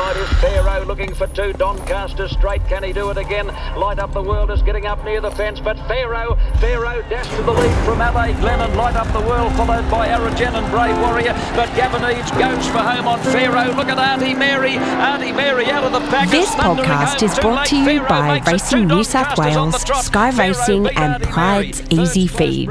inside 0.00 0.16
is 0.16 0.40
Pharaoh 0.40 0.84
looking 0.84 1.14
for 1.14 1.26
two. 1.28 1.52
Doncaster 1.54 2.28
straight. 2.28 2.64
Can 2.68 2.82
he 2.82 2.92
do 2.92 3.10
it 3.10 3.18
again? 3.18 3.46
Light 3.76 3.98
Up 3.98 4.12
the 4.12 4.22
World 4.22 4.50
is 4.50 4.62
getting 4.62 4.86
up 4.86 5.04
near 5.04 5.20
the 5.20 5.30
fence, 5.30 5.60
but 5.60 5.76
Pharaoh, 5.88 6.36
Pharaoh 6.58 7.02
dash 7.08 7.28
to 7.36 7.42
the 7.42 7.52
lead 7.52 7.84
from 7.84 8.00
Ade 8.00 8.36
Glennon. 8.36 8.74
Light 8.76 8.96
Up 8.96 9.10
the 9.12 9.20
World 9.20 9.52
followed 9.54 9.88
by 9.90 10.08
Aragen 10.08 10.54
and 10.54 10.70
Brave 10.70 10.98
Warrior, 11.00 11.32
but 11.54 11.68
Gavin 11.76 12.02
Eads 12.16 12.30
goes 12.32 12.66
for 12.68 12.78
home 12.78 13.08
on 13.08 13.18
Pharaoh. 13.20 13.74
Look 13.74 13.88
at 13.88 13.98
Auntie 13.98 14.34
Mary. 14.34 14.76
Auntie 14.76 15.32
Mary 15.32 15.66
out 15.66 15.84
of 15.84 15.92
the 15.92 16.00
pack. 16.10 16.28
This 16.30 16.50
podcast 16.50 17.22
is 17.22 17.38
brought 17.38 17.66
to 17.66 17.76
you 17.76 18.00
by 18.02 18.40
Racing 18.46 18.86
New 18.86 19.04
South 19.04 19.38
Wales, 19.38 19.80
Sky 20.04 20.30
Racing, 20.30 20.86
and 20.88 21.22
Pride's 21.24 21.82
Easy 21.90 22.26
Feed. 22.26 22.70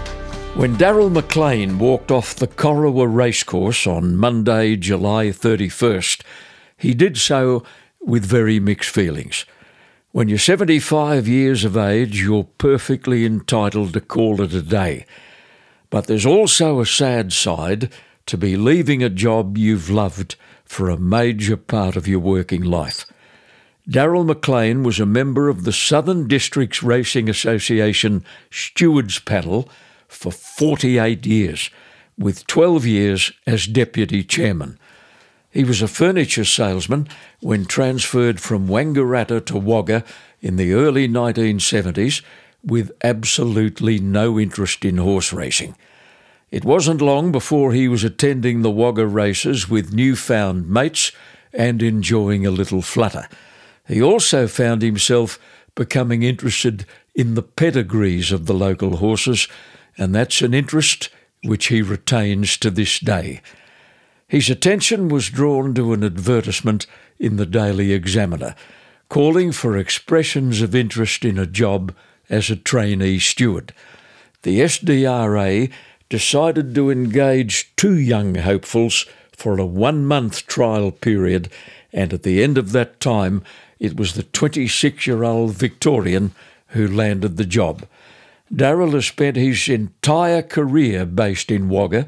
When 0.54 0.76
Darryl 0.76 1.10
McLean 1.10 1.80
walked 1.80 2.12
off 2.12 2.36
the 2.36 2.46
Corowa 2.46 3.08
racecourse 3.08 3.88
on 3.88 4.18
Monday, 4.18 4.76
July 4.76 5.28
31st, 5.28 6.24
he 6.76 6.94
did 6.94 7.18
so 7.18 7.64
with 8.02 8.26
very 8.26 8.60
mixed 8.60 8.90
feelings. 8.90 9.46
When 10.12 10.28
you're 10.28 10.38
75 10.38 11.26
years 11.26 11.64
of 11.64 11.78
age, 11.78 12.22
you're 12.22 12.50
perfectly 12.58 13.26
entitled 13.26 13.94
to 13.94 14.02
call 14.02 14.42
it 14.42 14.54
a 14.54 14.62
day. 14.62 15.06
But 15.90 16.08
there's 16.08 16.26
also 16.26 16.82
a 16.82 16.86
sad 16.86 17.32
side 17.32 17.90
to 18.26 18.38
be 18.38 18.58
leaving 18.58 19.02
a 19.02 19.10
job 19.10 19.58
you've 19.58 19.90
loved 19.90 20.36
for 20.66 20.90
a 20.90 20.98
major 20.98 21.56
part 21.56 21.96
of 21.96 22.10
your 22.10 22.20
working 22.20 22.62
life. 22.62 23.06
Darryl 23.90 24.26
McLean 24.26 24.84
was 24.84 25.00
a 25.00 25.06
member 25.06 25.48
of 25.48 25.64
the 25.64 25.74
Southern 25.74 26.28
Districts 26.28 26.84
Racing 26.84 27.30
Association 27.30 28.26
Stewards 28.52 29.20
Panel 29.20 29.70
for 30.12 30.32
48 30.32 31.26
years, 31.26 31.70
with 32.18 32.46
12 32.46 32.86
years 32.86 33.32
as 33.48 33.66
Deputy 33.66 34.24
Chairman. 34.24 34.78
He 35.50 35.64
was 35.64 35.82
a 35.82 35.88
furniture 35.88 36.46
salesman 36.46 37.08
when 37.40 37.66
transferred 37.66 38.40
from 38.40 38.68
Wangaratta 38.68 39.46
to 39.46 39.58
Wagga 39.58 40.04
in 40.42 40.58
the 40.58 40.74
early 40.74 41.08
1970s 41.08 42.22
with 42.64 42.92
absolutely 43.04 44.00
no 44.00 44.40
interest 44.40 44.86
in 44.86 44.98
horse 44.98 45.34
racing. 45.34 45.76
It 46.52 46.66
wasn't 46.66 47.02
long 47.02 47.32
before 47.32 47.72
he 47.72 47.88
was 47.88 48.04
attending 48.04 48.62
the 48.62 48.72
Wagga 48.72 49.08
races 49.08 49.70
with 49.70 49.94
newfound 49.94 50.70
mates 50.70 51.12
and 51.54 51.82
enjoying 51.82 52.46
a 52.46 52.52
little 52.52 52.82
flutter. 52.82 53.28
He 53.88 54.02
also 54.02 54.48
found 54.48 54.82
himself 54.82 55.40
becoming 55.74 56.24
interested 56.24 56.86
in 57.16 57.36
the 57.36 57.42
pedigrees 57.42 58.32
of 58.32 58.46
the 58.46 58.54
local 58.54 58.98
horses, 58.98 59.48
and 59.98 60.14
that's 60.14 60.42
an 60.42 60.54
interest 60.54 61.10
which 61.44 61.68
he 61.68 61.82
retains 61.82 62.58
to 62.58 62.70
this 62.70 63.00
day. 63.00 63.42
His 64.28 64.50
attention 64.50 65.10
was 65.10 65.30
drawn 65.30 65.74
to 65.74 65.94
an 65.94 66.04
advertisement 66.04 66.88
in 67.20 67.36
the 67.36 67.46
Daily 67.46 67.92
Examiner 67.92 68.56
calling 69.12 69.52
for 69.52 69.78
expressions 69.78 70.62
of 70.62 70.74
interest 70.74 71.26
in 71.26 71.38
a 71.38 71.46
job 71.46 71.94
as 72.30 72.50
a 72.50 72.56
trainee 72.56 73.20
steward. 73.20 73.74
The 74.44 74.62
SDRA 74.62 75.70
decided 76.08 76.74
to 76.74 76.90
engage 76.90 77.76
two 77.76 78.00
young 78.00 78.36
hopefuls 78.36 79.06
for 79.34 79.60
a 79.60 79.66
one 79.66 80.06
month 80.06 80.48
trial 80.48 80.92
period, 80.92 81.50
and 81.92 82.14
at 82.14 82.24
the 82.24 82.42
end 82.42 82.58
of 82.58 82.72
that 82.72 83.02
time, 83.02 83.44
it 83.80 83.98
was 83.98 84.14
the 84.14 84.24
26 84.24 85.06
year 85.06 85.26
old 85.26 85.56
Victorian 85.56 86.34
who 86.68 86.88
landed 86.88 87.36
the 87.36 87.46
job. 87.46 87.86
Darryl 88.54 88.94
has 88.94 89.06
spent 89.06 89.38
his 89.38 89.70
entire 89.70 90.42
career 90.42 91.06
based 91.06 91.52
in 91.52 91.70
Wagga, 91.70 92.08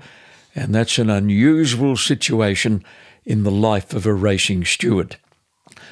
and 0.55 0.75
that's 0.75 0.99
an 0.99 1.09
unusual 1.09 1.95
situation 1.95 2.83
in 3.25 3.43
the 3.43 3.51
life 3.51 3.93
of 3.93 4.05
a 4.05 4.13
racing 4.13 4.65
steward. 4.65 5.17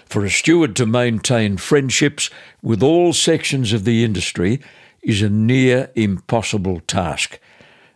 For 0.06 0.26
a 0.26 0.30
steward 0.30 0.76
to 0.76 0.86
maintain 0.86 1.58
friendships 1.58 2.30
with 2.62 2.84
all 2.84 3.14
sections 3.14 3.72
of 3.72 3.86
the 3.86 4.04
industry 4.04 4.60
is 5.02 5.22
a 5.22 5.30
near 5.30 5.90
impossible 5.96 6.82
task. 6.82 7.40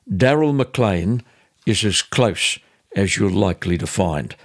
Darryl 0.09 0.55
McLean 0.55 1.23
is 1.65 1.83
as 1.83 2.01
close 2.01 2.57
as 2.95 3.17
you're 3.17 3.29
likely 3.29 3.77
to 3.77 3.87
find. 3.87 4.35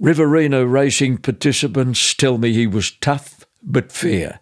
Riverina 0.00 0.66
racing 0.66 1.18
participants 1.18 2.14
tell 2.14 2.38
me 2.38 2.52
he 2.52 2.66
was 2.66 2.90
tough 2.92 3.46
but 3.62 3.92
fair. 3.92 4.40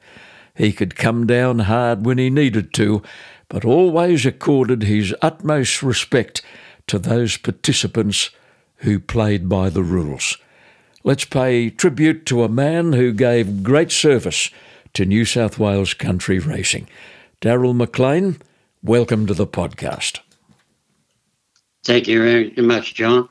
He 0.55 0.73
could 0.73 0.97
come 0.97 1.27
down 1.27 1.61
hard 1.61 2.05
when 2.05 2.19
he 2.19 2.31
needed 2.31 2.73
to, 2.75 3.03
but 3.49 3.65
always 3.65 4.27
accorded 4.27 4.83
his 4.83 5.15
utmost 5.23 5.83
respect 5.83 6.43
to 6.87 6.99
those 6.99 7.37
participants 7.37 8.31
who 8.77 8.99
played 8.99 9.49
by 9.49 9.69
the 9.71 9.83
rules. 9.83 10.39
Let's 11.05 11.25
pay 11.25 11.71
tribute 11.71 12.27
to 12.27 12.43
a 12.43 12.49
man 12.49 12.93
who 12.93 13.13
gave 13.13 13.63
great 13.63 13.91
service 13.91 14.51
to 14.95 15.05
New 15.05 15.25
South 15.25 15.59
Wales 15.59 15.95
country 15.95 16.39
racing. 16.39 16.89
Darryl 17.41 17.75
McLean, 17.75 18.37
welcome 18.83 19.27
to 19.27 19.35
the 19.35 19.47
podcast. 19.47 20.21
Thank 21.85 22.07
you 22.07 22.23
very 22.23 22.53
much, 22.59 22.95
John. 22.95 23.29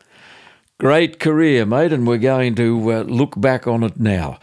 Great 0.80 1.20
career, 1.20 1.66
mate, 1.66 1.94
and 1.94 2.08
we're 2.08 2.18
going 2.18 2.56
to 2.56 2.92
uh, 2.92 3.02
look 3.02 3.40
back 3.40 3.68
on 3.68 3.84
it 3.84 4.00
now 4.00 4.40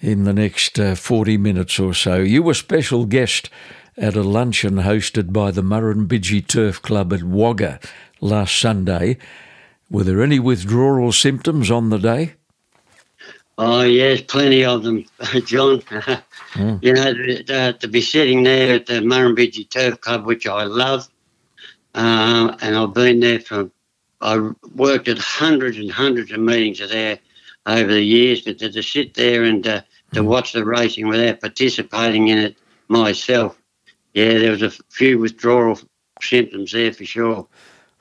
in 0.00 0.24
the 0.24 0.32
next 0.32 0.78
uh, 0.78 0.94
40 0.94 1.36
minutes 1.36 1.78
or 1.78 1.94
so. 1.94 2.16
You 2.16 2.42
were 2.42 2.54
special 2.54 3.06
guest 3.06 3.50
at 3.96 4.16
a 4.16 4.22
luncheon 4.22 4.76
hosted 4.76 5.32
by 5.32 5.50
the 5.50 5.62
Murrumbidgee 5.62 6.46
Turf 6.46 6.82
Club 6.82 7.12
at 7.12 7.22
Wagga 7.22 7.80
last 8.20 8.58
Sunday. 8.58 9.16
Were 9.90 10.04
there 10.04 10.22
any 10.22 10.38
withdrawal 10.38 11.12
symptoms 11.12 11.70
on 11.70 11.90
the 11.90 11.98
day? 11.98 12.34
Oh, 13.58 13.82
yes, 13.82 14.20
plenty 14.20 14.64
of 14.64 14.82
them, 14.82 15.04
John. 15.46 15.80
mm. 16.52 16.82
You 16.82 16.92
know, 16.92 17.14
to, 17.14 17.72
to, 17.72 17.88
be 17.88 18.02
sitting 18.02 18.42
there 18.42 18.74
at 18.74 18.86
the 18.86 19.00
Murrumbidgee 19.00 19.70
Turf 19.70 20.00
Club, 20.02 20.26
which 20.26 20.46
I 20.46 20.64
love, 20.64 21.08
uh, 21.94 22.54
and 22.60 22.76
I've 22.76 22.92
been 22.92 23.20
there 23.20 23.40
for, 23.40 23.70
I 24.20 24.50
worked 24.74 25.08
at 25.08 25.16
hundreds 25.16 25.78
and 25.78 25.90
hundreds 25.90 26.32
of 26.32 26.40
meetings 26.40 26.86
there 26.86 27.18
over 27.66 27.92
the 27.92 28.02
years, 28.02 28.42
but 28.42 28.58
to, 28.58 28.70
to 28.70 28.82
sit 28.82 29.14
there 29.14 29.44
and 29.44 29.66
uh, 29.66 29.82
to 30.12 30.20
mm. 30.20 30.26
watch 30.26 30.52
the 30.52 30.64
racing 30.64 31.08
without 31.08 31.40
participating 31.40 32.28
in 32.28 32.38
it 32.38 32.56
myself, 32.88 33.60
yeah, 34.14 34.38
there 34.38 34.52
was 34.52 34.62
a 34.62 34.70
few 34.70 35.18
withdrawal 35.18 35.78
symptoms 36.22 36.72
there 36.72 36.92
for 36.92 37.04
sure. 37.04 37.46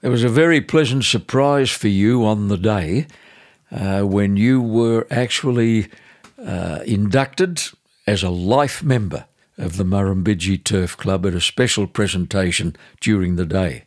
It 0.01 0.09
was 0.09 0.23
a 0.23 0.29
very 0.29 0.61
pleasant 0.61 1.03
surprise 1.03 1.71
for 1.71 1.87
you 1.87 2.25
on 2.25 2.47
the 2.47 2.57
day 2.57 3.07
uh, 3.71 4.03
when 4.03 4.37
you 4.37 4.61
were 4.61 5.07
actually 5.09 5.89
uh, 6.37 6.79
inducted 6.85 7.61
as 8.05 8.21
a 8.21 8.29
life 8.29 8.83
member 8.83 9.25
of 9.57 9.77
the 9.77 9.83
Murrumbidgee 9.83 10.63
Turf 10.63 10.95
Club 10.95 11.25
at 11.25 11.33
a 11.33 11.41
special 11.41 11.87
presentation 11.87 12.75
during 12.99 13.35
the 13.35 13.45
day. 13.45 13.85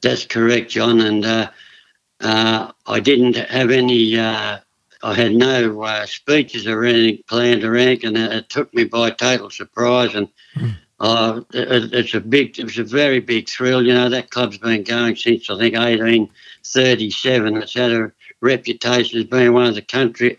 That's 0.00 0.26
correct, 0.26 0.70
John. 0.70 1.00
And 1.00 1.24
uh, 1.24 1.50
uh, 2.24 2.72
I 2.86 3.00
didn't 3.00 3.36
have 3.36 3.70
any, 3.70 4.18
uh, 4.18 4.58
I 5.02 5.14
had 5.14 5.32
no 5.32 5.82
uh, 5.82 6.06
speeches 6.06 6.66
or 6.66 6.84
anything 6.84 7.22
planned 7.28 7.64
or 7.64 7.76
anything, 7.76 8.16
and 8.16 8.32
it, 8.32 8.48
took 8.48 8.72
me 8.74 8.84
by 8.84 9.10
total 9.10 9.50
surprise. 9.50 10.14
And 10.14 10.28
mm. 10.56 10.74
it, 11.54 11.92
it's 11.92 12.14
a 12.14 12.20
big, 12.20 12.58
it 12.58 12.64
was 12.64 12.78
a 12.78 12.84
very 12.84 13.20
big 13.20 13.48
thrill. 13.48 13.84
You 13.84 13.94
know, 13.94 14.08
that 14.08 14.30
club's 14.30 14.58
been 14.58 14.84
going 14.84 15.16
since 15.16 15.50
I 15.50 15.58
think 15.58 15.74
1837. 15.76 17.56
It's 17.56 17.74
had 17.74 17.92
a 17.92 18.12
reputation 18.40 19.20
as 19.20 19.24
being 19.24 19.52
one 19.52 19.66
of 19.66 19.74
the 19.74 19.82
country 19.82 20.38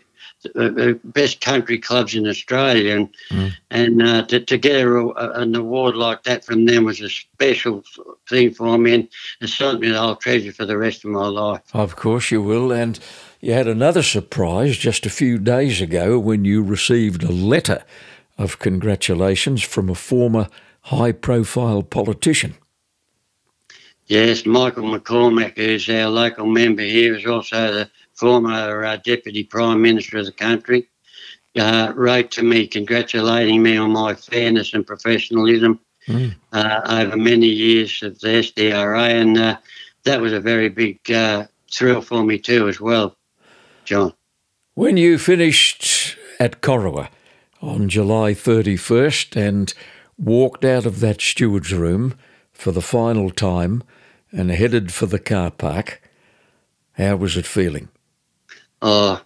the 0.54 1.00
best 1.04 1.40
country 1.40 1.78
clubs 1.78 2.14
in 2.14 2.26
Australia, 2.26 2.96
and 2.96 3.08
mm. 3.30 3.52
and 3.70 4.02
uh, 4.02 4.26
to, 4.26 4.40
to 4.40 4.58
get 4.58 4.86
a, 4.86 5.40
an 5.40 5.54
award 5.54 5.96
like 5.96 6.22
that 6.24 6.44
from 6.44 6.66
them 6.66 6.84
was 6.84 7.00
a 7.00 7.08
special 7.08 7.82
thing 8.28 8.52
for 8.52 8.78
me, 8.78 8.94
and 8.94 9.08
it's 9.40 9.54
something 9.54 9.90
that 9.90 9.98
I'll 9.98 10.16
treasure 10.16 10.52
for 10.52 10.66
the 10.66 10.78
rest 10.78 11.04
of 11.04 11.10
my 11.10 11.26
life. 11.26 11.62
Of 11.72 11.96
course, 11.96 12.30
you 12.30 12.42
will, 12.42 12.72
and 12.72 12.98
you 13.40 13.52
had 13.52 13.68
another 13.68 14.02
surprise 14.02 14.76
just 14.76 15.06
a 15.06 15.10
few 15.10 15.38
days 15.38 15.80
ago 15.80 16.18
when 16.18 16.44
you 16.44 16.62
received 16.62 17.22
a 17.22 17.32
letter 17.32 17.84
of 18.38 18.58
congratulations 18.58 19.62
from 19.62 19.88
a 19.88 19.94
former 19.94 20.48
high-profile 20.82 21.82
politician. 21.82 22.54
Yes, 24.08 24.46
Michael 24.46 24.84
McCormack, 24.84 25.56
who's 25.56 25.88
our 25.88 26.08
local 26.08 26.46
member 26.46 26.82
here, 26.82 27.16
is 27.16 27.26
also 27.26 27.72
the 27.72 27.90
former 28.16 28.84
uh, 28.84 28.96
Deputy 28.96 29.44
Prime 29.44 29.80
Minister 29.80 30.18
of 30.18 30.26
the 30.26 30.32
country, 30.32 30.88
uh, 31.58 31.92
wrote 31.94 32.30
to 32.32 32.42
me 32.42 32.66
congratulating 32.66 33.62
me 33.62 33.76
on 33.76 33.92
my 33.92 34.14
fairness 34.14 34.74
and 34.74 34.86
professionalism 34.86 35.80
mm. 36.06 36.34
uh, 36.52 36.80
over 36.88 37.16
many 37.16 37.46
years 37.46 38.02
of 38.02 38.18
the 38.20 38.28
SDRA, 38.28 39.20
and 39.20 39.38
uh, 39.38 39.56
that 40.04 40.20
was 40.20 40.32
a 40.32 40.40
very 40.40 40.68
big 40.68 40.98
uh, 41.10 41.46
thrill 41.72 42.00
for 42.00 42.22
me 42.24 42.38
too, 42.38 42.68
as 42.68 42.80
well, 42.80 43.16
John. 43.84 44.12
When 44.74 44.96
you 44.96 45.18
finished 45.18 46.16
at 46.38 46.60
Corowa 46.60 47.08
on 47.62 47.88
July 47.88 48.32
31st 48.32 49.36
and 49.36 49.72
walked 50.18 50.64
out 50.64 50.86
of 50.86 51.00
that 51.00 51.20
steward's 51.20 51.72
room 51.72 52.14
for 52.52 52.72
the 52.72 52.82
final 52.82 53.30
time 53.30 53.82
and 54.32 54.50
headed 54.50 54.92
for 54.92 55.06
the 55.06 55.18
car 55.18 55.50
park, 55.50 56.02
how 56.92 57.16
was 57.16 57.36
it 57.36 57.46
feeling? 57.46 57.88
Uh, 58.86 59.18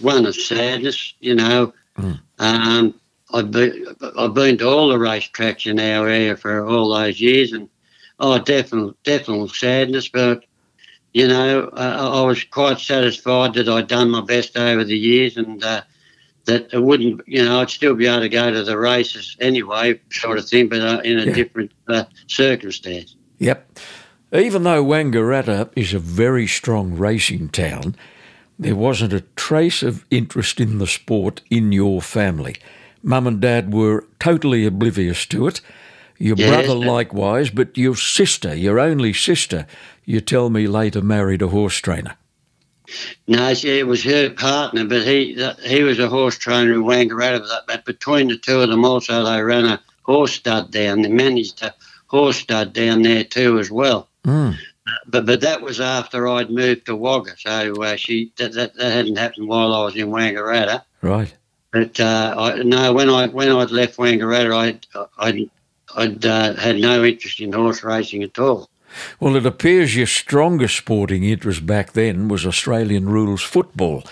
one 0.00 0.26
of 0.26 0.34
sadness, 0.34 1.14
you 1.20 1.34
know. 1.34 1.72
Mm. 1.96 2.20
Um, 2.38 2.94
I've 3.32 3.50
been, 3.50 3.86
I've 4.18 4.34
been 4.34 4.58
to 4.58 4.68
all 4.68 4.88
the 4.88 4.96
racetracks 4.96 5.66
in 5.66 5.80
our 5.80 6.08
area 6.08 6.36
for 6.36 6.66
all 6.66 6.94
those 6.94 7.20
years, 7.20 7.52
and 7.52 7.68
oh, 8.20 8.38
definitely, 8.38 8.94
definitely 9.04 9.48
sadness. 9.48 10.08
But 10.08 10.44
you 11.14 11.26
know, 11.26 11.70
uh, 11.72 12.20
I 12.20 12.22
was 12.22 12.44
quite 12.44 12.78
satisfied 12.80 13.54
that 13.54 13.68
I'd 13.68 13.88
done 13.88 14.10
my 14.10 14.20
best 14.20 14.56
over 14.56 14.84
the 14.84 14.98
years, 14.98 15.38
and 15.38 15.64
uh, 15.64 15.82
that 16.44 16.72
it 16.72 16.82
wouldn't, 16.82 17.22
you 17.26 17.44
know, 17.44 17.60
I'd 17.60 17.70
still 17.70 17.94
be 17.94 18.06
able 18.06 18.20
to 18.20 18.28
go 18.28 18.50
to 18.50 18.62
the 18.62 18.78
races 18.78 19.36
anyway, 19.40 20.00
sort 20.10 20.38
of 20.38 20.48
thing, 20.48 20.68
but 20.68 20.80
uh, 20.80 21.00
in 21.02 21.18
a 21.18 21.24
yeah. 21.24 21.32
different 21.32 21.72
uh, 21.88 22.04
circumstance. 22.26 23.16
Yep. 23.38 23.78
Even 24.32 24.64
though 24.64 24.84
Wangaratta 24.84 25.70
is 25.74 25.94
a 25.94 25.98
very 25.98 26.46
strong 26.46 26.94
racing 26.94 27.48
town, 27.48 27.96
there 28.58 28.74
wasn't 28.74 29.12
a 29.12 29.24
trace 29.36 29.82
of 29.82 30.04
interest 30.10 30.60
in 30.60 30.78
the 30.78 30.86
sport 30.86 31.42
in 31.50 31.72
your 31.72 32.02
family. 32.02 32.56
Mum 33.02 33.26
and 33.26 33.40
Dad 33.40 33.72
were 33.72 34.04
totally 34.18 34.66
oblivious 34.66 35.24
to 35.26 35.46
it. 35.46 35.60
Your 36.18 36.36
yes, 36.36 36.48
brother 36.48 36.74
likewise, 36.74 37.50
but 37.50 37.78
your 37.78 37.94
sister, 37.94 38.52
your 38.54 38.80
only 38.80 39.12
sister, 39.12 39.66
you 40.04 40.20
tell 40.20 40.50
me 40.50 40.66
later 40.66 41.00
married 41.00 41.42
a 41.42 41.48
horse 41.48 41.76
trainer. 41.76 42.16
No, 43.28 43.50
it 43.50 43.86
was 43.86 44.02
her 44.02 44.30
partner, 44.30 44.84
but 44.84 45.06
he 45.06 45.34
he 45.62 45.82
was 45.84 46.00
a 46.00 46.08
horse 46.08 46.36
trainer 46.38 46.72
in 46.72 46.82
Wangaratta. 46.82 47.60
But 47.68 47.84
between 47.84 48.28
the 48.28 48.38
two 48.38 48.60
of 48.62 48.70
them, 48.70 48.84
also 48.84 49.22
they 49.24 49.42
ran 49.42 49.66
a 49.66 49.80
horse 50.02 50.32
stud 50.32 50.72
down. 50.72 51.02
They 51.02 51.08
managed 51.08 51.62
a 51.62 51.74
horse 52.06 52.38
stud 52.38 52.72
down 52.72 53.02
there 53.02 53.24
too 53.24 53.60
as 53.60 53.70
well. 53.70 54.08
Mm 54.24 54.56
but 55.06 55.26
but 55.26 55.40
that 55.40 55.62
was 55.62 55.80
after 55.80 56.28
I'd 56.28 56.50
moved 56.50 56.86
to 56.86 56.96
Wagga, 56.96 57.34
so 57.36 57.82
uh, 57.82 57.96
she 57.96 58.32
that, 58.36 58.52
that, 58.54 58.74
that 58.74 58.92
hadn't 58.92 59.18
happened 59.18 59.48
while 59.48 59.74
I 59.74 59.84
was 59.84 59.96
in 59.96 60.08
Wangaratta. 60.08 60.82
Right. 61.02 61.34
But 61.72 62.00
uh, 62.00 62.34
I, 62.36 62.62
no, 62.62 62.92
when 62.92 63.10
I 63.10 63.26
when 63.26 63.50
I'd 63.50 63.70
left 63.70 63.96
Wangaratta, 63.98 64.54
I'd 64.54 64.86
I'd, 65.18 65.50
I'd 65.96 66.26
uh, 66.26 66.54
had 66.54 66.76
no 66.76 67.04
interest 67.04 67.40
in 67.40 67.52
horse 67.52 67.84
racing 67.84 68.22
at 68.22 68.38
all. 68.38 68.68
Well, 69.20 69.36
it 69.36 69.46
appears 69.46 69.96
your 69.96 70.06
strongest 70.06 70.76
sporting 70.76 71.24
interest 71.24 71.66
back 71.66 71.92
then 71.92 72.28
was 72.28 72.46
Australian 72.46 73.08
rules 73.08 73.42
football. 73.42 74.04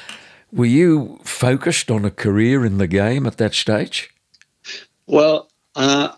Were 0.52 0.66
you 0.66 1.18
focused 1.24 1.90
on 1.90 2.04
a 2.04 2.10
career 2.10 2.64
in 2.64 2.78
the 2.78 2.86
game 2.86 3.26
at 3.26 3.38
that 3.38 3.54
stage? 3.54 4.10
Well, 5.06 5.48
uh, 5.74 6.12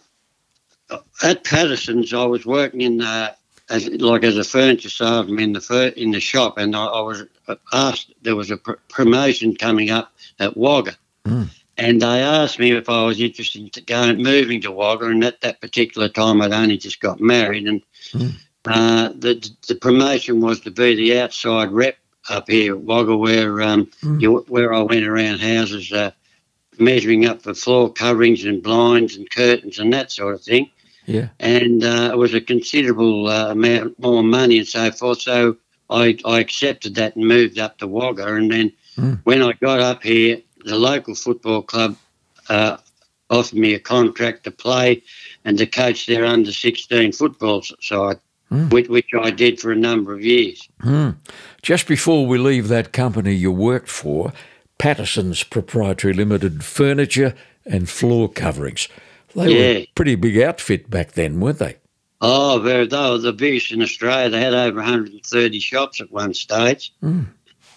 at 1.23 1.45
Paterson's, 1.45 2.13
I 2.13 2.25
was 2.25 2.47
working 2.47 2.81
in 2.81 3.01
uh, 3.01 3.35
as 3.71 3.89
like 3.89 4.25
as 4.25 4.37
a 4.37 4.45
furniture 4.45 4.89
salesman 4.89 5.41
in 5.41 5.53
the 5.53 5.61
fur, 5.61 5.89
in 5.89 6.11
the 6.11 6.21
shop, 6.21 6.59
and 6.59 6.75
I, 6.75 6.87
I, 6.87 7.01
was 7.01 7.25
asked 7.73 8.13
there 8.23 8.37
was 8.37 8.51
a 8.51 8.57
pr- 8.57 8.73
promotion 8.89 9.57
coming 9.57 9.91
up 9.91 10.13
at 10.39 10.57
Wagga, 10.57 10.97
mm. 11.25 11.49
and 11.77 12.01
they 12.01 12.23
asked 12.23 12.59
me 12.59 12.73
if 12.73 12.89
I 12.89 13.05
was 13.05 13.21
interested 13.21 13.63
in 13.63 13.85
going 13.85 14.23
moving 14.23 14.61
to 14.63 14.73
Wagga, 14.73 15.07
and 15.07 15.25
at 15.25 15.41
that 15.43 15.61
particular 15.61 16.09
time 16.09 16.41
I'd 16.41 16.53
only 16.53 16.79
just 16.79 17.01
got 17.01 17.21
married, 17.21 17.67
and 17.67 17.83
mm. 18.13 18.33
uh, 18.65 19.11
the 19.11 19.51
the 19.67 19.75
promotion 19.75 20.41
was 20.41 20.61
to 20.61 20.71
be 20.71 20.95
the 20.95 21.19
outside 21.19 21.71
rep 21.71 21.99
up 22.31 22.49
here 22.49 22.75
at 22.75 22.81
Wagga, 22.81 23.17
where 23.17 23.61
um, 23.63 23.87
mm. 24.03 24.21
you, 24.21 24.45
where 24.49 24.73
I 24.73 24.81
went 24.81 25.07
around 25.07 25.41
houses. 25.41 25.93
Uh, 25.93 26.11
measuring 26.81 27.27
up 27.27 27.43
for 27.43 27.55
floor 27.55 27.93
coverings 27.93 28.45
and 28.45 28.63
blinds 28.63 29.17
and 29.17 29.29
curtains 29.31 29.81
and 29.81 29.93
that 29.93 30.13
sort 30.13 30.33
of 30.35 30.41
thing. 30.41 30.71
Yeah. 31.09 31.29
And 31.41 31.83
uh, 31.83 32.11
it 32.13 32.19
was 32.19 32.35
a 32.35 32.41
considerable 32.41 33.29
uh, 33.29 33.53
amount 33.53 33.99
more 33.99 34.23
money 34.23 34.59
and 34.59 34.69
so 34.69 34.91
forth. 34.91 35.23
So 35.23 35.57
I, 35.89 36.19
I 36.25 36.41
accepted 36.41 36.97
that 36.97 37.17
and 37.17 37.27
moved 37.27 37.59
up 37.59 37.79
to 37.79 37.87
Wagga. 37.87 38.35
And 38.35 38.53
then 38.53 38.73
mm. 38.97 39.19
when 39.25 39.43
I 39.43 39.53
got 39.55 39.81
up 39.81 40.03
here, 40.03 40.43
the 40.67 40.77
local 40.77 41.15
football 41.15 41.63
club 41.63 41.97
uh, 42.51 42.77
offered 43.31 43.59
me 43.59 43.73
a 43.73 43.81
contract 43.81 44.45
to 44.45 44.51
play 44.51 45.03
and 45.47 45.57
to 45.57 45.67
coach 45.67 46.05
their 46.07 46.27
under 46.27 46.53
16 46.53 47.13
football 47.13 47.63
side. 47.81 48.21
Mm. 48.53 48.71
Which, 48.71 48.89
which, 48.89 49.11
I 49.19 49.31
did 49.31 49.61
for 49.61 49.73
a 49.73 49.77
number 49.77 50.15
of 50.15 50.25
years. 50.25 50.67
Mm. 50.83 51.17
Just 51.61 51.87
before 51.87 52.27
we 52.27 52.39
leave 52.39 52.69
that 52.69 52.95
company 52.95 53.35
you 53.35 53.53
worked 53.53 53.91
for, 53.91 54.33
Paterson's 54.79 55.43
Proprietary 55.43 56.15
Limited 56.15 56.65
Furniture 56.65 57.35
and 57.67 57.91
Floor 57.91 58.27
Coverings. 58.27 58.89
They 59.35 59.53
yeah. 59.53 59.59
were 59.59 59.81
a 59.81 59.89
pretty 59.95 60.15
big 60.15 60.39
outfit 60.39 60.89
back 60.91 61.13
then, 61.13 61.41
weren't 61.41 61.59
they? 61.59 61.77
Oh, 62.21 62.61
very. 62.63 62.87
They 62.87 62.97
were 62.97 63.19
the 63.19 63.33
biggest 63.33 63.73
in 63.73 63.83
Australia. 63.83 64.31
They 64.31 64.41
had 64.41 64.55
over 64.55 64.77
130 64.77 65.61
shops 65.61 66.01
at 66.01 66.11
one 66.11 66.35
stage. 66.35 66.93
Mm. 67.03 67.27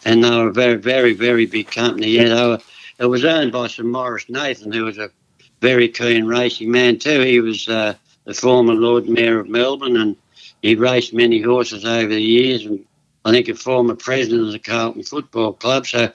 And 0.03 0.23
they 0.23 0.29
were 0.31 0.47
a 0.47 0.53
very, 0.53 0.77
very, 0.77 1.13
very 1.13 1.45
big 1.45 1.69
company. 1.69 2.07
Yeah, 2.07 2.29
they 2.29 2.47
were, 2.47 2.59
it 2.99 3.05
was 3.05 3.23
owned 3.23 3.51
by 3.51 3.67
Sir 3.67 3.83
Maurice 3.83 4.29
Nathan, 4.29 4.71
who 4.71 4.85
was 4.85 4.97
a 4.97 5.11
very 5.61 5.87
keen 5.87 6.25
racing 6.25 6.71
man 6.71 6.97
too. 6.97 7.21
He 7.21 7.39
was 7.39 7.67
uh, 7.67 7.93
the 8.25 8.33
former 8.33 8.73
Lord 8.73 9.07
Mayor 9.07 9.39
of 9.39 9.49
Melbourne 9.49 9.97
and 9.97 10.15
he 10.61 10.75
raced 10.75 11.13
many 11.13 11.41
horses 11.41 11.85
over 11.85 12.07
the 12.07 12.21
years 12.21 12.65
and 12.65 12.83
I 13.23 13.31
think 13.31 13.47
a 13.47 13.55
former 13.55 13.95
president 13.95 14.41
of 14.41 14.51
the 14.51 14.59
Carlton 14.59 15.03
Football 15.03 15.53
Club. 15.53 15.85
So 15.85 16.11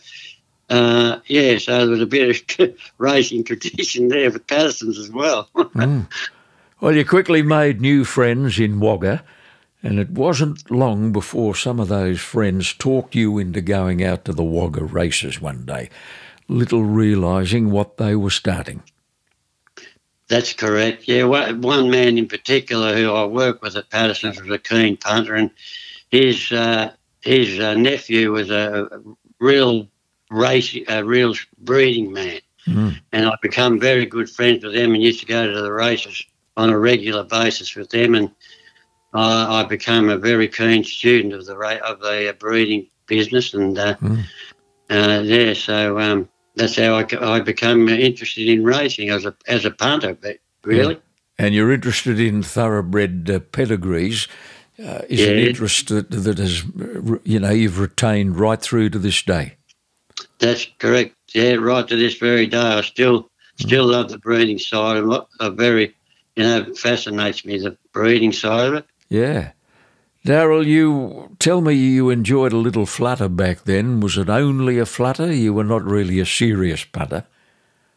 uh, 0.68 1.20
yeah, 1.26 1.58
so 1.58 1.78
there 1.78 1.88
was 1.88 2.00
a 2.00 2.06
bit 2.06 2.58
of 2.60 2.74
racing 2.98 3.44
tradition 3.44 4.08
there 4.08 4.30
for 4.30 4.38
Paterson's 4.40 4.98
as 4.98 5.10
well. 5.10 5.48
mm. 5.54 6.06
Well, 6.80 6.94
you 6.94 7.04
quickly 7.04 7.42
made 7.42 7.80
new 7.80 8.04
friends 8.04 8.58
in 8.58 8.80
Wagga, 8.80 9.24
and 9.82 9.98
it 9.98 10.10
wasn't 10.10 10.70
long 10.70 11.12
before 11.12 11.54
some 11.54 11.78
of 11.78 11.88
those 11.88 12.20
friends 12.20 12.74
talked 12.74 13.14
you 13.14 13.38
into 13.38 13.60
going 13.60 14.02
out 14.04 14.24
to 14.24 14.32
the 14.32 14.44
Wagga 14.44 14.84
races 14.84 15.40
one 15.40 15.64
day, 15.64 15.88
little 16.48 16.84
realising 16.84 17.70
what 17.70 17.96
they 17.96 18.16
were 18.16 18.30
starting. 18.30 18.82
That's 20.28 20.52
correct. 20.52 21.06
Yeah, 21.06 21.24
one 21.24 21.90
man 21.90 22.18
in 22.18 22.26
particular 22.26 22.96
who 22.96 23.12
I 23.12 23.24
worked 23.24 23.62
with 23.62 23.76
at 23.76 23.90
Paterson's 23.90 24.42
was 24.42 24.50
a 24.50 24.58
keen 24.58 24.96
punter, 24.96 25.34
and 25.34 25.50
his 26.10 26.50
uh, 26.50 26.92
his 27.20 27.60
uh, 27.60 27.74
nephew 27.74 28.32
was 28.32 28.50
a 28.50 28.88
real 29.38 29.88
race, 30.30 30.76
a 30.88 31.04
real 31.04 31.34
breeding 31.58 32.12
man. 32.12 32.40
Mm. 32.66 33.00
And 33.12 33.26
I've 33.26 33.40
become 33.42 33.78
very 33.78 34.06
good 34.06 34.28
friends 34.28 34.64
with 34.64 34.74
them 34.74 34.92
and 34.92 35.02
used 35.02 35.20
to 35.20 35.26
go 35.26 35.46
to 35.46 35.62
the 35.62 35.72
races 35.72 36.24
on 36.56 36.70
a 36.70 36.78
regular 36.78 37.22
basis 37.22 37.76
with 37.76 37.90
them. 37.90 38.14
And 38.14 38.30
I, 39.14 39.60
I 39.60 39.64
became 39.64 40.08
a 40.08 40.18
very 40.18 40.48
keen 40.48 40.82
student 40.82 41.32
of 41.32 41.46
the 41.46 41.54
of 41.84 42.00
the 42.00 42.36
breeding 42.38 42.88
business. 43.06 43.54
And 43.54 43.78
uh, 43.78 43.94
mm. 43.96 44.24
uh, 44.90 45.22
yeah, 45.22 45.52
so 45.52 45.98
um, 46.00 46.28
that's 46.56 46.76
how 46.76 46.94
I, 46.94 47.36
I 47.36 47.40
became 47.40 47.88
interested 47.88 48.48
in 48.48 48.64
racing 48.64 49.10
as 49.10 49.26
a 49.26 49.34
as 49.46 49.64
a 49.64 49.70
punter. 49.70 50.14
But 50.14 50.38
really, 50.64 50.94
yeah. 50.94 51.00
and 51.38 51.54
you're 51.54 51.72
interested 51.72 52.18
in 52.18 52.42
thoroughbred 52.42 53.30
uh, 53.30 53.38
pedigrees. 53.40 54.28
Uh, 54.78 55.00
is 55.08 55.20
yeah. 55.20 55.28
an 55.28 55.38
interest 55.38 55.88
that, 55.88 56.10
that 56.10 56.36
has, 56.36 56.62
you 57.24 57.40
know, 57.40 57.48
you've 57.48 57.78
retained 57.78 58.38
right 58.38 58.60
through 58.60 58.90
to 58.90 58.98
this 58.98 59.22
day. 59.22 59.56
That's 60.38 60.66
correct. 60.78 61.14
Yeah, 61.34 61.54
right 61.54 61.86
to 61.86 61.96
this 61.96 62.14
very 62.14 62.46
day, 62.46 62.58
I 62.58 62.80
still 62.82 63.30
still 63.56 63.86
mm. 63.86 63.92
love 63.92 64.10
the 64.10 64.18
breeding 64.18 64.58
side 64.58 64.98
of 64.98 65.10
it. 65.10 65.22
I 65.40 65.48
very, 65.50 65.94
you 66.36 66.44
know, 66.44 66.74
fascinates 66.74 67.44
me 67.44 67.58
the 67.58 67.76
breeding 67.92 68.32
side 68.32 68.68
of 68.68 68.74
it. 68.74 68.86
Yeah. 69.08 69.52
Darryl, 70.26 70.66
you 70.66 71.36
tell 71.38 71.60
me 71.60 71.74
you 71.74 72.10
enjoyed 72.10 72.52
a 72.52 72.56
little 72.56 72.86
flutter 72.86 73.28
back 73.28 73.64
then. 73.64 74.00
Was 74.00 74.18
it 74.18 74.28
only 74.28 74.78
a 74.78 74.86
flutter? 74.86 75.32
You 75.32 75.54
were 75.54 75.64
not 75.64 75.84
really 75.84 76.18
a 76.18 76.26
serious 76.26 76.84
putter. 76.84 77.24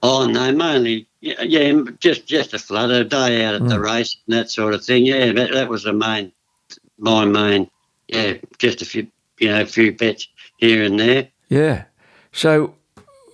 Oh 0.03 0.27
no, 0.27 0.51
mainly 0.51 1.07
yeah, 1.21 1.41
yeah 1.41 1.81
just 1.99 2.25
just 2.25 2.53
a 2.53 2.59
flutter, 2.59 3.01
a 3.01 3.03
day 3.03 3.43
out 3.43 3.55
at 3.55 3.61
mm. 3.63 3.69
the 3.69 3.79
race 3.79 4.15
and 4.27 4.37
that 4.37 4.49
sort 4.49 4.73
of 4.73 4.85
thing. 4.85 5.05
Yeah, 5.05 5.31
that, 5.33 5.51
that 5.51 5.69
was 5.69 5.83
the 5.83 5.93
main, 5.93 6.31
my 6.97 7.25
main. 7.25 7.69
Yeah, 8.07 8.35
just 8.57 8.81
a 8.81 8.85
few, 8.85 9.07
you 9.39 9.49
know, 9.49 9.61
a 9.61 9.65
few 9.65 9.91
bets 9.91 10.27
here 10.57 10.83
and 10.83 10.99
there. 10.99 11.29
Yeah. 11.49 11.85
So, 12.31 12.75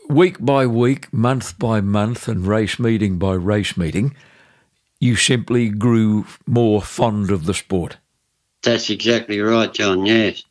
week 0.10 0.38
by 0.40 0.66
week, 0.68 1.12
month 1.14 1.58
by 1.60 1.82
month, 1.82 2.28
and 2.28 2.46
race 2.46 2.80
meeting 2.80 3.18
by 3.18 3.34
race 3.34 3.78
meeting, 3.78 4.16
you 5.00 5.16
simply 5.16 5.70
grew 5.70 6.26
more 6.46 6.82
fond 6.82 7.32
of 7.32 7.46
the 7.46 7.54
sport. 7.54 7.98
That's 8.64 8.90
exactly 8.90 9.40
right, 9.40 9.72
John. 9.74 10.06
Yes. 10.06 10.44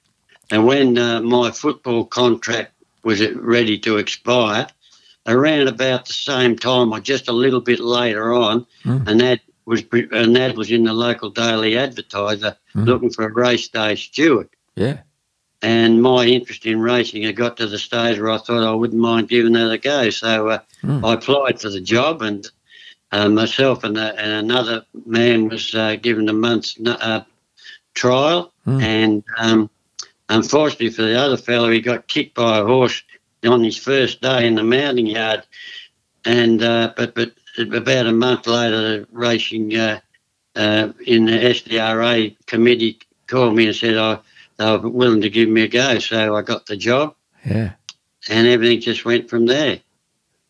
And 0.50 0.66
when 0.66 0.98
uh, 0.98 1.20
my 1.22 1.50
football 1.50 2.04
contract 2.04 2.72
was 3.02 3.26
ready 3.34 3.78
to 3.80 3.98
expire, 3.98 4.66
around 5.26 5.68
about 5.68 6.06
the 6.06 6.12
same 6.12 6.56
time, 6.56 6.92
or 6.92 7.00
just 7.00 7.28
a 7.28 7.32
little 7.32 7.60
bit 7.60 7.80
later 7.80 8.32
on, 8.32 8.66
mm. 8.84 9.06
and 9.08 9.20
that 9.20 9.40
was 9.64 9.82
and 9.92 10.36
that 10.36 10.56
was 10.56 10.70
in 10.70 10.84
the 10.84 10.92
local 10.92 11.30
daily 11.30 11.76
advertiser 11.76 12.56
mm. 12.74 12.86
looking 12.86 13.10
for 13.10 13.24
a 13.24 13.32
race 13.32 13.68
day 13.68 13.94
steward. 13.94 14.48
Yeah. 14.74 15.00
And 15.64 16.02
my 16.02 16.26
interest 16.26 16.66
in 16.66 16.78
racing 16.78 17.22
had 17.22 17.36
got 17.36 17.56
to 17.56 17.66
the 17.66 17.78
stage 17.78 18.20
where 18.20 18.30
I 18.30 18.36
thought 18.36 18.62
I 18.62 18.74
wouldn't 18.74 19.00
mind 19.00 19.30
giving 19.30 19.54
that 19.54 19.72
a 19.72 19.78
go. 19.78 20.10
So 20.10 20.50
uh, 20.50 20.58
mm. 20.82 21.02
I 21.02 21.14
applied 21.14 21.58
for 21.58 21.70
the 21.70 21.80
job, 21.80 22.20
and 22.20 22.46
uh, 23.10 23.30
myself 23.30 23.82
and, 23.82 23.96
uh, 23.96 24.12
and 24.18 24.30
another 24.30 24.84
man 25.06 25.48
was 25.48 25.74
uh, 25.74 25.96
given 25.96 26.28
a 26.28 26.34
month's 26.34 26.78
uh, 26.84 27.22
trial, 27.94 28.52
mm. 28.66 28.82
and 28.82 29.24
um, 29.38 29.70
unfortunately 30.28 30.90
for 30.90 31.00
the 31.00 31.18
other 31.18 31.38
fellow, 31.38 31.70
he 31.70 31.80
got 31.80 32.08
kicked 32.08 32.34
by 32.34 32.58
a 32.58 32.64
horse 32.66 33.02
on 33.46 33.64
his 33.64 33.78
first 33.78 34.20
day 34.20 34.46
in 34.46 34.56
the 34.56 34.62
mounting 34.62 35.06
yard. 35.06 35.46
And 36.26 36.62
uh, 36.62 36.92
but 36.94 37.14
but 37.14 37.32
about 37.56 38.06
a 38.06 38.12
month 38.12 38.46
later, 38.46 38.98
the 38.98 39.08
racing 39.12 39.74
uh, 39.74 40.00
uh, 40.56 40.92
in 41.06 41.24
the 41.24 41.32
SDRA 41.32 42.36
committee 42.44 42.98
called 43.28 43.56
me 43.56 43.68
and 43.68 43.74
said 43.74 43.96
I 43.96 44.18
they 44.56 44.76
were 44.76 44.88
willing 44.88 45.22
to 45.22 45.30
give 45.30 45.48
me 45.48 45.62
a 45.62 45.68
go, 45.68 45.98
so 45.98 46.34
I 46.34 46.42
got 46.42 46.66
the 46.66 46.76
job. 46.76 47.14
Yeah, 47.44 47.72
and 48.28 48.46
everything 48.46 48.80
just 48.80 49.04
went 49.04 49.28
from 49.28 49.46
there. 49.46 49.80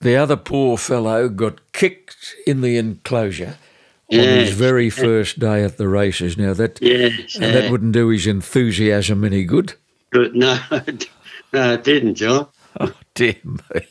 The 0.01 0.17
other 0.17 0.37
poor 0.37 0.77
fellow 0.77 1.29
got 1.29 1.73
kicked 1.73 2.35
in 2.47 2.61
the 2.61 2.77
enclosure 2.77 3.57
on 4.13 4.19
his 4.19 4.51
very 4.51 4.91
first 4.91 5.39
day 5.39 5.65
at 5.65 5.79
the 5.79 5.89
races. 5.89 6.37
Now 6.37 6.55
that 6.55 6.81
yes, 6.81 7.35
that 7.39 7.71
wouldn't 7.71 7.93
do 7.93 8.09
his 8.09 8.27
enthusiasm 8.27 9.25
any 9.25 9.45
good. 9.45 9.75
Good, 10.11 10.35
no, 10.35 10.59
no, 10.71 11.73
it 11.73 11.85
didn't, 11.85 12.15
John. 12.17 12.49
Oh 12.81 12.93
dear 13.15 13.37
me! 13.45 13.87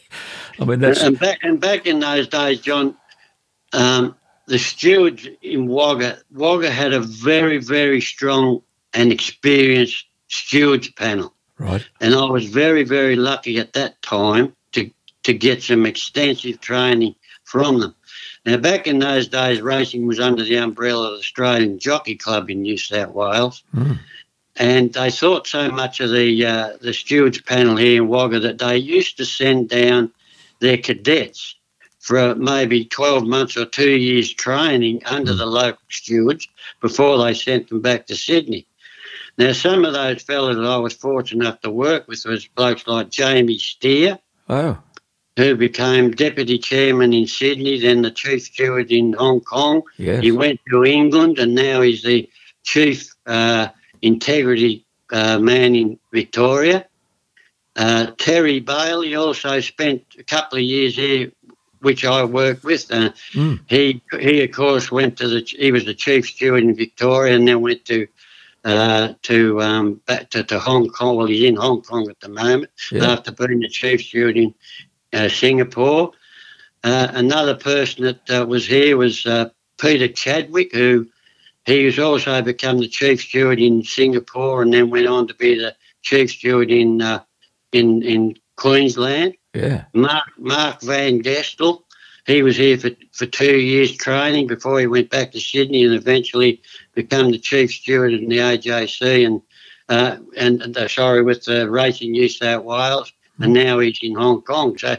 I 0.60 0.66
mean, 0.66 0.82
that's 0.82 1.02
and 1.02 1.18
back 1.18 1.40
and 1.42 1.58
back 1.58 1.88
in 1.88 2.02
those 2.02 2.28
days, 2.28 2.60
John. 2.60 2.98
Um, 3.72 4.14
the 4.48 4.60
stewards 4.60 5.26
in 5.42 5.68
Wagga, 5.68 6.18
Wagga 6.32 6.70
had 6.70 6.92
a 6.92 7.00
very, 7.00 7.60
very 7.60 8.02
strong 8.02 8.62
and 8.94 9.12
experienced 9.12 10.06
stewards 10.28 10.90
panel. 10.90 11.34
Right. 11.58 11.86
And 12.02 12.16
I 12.16 12.26
was 12.26 12.46
very, 12.46 12.84
very 12.84 13.16
lucky 13.16 13.60
at 13.60 13.74
that 13.74 14.02
time 14.02 14.56
to 14.74 14.90
to 15.24 15.34
get 15.34 15.64
some 15.64 15.86
extensive 15.86 16.60
training 16.60 17.16
from 17.44 17.80
them. 17.80 17.96
Now, 18.46 18.58
back 18.58 18.88
in 18.88 19.00
those 19.00 19.28
days, 19.28 19.62
racing 19.62 20.06
was 20.06 20.20
under 20.20 20.44
the 20.44 20.58
umbrella 20.58 21.08
of 21.08 21.14
the 21.14 21.20
Australian 21.20 21.80
Jockey 21.80 22.16
Club 22.16 22.50
in 22.50 22.62
New 22.62 22.78
South 22.78 23.14
Wales. 23.14 23.64
Mm. 23.74 24.00
And 24.58 24.94
they 24.94 25.10
thought 25.10 25.48
so 25.48 25.72
much 25.72 26.00
of 26.00 26.12
the 26.12 26.46
uh, 26.46 26.78
the 26.82 26.94
stewards 26.94 27.42
panel 27.42 27.78
here 27.78 28.04
in 28.04 28.10
Wagga 28.10 28.40
that 28.42 28.60
they 28.60 28.78
used 28.78 29.18
to 29.18 29.26
send 29.26 29.70
down 29.70 30.12
their 30.60 30.78
cadets 30.78 31.56
for 32.00 32.36
maybe 32.36 32.84
12 32.86 33.26
months 33.26 33.56
or 33.56 33.66
two 33.66 33.98
years 33.98 34.32
training 34.34 35.02
under 35.06 35.32
mm. 35.32 35.38
the 35.38 35.46
local 35.46 35.82
stewards 35.90 36.48
before 36.82 37.18
they 37.18 37.34
sent 37.34 37.70
them 37.70 37.82
back 37.82 38.06
to 38.08 38.16
Sydney. 38.16 38.68
Now, 39.38 39.52
some 39.52 39.84
of 39.84 39.94
those 39.94 40.22
fellas 40.22 40.58
I 40.58 40.78
was 40.78 40.94
fortunate 40.94 41.44
enough 41.44 41.62
to 41.62 41.72
work 41.72 42.08
with 42.08 42.24
was 42.26 42.48
blokes 42.48 42.86
like 42.88 43.10
Jamie 43.10 43.58
Stier. 43.58 44.20
Oh 44.48 44.78
who 45.36 45.56
became 45.56 46.12
deputy 46.12 46.60
chairman 46.60 47.14
in 47.14 47.26
Sydney, 47.26 47.80
then 47.80 48.02
the 48.02 48.12
chief 48.12 48.44
steward 48.44 48.92
in 48.92 49.14
Hong 49.14 49.42
Kong. 49.42 49.82
Yes. 49.98 50.22
He 50.22 50.32
went 50.32 50.60
to 50.70 50.84
England 50.84 51.40
and 51.40 51.56
now 51.56 51.82
he's 51.82 52.04
the 52.04 52.30
chief 52.64 53.14
uh, 53.26 53.70
integrity 54.02 54.86
uh, 55.12 55.40
man 55.40 55.76
in 55.76 56.00
Victoria. 56.12 56.86
Uh, 57.76 58.12
Terry 58.18 58.60
Bailey 58.60 59.16
also 59.16 59.60
spent 59.60 60.04
a 60.20 60.24
couple 60.24 60.60
of 60.60 60.64
years 60.64 60.96
here, 60.96 61.32
which 61.80 62.06
I 62.06 62.24
worked 62.24 62.64
with. 62.64 62.88
Mm. 62.90 63.60
He, 63.68 64.02
he 64.20 64.44
of 64.44 64.52
course, 64.52 64.92
went 64.92 65.18
to 65.18 65.28
the. 65.28 65.40
He 65.40 65.72
was 65.72 65.86
the 65.86 65.96
chief 65.96 66.28
steward 66.28 66.64
in 66.64 66.76
Victoria, 66.76 67.36
and 67.36 67.48
then 67.48 67.62
went 67.62 67.86
to 67.86 68.08
uh, 68.64 69.14
to 69.24 69.62
um, 69.62 70.02
back 70.06 70.30
to, 70.32 70.44
to 70.44 70.60
Hong 70.60 70.90
Kong. 70.90 71.16
Well, 71.18 71.28
he's 71.28 71.44
in 71.44 71.56
Hong 71.56 71.82
Kong 71.82 72.10
at 72.10 72.20
the 72.20 72.30
moment 72.30 72.72
yeah. 72.92 73.12
after 73.12 73.32
being 73.32 73.60
the 73.60 73.70
chief 73.70 74.02
steward 74.02 74.38
in 74.38 74.54
uh, 75.12 75.30
Singapore. 75.30 76.12
Uh, 76.84 77.08
another 77.14 77.56
person 77.56 78.04
that 78.04 78.30
uh, 78.30 78.46
was 78.46 78.68
here 78.68 78.98
was 78.98 79.26
uh, 79.26 79.50
Peter 79.80 80.08
Chadwick, 80.08 80.74
who 80.74 81.08
he 81.66 81.86
has 81.86 81.98
also 81.98 82.42
become 82.42 82.80
the 82.80 82.88
chief 82.88 83.22
steward 83.22 83.60
in 83.60 83.84
Singapore 83.84 84.62
and 84.62 84.74
then 84.74 84.90
went 84.90 85.08
on 85.08 85.28
to 85.28 85.34
be 85.34 85.58
the 85.58 85.76
chief 86.02 86.32
steward 86.32 86.72
in 86.72 87.02
uh, 87.02 87.24
in 87.72 88.04
in 88.04 88.38
Queensland. 88.58 89.36
Yeah. 89.54 89.86
Mark 89.94 90.26
Marc 90.38 90.82
Van 90.82 91.22
Gestel, 91.22 91.84
he 92.26 92.42
was 92.42 92.56
here 92.56 92.78
for, 92.78 92.92
for 93.12 93.26
two 93.26 93.58
years 93.58 93.96
training 93.96 94.48
before 94.48 94.80
he 94.80 94.88
went 94.88 95.10
back 95.10 95.32
to 95.32 95.40
Sydney 95.40 95.84
and 95.84 95.94
eventually 95.94 96.62
become 96.94 97.32
the 97.32 97.40
chief 97.40 97.72
steward 97.72 98.14
in 98.14 98.30
the 98.30 98.38
AJC 98.38 99.26
and 99.26 99.42
uh, 99.90 100.18
and, 100.38 100.62
and 100.62 100.90
sorry 100.90 101.22
with 101.22 101.44
the 101.44 101.70
Racing 101.70 102.12
New 102.12 102.30
South 102.30 102.64
Wales 102.64 103.12
and 103.40 103.54
now 103.54 103.80
he's 103.80 104.00
in 104.02 104.16
Hong 104.16 104.42
Kong. 104.42 104.78
So, 104.78 104.98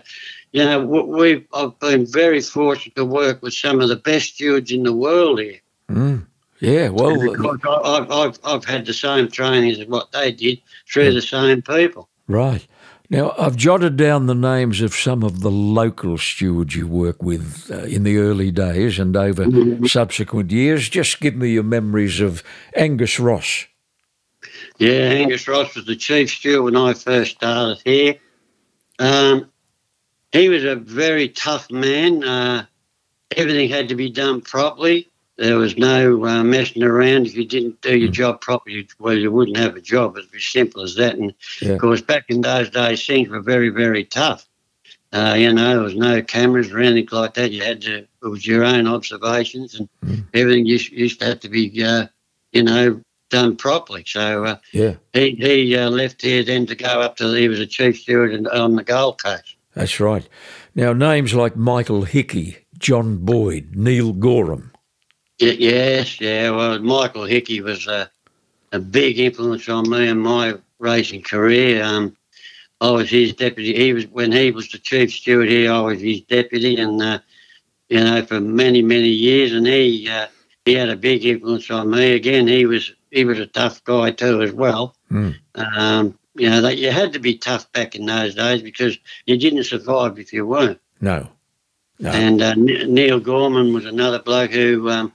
you 0.52 0.64
know, 0.64 0.84
we've 0.84 1.46
I've 1.52 1.78
been 1.78 2.06
very 2.06 2.40
fortunate 2.40 2.94
to 2.96 3.04
work 3.04 3.42
with 3.42 3.54
some 3.54 3.80
of 3.80 3.88
the 3.88 3.96
best 3.96 4.34
stewards 4.34 4.70
in 4.70 4.82
the 4.82 4.92
world 4.92 5.40
here. 5.40 5.60
Mm. 5.88 6.26
Yeah, 6.60 6.88
well, 6.88 7.20
I've, 7.84 8.10
I've, 8.10 8.38
I've 8.44 8.64
had 8.64 8.86
the 8.86 8.94
same 8.94 9.28
training 9.28 9.72
as 9.72 9.86
what 9.86 10.12
they 10.12 10.32
did 10.32 10.62
through 10.90 11.12
the 11.12 11.20
same 11.20 11.62
people. 11.62 12.08
Right. 12.26 12.66
Now, 13.14 13.32
I've 13.38 13.54
jotted 13.54 13.96
down 13.96 14.26
the 14.26 14.34
names 14.34 14.80
of 14.80 14.92
some 14.92 15.22
of 15.22 15.38
the 15.38 15.50
local 15.50 16.18
stewards 16.18 16.74
you 16.74 16.88
work 16.88 17.22
with 17.22 17.70
uh, 17.70 17.84
in 17.84 18.02
the 18.02 18.18
early 18.18 18.50
days 18.50 18.98
and 18.98 19.16
over 19.16 19.44
mm-hmm. 19.44 19.86
subsequent 19.86 20.50
years. 20.50 20.88
Just 20.88 21.20
give 21.20 21.36
me 21.36 21.50
your 21.50 21.62
memories 21.62 22.20
of 22.20 22.42
Angus 22.74 23.20
Ross. 23.20 23.66
Yeah, 24.78 25.12
Angus 25.12 25.46
Ross 25.46 25.76
was 25.76 25.86
the 25.86 25.94
chief 25.94 26.28
steward 26.28 26.64
when 26.64 26.76
I 26.76 26.92
first 26.94 27.36
started 27.36 27.80
here. 27.84 28.16
Um, 28.98 29.48
he 30.32 30.48
was 30.48 30.64
a 30.64 30.74
very 30.74 31.28
tough 31.28 31.70
man. 31.70 32.24
Uh, 32.24 32.66
everything 33.36 33.68
had 33.68 33.90
to 33.90 33.94
be 33.94 34.10
done 34.10 34.40
properly. 34.40 35.08
There 35.36 35.56
was 35.56 35.76
no 35.76 36.24
uh, 36.24 36.44
messing 36.44 36.84
around. 36.84 37.26
If 37.26 37.34
you 37.34 37.44
didn't 37.44 37.80
do 37.80 37.96
your 37.96 38.08
hmm. 38.08 38.12
job 38.12 38.40
properly, 38.40 38.88
well, 38.98 39.14
you 39.14 39.32
wouldn't 39.32 39.56
have 39.56 39.76
a 39.76 39.80
job. 39.80 40.16
It's 40.16 40.32
as 40.34 40.44
simple 40.44 40.82
as 40.82 40.94
that. 40.96 41.16
And 41.16 41.34
yeah. 41.60 41.72
of 41.72 41.80
course, 41.80 42.00
back 42.00 42.26
in 42.28 42.40
those 42.40 42.70
days, 42.70 43.04
things 43.04 43.28
were 43.28 43.40
very, 43.40 43.70
very 43.70 44.04
tough. 44.04 44.46
Uh, 45.12 45.34
you 45.38 45.52
know, 45.52 45.74
there 45.74 45.82
was 45.82 45.94
no 45.94 46.22
cameras 46.22 46.72
or 46.72 46.80
anything 46.80 47.08
like 47.12 47.34
that. 47.34 47.52
You 47.52 47.62
had 47.62 47.82
to, 47.82 47.98
it 47.98 48.26
was 48.28 48.46
your 48.46 48.64
own 48.64 48.88
observations, 48.88 49.74
and 49.76 49.88
mm. 50.04 50.24
everything 50.34 50.66
used, 50.66 50.90
used 50.90 51.20
to 51.20 51.26
have 51.26 51.40
to 51.40 51.48
be, 51.48 51.84
uh, 51.84 52.06
you 52.52 52.64
know, 52.64 53.00
done 53.34 53.56
properly. 53.56 54.04
So 54.06 54.44
uh, 54.44 54.56
yeah, 54.72 54.94
he 55.12 55.32
he 55.32 55.76
uh, 55.76 55.90
left 55.90 56.22
here 56.22 56.42
then 56.42 56.66
to 56.66 56.74
go 56.74 57.00
up 57.00 57.16
to 57.16 57.32
he 57.34 57.48
was 57.48 57.60
a 57.60 57.66
chief 57.66 58.00
steward 58.00 58.46
on 58.48 58.76
the 58.76 58.84
Gold 58.84 59.22
Coast. 59.22 59.56
That's 59.74 59.98
right. 60.00 60.28
Now 60.74 60.92
names 60.92 61.34
like 61.34 61.56
Michael 61.56 62.02
Hickey, 62.02 62.58
John 62.78 63.18
Boyd, 63.18 63.74
Neil 63.74 64.12
Gorham. 64.12 64.72
Yes, 65.52 66.20
yeah. 66.20 66.50
Well, 66.50 66.78
Michael 66.80 67.24
Hickey 67.24 67.60
was 67.60 67.86
a, 67.86 68.10
a 68.72 68.78
big 68.78 69.18
influence 69.18 69.68
on 69.68 69.88
me 69.88 70.08
in 70.08 70.18
my 70.18 70.54
racing 70.78 71.22
career. 71.22 71.82
Um, 71.82 72.16
I 72.80 72.90
was 72.90 73.08
his 73.08 73.32
deputy. 73.32 73.74
He 73.74 73.92
was 73.92 74.06
when 74.06 74.32
he 74.32 74.50
was 74.50 74.68
the 74.68 74.78
chief 74.78 75.12
steward 75.12 75.48
here. 75.48 75.72
I 75.72 75.80
was 75.80 76.00
his 76.00 76.20
deputy, 76.22 76.76
and 76.76 77.00
uh, 77.00 77.18
you 77.88 78.00
know 78.00 78.24
for 78.24 78.40
many 78.40 78.82
many 78.82 79.08
years. 79.08 79.52
And 79.52 79.66
he 79.66 80.08
uh, 80.08 80.26
he 80.64 80.74
had 80.74 80.90
a 80.90 80.96
big 80.96 81.24
influence 81.24 81.70
on 81.70 81.90
me. 81.90 82.12
Again, 82.12 82.46
he 82.46 82.66
was 82.66 82.92
he 83.10 83.24
was 83.24 83.38
a 83.38 83.46
tough 83.46 83.82
guy 83.84 84.10
too 84.10 84.42
as 84.42 84.52
well. 84.52 84.96
Mm. 85.10 85.34
Um, 85.54 86.18
you 86.34 86.50
know 86.50 86.60
that 86.62 86.78
you 86.78 86.90
had 86.90 87.12
to 87.12 87.18
be 87.18 87.38
tough 87.38 87.70
back 87.72 87.94
in 87.94 88.06
those 88.06 88.34
days 88.34 88.62
because 88.62 88.98
you 89.26 89.38
didn't 89.38 89.64
survive 89.64 90.18
if 90.18 90.32
you 90.32 90.46
weren't. 90.46 90.80
No. 91.00 91.28
No. 92.00 92.10
And 92.10 92.42
uh, 92.42 92.54
Neil 92.56 93.20
Gorman 93.20 93.72
was 93.72 93.86
another 93.86 94.18
bloke 94.18 94.50
who 94.50 94.90
um, 94.90 95.12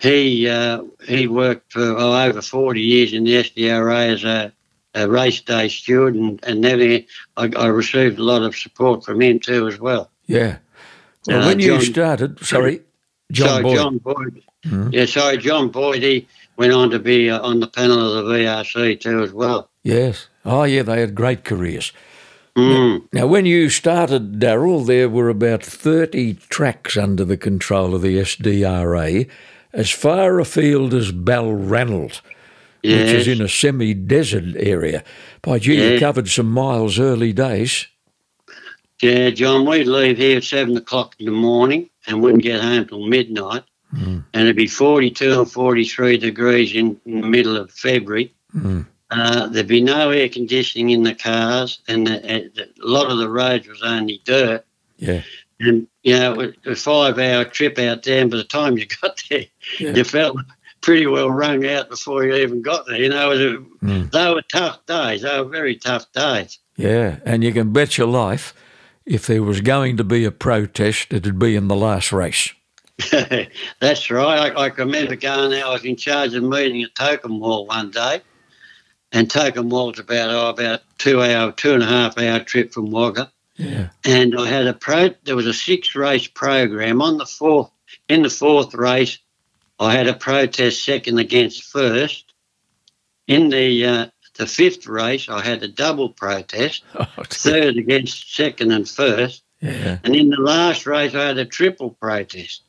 he 0.00 0.48
uh, 0.48 0.82
he 1.06 1.26
worked 1.26 1.72
for 1.72 1.82
oh, 1.82 2.26
over 2.26 2.42
forty 2.42 2.82
years 2.82 3.12
in 3.12 3.24
the 3.24 3.34
SDRA 3.34 4.12
as 4.12 4.24
a, 4.24 4.52
a 4.94 5.08
race 5.08 5.40
day 5.40 5.68
steward, 5.68 6.14
and 6.14 6.42
and 6.44 6.62
then 6.62 7.04
I, 7.36 7.50
I, 7.56 7.66
received 7.66 8.18
a 8.18 8.22
lot 8.22 8.42
of 8.42 8.56
support 8.56 9.04
from 9.04 9.22
him 9.22 9.40
too 9.40 9.66
as 9.68 9.78
well. 9.78 10.10
Yeah. 10.26 10.58
Well, 11.26 11.42
uh, 11.42 11.46
when 11.46 11.60
John, 11.60 11.80
you 11.80 11.80
started, 11.80 12.44
sorry, 12.44 12.82
John 13.32 13.48
sorry, 13.48 13.62
Boyd. 13.62 13.76
John 13.76 13.98
Boyd. 13.98 14.42
Mm-hmm. 14.66 14.88
Yeah, 14.92 15.06
sorry, 15.06 15.38
John 15.38 15.70
Boyd. 15.70 16.02
He 16.02 16.26
went 16.56 16.72
on 16.72 16.90
to 16.90 16.98
be 16.98 17.30
uh, 17.30 17.40
on 17.40 17.60
the 17.60 17.66
panel 17.66 18.18
of 18.18 18.26
the 18.26 18.32
VRC 18.32 19.00
too 19.00 19.22
as 19.22 19.32
well. 19.32 19.70
Yes. 19.82 20.28
Oh, 20.44 20.64
yeah, 20.64 20.82
they 20.82 21.00
had 21.00 21.14
great 21.14 21.44
careers. 21.44 21.92
Mm. 22.56 23.00
Now, 23.12 23.20
now, 23.20 23.26
when 23.26 23.46
you 23.46 23.68
started, 23.68 24.38
Darryl, 24.38 24.86
there 24.86 25.08
were 25.08 25.28
about 25.28 25.62
30 25.62 26.34
tracks 26.48 26.96
under 26.96 27.24
the 27.24 27.36
control 27.36 27.94
of 27.94 28.02
the 28.02 28.18
SDRA 28.18 29.28
as 29.74 29.90
far 29.90 30.38
afield 30.38 30.94
as 30.94 31.12
Balranald, 31.12 32.20
yes. 32.82 33.00
which 33.00 33.20
is 33.20 33.28
in 33.28 33.42
a 33.42 33.48
semi 33.48 33.92
desert 33.92 34.56
area. 34.56 35.04
By 35.42 35.58
gee, 35.58 35.92
you 35.92 35.98
covered 35.98 36.28
some 36.28 36.50
miles 36.50 36.98
early 36.98 37.32
days. 37.32 37.86
Yeah, 39.02 39.30
John, 39.30 39.66
we'd 39.66 39.86
leave 39.86 40.16
here 40.16 40.38
at 40.38 40.44
7 40.44 40.76
o'clock 40.76 41.16
in 41.18 41.26
the 41.26 41.32
morning 41.32 41.90
and 42.06 42.22
wouldn't 42.22 42.42
get 42.42 42.62
home 42.62 42.86
till 42.86 43.06
midnight. 43.06 43.64
Mm. 43.92 44.24
And 44.32 44.42
it'd 44.42 44.56
be 44.56 44.66
42 44.66 45.40
or 45.40 45.44
43 45.44 46.16
degrees 46.16 46.74
in, 46.74 46.98
in 47.04 47.20
the 47.20 47.26
middle 47.26 47.56
of 47.56 47.70
February. 47.70 48.32
Mm. 48.54 48.86
Uh, 49.10 49.46
there'd 49.48 49.66
be 49.66 49.82
no 49.82 50.10
air 50.10 50.28
conditioning 50.28 50.90
in 50.90 51.02
the 51.02 51.14
cars, 51.14 51.80
and 51.86 52.06
the, 52.06 52.70
a 52.82 52.86
lot 52.86 53.10
of 53.10 53.18
the 53.18 53.28
roads 53.28 53.68
was 53.68 53.82
only 53.82 54.20
dirt. 54.24 54.64
Yeah. 54.96 55.22
And, 55.60 55.86
you 56.02 56.18
know, 56.18 56.52
a 56.66 56.74
five 56.74 57.18
hour 57.18 57.44
trip 57.44 57.78
out 57.78 58.02
there, 58.02 58.20
and 58.22 58.30
by 58.30 58.38
the 58.38 58.44
time 58.44 58.76
you 58.76 58.86
got 59.02 59.22
there, 59.30 59.44
yeah. 59.78 59.94
you 59.94 60.04
felt 60.04 60.36
pretty 60.80 61.06
well 61.06 61.30
wrung 61.30 61.64
out 61.66 61.88
before 61.88 62.24
you 62.24 62.34
even 62.34 62.60
got 62.60 62.86
there. 62.86 62.96
You 62.96 63.08
know, 63.08 63.28
was, 63.28 63.38
mm. 63.38 64.10
they 64.10 64.34
were 64.34 64.42
tough 64.52 64.84
days. 64.86 65.22
They 65.22 65.40
were 65.40 65.48
very 65.48 65.76
tough 65.76 66.10
days. 66.12 66.58
Yeah, 66.76 67.20
and 67.24 67.44
you 67.44 67.52
can 67.52 67.72
bet 67.72 67.96
your 67.96 68.08
life 68.08 68.52
if 69.06 69.26
there 69.26 69.42
was 69.42 69.60
going 69.60 69.96
to 69.98 70.04
be 70.04 70.24
a 70.24 70.30
protest, 70.30 71.12
it'd 71.12 71.38
be 71.38 71.56
in 71.56 71.68
the 71.68 71.76
last 71.76 72.12
race. 72.12 72.52
That's 73.10 74.10
right. 74.10 74.52
I, 74.56 74.64
I, 74.64 74.70
can 74.70 74.86
remember 74.86 75.16
going 75.16 75.50
there. 75.50 75.66
I 75.66 75.72
was 75.72 75.84
in 75.84 75.96
charge 75.96 76.34
of 76.34 76.42
meeting 76.42 76.82
at 76.82 76.94
Tocumwal 76.94 77.66
one 77.66 77.90
day, 77.90 78.22
and 79.12 79.28
Tocumwal's 79.28 79.98
about 79.98 80.30
oh, 80.30 80.48
about 80.48 80.82
two 80.98 81.20
hour, 81.20 81.52
two 81.52 81.74
and 81.74 81.82
a 81.82 81.86
half 81.86 82.16
hour 82.18 82.40
trip 82.40 82.72
from 82.72 82.90
Wagga. 82.90 83.32
Yeah. 83.56 83.88
And 84.04 84.38
I 84.38 84.46
had 84.48 84.66
a 84.66 84.74
pro. 84.74 85.10
There 85.24 85.36
was 85.36 85.46
a 85.46 85.54
six 85.54 85.94
race 85.94 86.26
program 86.26 87.00
on 87.00 87.18
the 87.18 87.26
fourth. 87.26 87.70
In 88.08 88.22
the 88.22 88.30
fourth 88.30 88.74
race, 88.74 89.18
I 89.78 89.92
had 89.92 90.08
a 90.08 90.14
protest 90.14 90.84
second 90.84 91.18
against 91.18 91.64
first. 91.64 92.32
In 93.26 93.48
the 93.48 93.86
uh, 93.86 94.06
the 94.34 94.46
fifth 94.46 94.86
race, 94.86 95.28
I 95.28 95.42
had 95.42 95.62
a 95.62 95.68
double 95.68 96.10
protest, 96.10 96.82
oh, 96.94 97.06
third 97.24 97.76
against 97.76 98.34
second 98.34 98.72
and 98.72 98.88
first. 98.88 99.44
Yeah. 99.60 99.98
And 100.04 100.14
in 100.14 100.30
the 100.30 100.40
last 100.40 100.86
race, 100.86 101.14
I 101.14 101.26
had 101.26 101.38
a 101.38 101.44
triple 101.44 101.90
protest. 101.90 102.62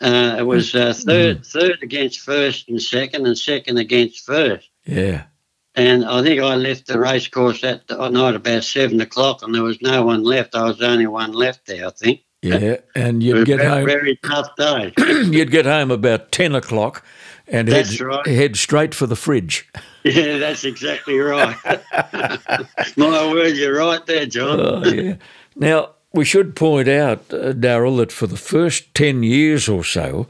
Uh, 0.00 0.36
it 0.38 0.42
was 0.42 0.74
uh, 0.74 0.94
third, 0.94 1.40
mm. 1.40 1.46
third 1.46 1.78
against 1.82 2.20
first 2.20 2.68
and 2.68 2.80
second, 2.80 3.26
and 3.26 3.38
second 3.38 3.78
against 3.78 4.24
first. 4.24 4.68
Yeah. 4.84 5.24
And 5.74 6.04
I 6.04 6.22
think 6.22 6.40
I 6.40 6.54
left 6.56 6.86
the 6.86 6.98
race 6.98 7.28
course 7.28 7.62
that 7.62 7.88
night 7.88 8.34
about 8.34 8.64
seven 8.64 9.00
o'clock, 9.00 9.42
and 9.42 9.54
there 9.54 9.62
was 9.62 9.80
no 9.80 10.04
one 10.04 10.22
left. 10.22 10.54
I 10.54 10.64
was 10.64 10.78
the 10.78 10.86
only 10.86 11.06
one 11.06 11.32
left 11.32 11.66
there, 11.66 11.86
I 11.86 11.90
think. 11.90 12.20
Yeah, 12.42 12.78
and 12.94 13.22
you'd 13.22 13.46
get 13.46 13.58
very, 13.58 13.70
home. 13.70 13.86
Very 13.86 14.16
tough 14.24 14.54
day. 14.56 14.92
you'd 14.98 15.50
get 15.50 15.64
home 15.64 15.90
about 15.90 16.30
ten 16.30 16.54
o'clock, 16.54 17.04
and 17.46 17.68
head, 17.68 18.00
right. 18.00 18.26
head 18.26 18.56
straight 18.56 18.94
for 18.94 19.06
the 19.06 19.16
fridge. 19.16 19.68
Yeah, 20.04 20.38
that's 20.38 20.64
exactly 20.64 21.16
right. 21.16 21.56
My 22.96 23.32
word, 23.32 23.54
you're 23.54 23.78
right 23.78 24.04
there, 24.04 24.26
John. 24.26 24.58
Oh, 24.58 24.84
yeah. 24.84 25.14
Now 25.54 25.90
we 26.12 26.24
should 26.24 26.56
point 26.56 26.88
out, 26.88 27.20
uh, 27.32 27.52
Darryl, 27.52 27.98
that 27.98 28.10
for 28.10 28.26
the 28.26 28.36
first 28.36 28.92
ten 28.96 29.22
years 29.22 29.68
or 29.68 29.84
so, 29.84 30.26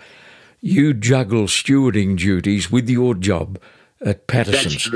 you 0.60 0.92
juggle 0.92 1.44
stewarding 1.44 2.18
duties 2.18 2.70
with 2.70 2.90
your 2.90 3.14
job 3.14 3.58
at 4.04 4.26
Paterson's. 4.26 4.90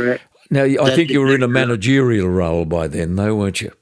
Now, 0.50 0.64
I 0.64 0.94
think 0.94 1.10
you 1.10 1.20
were 1.20 1.34
in 1.34 1.42
a 1.42 1.48
managerial 1.48 2.28
role 2.28 2.64
by 2.64 2.88
then, 2.88 3.16
though, 3.16 3.34
weren't 3.34 3.60
you? 3.60 3.72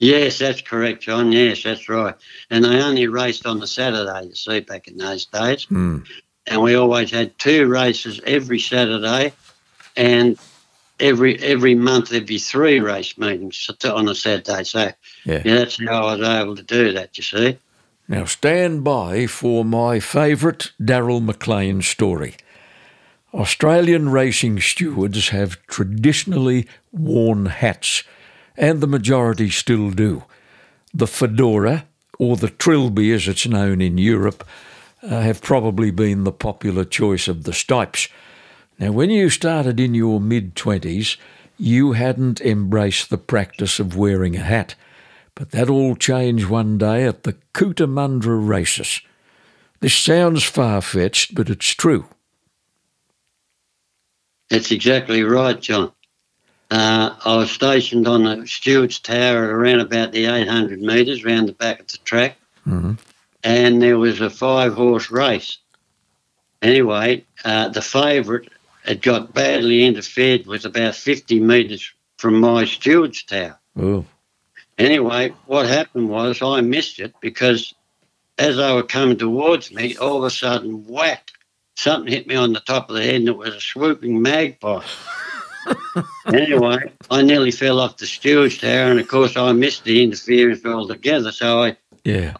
Yes, 0.00 0.38
that's 0.38 0.60
correct, 0.60 1.02
John. 1.02 1.32
Yes, 1.32 1.62
that's 1.62 1.88
right. 1.88 2.14
And 2.50 2.64
they 2.64 2.82
only 2.82 3.06
raced 3.06 3.46
on 3.46 3.60
the 3.60 3.66
Saturday, 3.66 4.28
you 4.28 4.34
see, 4.34 4.60
back 4.60 4.88
in 4.88 4.96
those 4.98 5.26
days. 5.26 5.66
Mm. 5.66 6.04
And 6.46 6.62
we 6.62 6.74
always 6.74 7.10
had 7.10 7.38
two 7.38 7.66
races 7.68 8.20
every 8.26 8.58
Saturday, 8.58 9.32
and 9.96 10.38
every 11.00 11.38
every 11.38 11.74
month 11.74 12.10
there'd 12.10 12.26
be 12.26 12.38
three 12.38 12.80
race 12.80 13.16
meetings 13.16 13.70
on 13.84 14.08
a 14.08 14.14
Saturday. 14.14 14.64
So, 14.64 14.90
Yeah. 15.24 15.42
yeah, 15.44 15.54
that's 15.54 15.82
how 15.82 16.06
I 16.06 16.16
was 16.16 16.28
able 16.28 16.56
to 16.56 16.62
do 16.62 16.92
that, 16.92 17.16
you 17.16 17.22
see. 17.22 17.58
Now, 18.06 18.26
stand 18.26 18.84
by 18.84 19.26
for 19.26 19.64
my 19.64 20.00
favourite 20.00 20.72
Darryl 20.82 21.24
McLean 21.24 21.80
story. 21.80 22.36
Australian 23.34 24.10
racing 24.10 24.60
stewards 24.60 25.30
have 25.30 25.60
traditionally 25.66 26.68
worn 26.92 27.46
hats, 27.46 28.04
and 28.56 28.80
the 28.80 28.86
majority 28.86 29.50
still 29.50 29.90
do. 29.90 30.22
The 30.94 31.08
fedora, 31.08 31.84
or 32.16 32.36
the 32.36 32.48
trilby 32.48 33.12
as 33.12 33.26
it's 33.26 33.44
known 33.44 33.80
in 33.80 33.98
Europe, 33.98 34.46
uh, 35.02 35.20
have 35.20 35.42
probably 35.42 35.90
been 35.90 36.22
the 36.22 36.30
popular 36.30 36.84
choice 36.84 37.26
of 37.26 37.42
the 37.42 37.52
stipes. 37.52 38.06
Now, 38.78 38.92
when 38.92 39.10
you 39.10 39.28
started 39.30 39.80
in 39.80 39.94
your 39.94 40.20
mid 40.20 40.54
20s, 40.54 41.16
you 41.58 41.92
hadn't 41.92 42.40
embraced 42.40 43.10
the 43.10 43.18
practice 43.18 43.80
of 43.80 43.96
wearing 43.96 44.36
a 44.36 44.40
hat. 44.40 44.76
But 45.34 45.50
that 45.50 45.68
all 45.68 45.96
changed 45.96 46.48
one 46.48 46.78
day 46.78 47.04
at 47.04 47.24
the 47.24 47.34
Cootamundra 47.52 48.46
races. 48.46 49.00
This 49.80 49.94
sounds 49.94 50.44
far 50.44 50.80
fetched, 50.80 51.34
but 51.34 51.50
it's 51.50 51.70
true. 51.70 52.06
That's 54.54 54.70
exactly 54.70 55.24
right, 55.24 55.60
John. 55.60 55.90
Uh, 56.70 57.16
I 57.24 57.36
was 57.38 57.50
stationed 57.50 58.06
on 58.06 58.22
the 58.22 58.46
steward's 58.46 59.00
Tower 59.00 59.46
at 59.46 59.50
around 59.50 59.80
about 59.80 60.12
the 60.12 60.26
800 60.26 60.80
metres 60.80 61.24
round 61.24 61.48
the 61.48 61.54
back 61.54 61.80
of 61.80 61.88
the 61.88 61.98
track, 62.04 62.36
Mhm. 62.64 62.96
and 63.42 63.82
there 63.82 63.98
was 63.98 64.20
a 64.20 64.30
five 64.30 64.74
horse 64.74 65.10
race. 65.10 65.58
Anyway, 66.62 67.24
uh, 67.44 67.70
the 67.70 67.82
favourite 67.82 68.48
had 68.84 69.02
got 69.02 69.34
badly 69.34 69.84
interfered 69.84 70.46
with 70.46 70.64
about 70.64 70.94
50 70.94 71.40
metres 71.40 71.90
from 72.18 72.38
my 72.38 72.64
steward's 72.64 73.24
Tower. 73.24 73.58
Oh, 73.76 74.04
Anyway, 74.78 75.34
what 75.46 75.66
happened 75.66 76.08
was 76.08 76.40
I 76.42 76.60
missed 76.60 77.00
it 77.00 77.12
because 77.20 77.74
as 78.38 78.56
they 78.56 78.72
were 78.72 78.84
coming 78.84 79.16
towards 79.18 79.72
me, 79.72 79.96
all 79.96 80.18
of 80.18 80.24
a 80.24 80.30
sudden, 80.30 80.86
whack, 80.86 81.32
something 81.74 82.12
hit 82.12 82.26
me 82.26 82.34
on 82.34 82.52
the 82.52 82.60
top 82.60 82.88
of 82.88 82.96
the 82.96 83.02
head 83.02 83.16
and 83.16 83.28
it 83.28 83.36
was 83.36 83.54
a 83.54 83.60
swooping 83.60 84.20
magpie. 84.20 84.84
anyway, 86.26 86.92
I 87.10 87.22
nearly 87.22 87.50
fell 87.50 87.80
off 87.80 87.96
the 87.96 88.06
steward's 88.06 88.58
tower 88.58 88.90
and 88.90 89.00
of 89.00 89.08
course 89.08 89.36
I 89.36 89.52
missed 89.52 89.84
the 89.84 90.02
interference 90.02 90.64
altogether. 90.64 91.32
So 91.32 91.62
I, 91.62 91.76
yeah. 92.04 92.34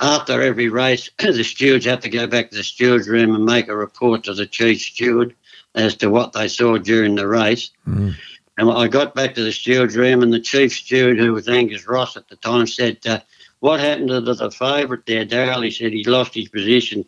after 0.00 0.40
every 0.40 0.68
race, 0.68 1.10
the 1.18 1.42
stewards 1.42 1.84
had 1.84 2.02
to 2.02 2.08
go 2.08 2.26
back 2.26 2.50
to 2.50 2.56
the 2.56 2.64
steward's 2.64 3.08
room 3.08 3.34
and 3.34 3.44
make 3.44 3.68
a 3.68 3.76
report 3.76 4.24
to 4.24 4.34
the 4.34 4.46
chief 4.46 4.80
steward 4.80 5.34
as 5.74 5.96
to 5.96 6.10
what 6.10 6.32
they 6.32 6.48
saw 6.48 6.78
during 6.78 7.14
the 7.14 7.26
race. 7.26 7.70
Mm. 7.88 8.14
And 8.58 8.70
I 8.70 8.86
got 8.88 9.14
back 9.14 9.34
to 9.34 9.42
the 9.42 9.52
steward's 9.52 9.96
room, 9.96 10.22
and 10.22 10.32
the 10.32 10.40
chief 10.40 10.72
steward, 10.72 11.18
who 11.18 11.32
was 11.32 11.48
Angus 11.48 11.86
Ross 11.88 12.16
at 12.16 12.28
the 12.28 12.36
time, 12.36 12.66
said, 12.66 12.98
uh, 13.06 13.20
"What 13.60 13.80
happened 13.80 14.08
to 14.08 14.20
the, 14.20 14.34
the 14.34 14.50
favourite 14.50 15.06
there, 15.06 15.24
Darryl?" 15.24 15.64
He 15.64 15.70
said 15.70 15.92
he 15.92 16.04
lost 16.04 16.34
his 16.34 16.48
position, 16.48 17.06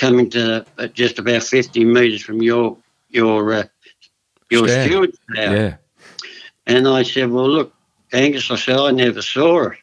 coming 0.00 0.30
to 0.30 0.64
uh, 0.78 0.86
just 0.88 1.18
about 1.18 1.42
fifty 1.42 1.84
metres 1.84 2.22
from 2.22 2.42
your 2.42 2.76
your 3.10 3.52
uh, 3.52 3.64
your 4.50 4.66
Stand. 4.66 4.90
steward's 4.90 5.18
tower. 5.36 5.56
Yeah. 5.56 5.76
And 6.66 6.88
I 6.88 7.02
said, 7.02 7.30
"Well, 7.30 7.48
look, 7.48 7.74
Angus," 8.12 8.50
I 8.50 8.56
said, 8.56 8.76
"I 8.76 8.90
never 8.90 9.22
saw 9.22 9.68
it." 9.68 9.78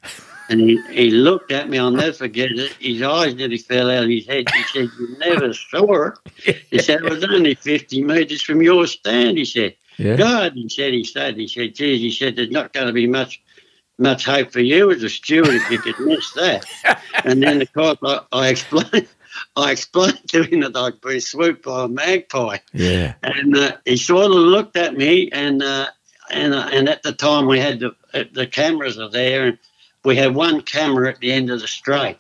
And 0.50 0.62
he, 0.62 0.82
he 0.92 1.12
looked 1.12 1.52
at 1.52 1.70
me. 1.70 1.78
I'll 1.78 1.92
never 1.92 2.14
forget 2.14 2.52
it. 2.52 2.72
His 2.80 3.02
eyes 3.02 3.36
nearly 3.36 3.58
fell 3.58 3.92
out 3.92 4.06
of 4.06 4.10
his 4.10 4.26
head. 4.26 4.50
He 4.50 4.64
said, 4.64 4.90
"You 5.00 5.18
never 5.20 5.54
saw 5.54 6.08
it." 6.08 6.14
He 6.72 6.80
said, 6.80 7.04
"It 7.04 7.10
was 7.10 7.24
only 7.24 7.54
fifty 7.56 8.02
metres 8.02 8.42
from 8.42 8.62
your 8.62 8.88
stand." 8.88 9.38
He 9.38 9.46
said. 9.46 9.76
Yeah. 10.00 10.16
God, 10.16 10.54
he 10.54 10.70
said, 10.70 10.94
he 10.94 11.04
said, 11.04 11.38
he 11.38 11.48
said, 11.48 11.74
geez, 11.74 12.00
he 12.02 12.12
said, 12.12 12.36
there's 12.36 12.52
not 12.52 12.72
going 12.72 12.86
to 12.86 12.94
be 12.94 13.08
much 13.08 13.42
much 13.98 14.26
hope 14.26 14.52
for 14.52 14.60
you 14.60 14.92
as 14.92 15.02
a 15.02 15.10
steward 15.10 15.50
if 15.50 15.70
you 15.72 15.80
could 15.80 16.00
miss 16.06 16.32
that. 16.34 16.66
and 17.26 17.42
then, 17.42 17.64
of 17.64 17.74
course, 17.74 17.98
I, 18.04 18.20
I 18.32 18.50
explained. 18.50 19.08
I 19.56 19.72
explained 19.72 20.22
to 20.30 20.44
him 20.44 20.62
that 20.62 20.76
I'd 20.76 21.02
been 21.02 21.22
swooped 21.22 21.64
by 21.64 21.86
a 21.86 21.88
magpie, 21.88 22.58
Yeah. 22.74 23.14
and 23.24 23.56
uh, 23.58 23.78
he 23.86 23.98
sort 23.98 24.26
of 24.26 24.32
looked 24.32 24.76
at 24.78 24.96
me, 24.96 25.30
and 25.32 25.62
uh, 25.64 25.88
and 26.30 26.54
uh, 26.54 26.70
and 26.72 26.90
at 26.90 27.04
the 27.04 27.14
time 27.14 27.46
we 27.48 27.60
had 27.60 27.80
the 27.80 27.96
the 28.34 28.48
cameras 28.48 28.98
are 29.00 29.10
there, 29.10 29.48
and 29.48 29.58
we 30.04 30.16
had 30.16 30.36
one 30.36 30.62
camera 30.62 31.10
at 31.10 31.20
the 31.20 31.32
end 31.32 31.50
of 31.50 31.62
the 31.62 31.68
straight, 31.68 32.18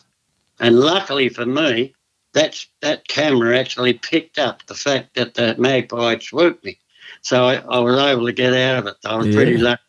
and 0.59 0.79
luckily 0.79 1.29
for 1.29 1.45
me, 1.45 1.93
that's 2.33 2.67
that 2.81 3.07
camera 3.07 3.57
actually 3.57 3.93
picked 3.93 4.37
up 4.37 4.65
the 4.67 4.75
fact 4.75 5.15
that 5.15 5.33
the 5.33 5.55
magpie 5.57 6.11
had 6.11 6.23
swooped 6.23 6.63
me, 6.63 6.77
so 7.21 7.45
I, 7.45 7.55
I 7.55 7.79
was 7.79 7.97
able 7.99 8.25
to 8.25 8.33
get 8.33 8.53
out 8.53 8.79
of 8.79 8.87
it. 8.87 8.95
I 9.05 9.15
was 9.15 9.33
pretty 9.33 9.57
lucky. 9.57 9.81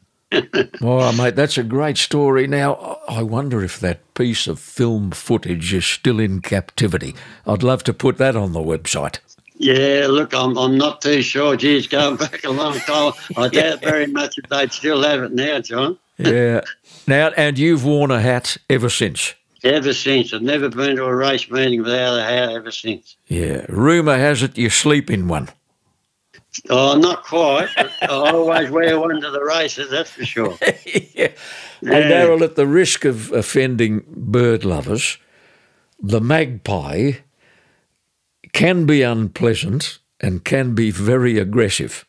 Well, 0.81 1.13
mate, 1.13 1.37
that's 1.37 1.59
a 1.59 1.63
great 1.63 1.97
story. 1.97 2.47
Now, 2.47 2.99
I 3.09 3.23
wonder 3.23 3.63
if 3.65 3.81
that 3.81 4.15
piece 4.15 4.47
of 4.47 4.59
film 4.61 5.11
footage 5.11 5.73
is 5.73 5.85
still 5.87 6.21
in 6.21 6.41
captivity. 6.41 7.15
I'd 7.47 7.63
love 7.63 7.83
to 7.85 7.93
put 7.93 8.19
that 8.19 8.37
on 8.37 8.53
the 8.53 8.61
website. 8.61 9.19
Yeah, 9.57 10.07
look, 10.09 10.35
I'm, 10.35 10.57
I'm 10.57 10.79
not 10.79 11.01
too 11.01 11.21
sure. 11.21 11.57
Geez, 11.57 11.89
going 11.89 12.17
back 12.17 12.45
a 12.45 12.51
long 12.51 12.79
time, 12.79 13.13
I 13.37 13.49
doubt 13.53 13.81
very 13.81 14.07
much 14.07 14.39
if 14.39 14.49
they'd 14.49 14.73
still 14.73 15.03
have 15.03 15.23
it 15.23 15.33
now, 15.33 15.61
John. 15.61 15.99
Yeah. 16.17 16.61
now, 17.07 17.31
and 17.37 17.59
you've 17.59 17.85
worn 17.85 18.11
a 18.11 18.21
hat 18.21 18.57
ever 18.71 18.89
since. 18.89 19.35
Ever 19.65 19.93
since. 19.93 20.33
I've 20.33 20.43
never 20.43 20.69
been 20.69 20.97
to 20.97 21.05
a 21.05 21.15
race 21.15 21.51
meeting 21.51 21.83
without 21.83 22.19
a 22.19 22.23
hat 22.23 22.51
ever 22.51 22.71
since. 22.71 23.17
Yeah. 23.27 23.67
Rumour 23.69 24.17
has 24.17 24.43
it 24.45 24.57
you 24.57 24.71
sleep 24.71 25.11
in 25.11 25.27
one. 25.27 25.49
Oh, 26.71 26.97
not 26.99 27.25
quite. 27.25 27.69
but 27.77 27.91
I 28.03 28.31
always 28.31 28.71
wear 28.71 28.99
one 28.99 29.21
to 29.21 29.31
the 29.31 29.43
races, 29.45 29.91
that's 29.91 30.11
for 30.11 30.25
sure. 30.25 30.57
yeah. 31.15 31.29
Hey, 31.81 32.03
Darryl, 32.11 32.43
at 32.43 32.57
the 32.57 32.67
risk 32.67 33.05
of 33.05 33.33
offending 33.33 34.05
bird 34.09 34.65
lovers, 34.65 35.19
the 36.01 36.21
magpie 36.21 37.13
can 38.53 38.87
be 38.87 39.03
unpleasant 39.03 39.99
and 40.21 40.45
can 40.45 40.75
be 40.75 40.91
very 40.91 41.39
aggressive. 41.39 42.05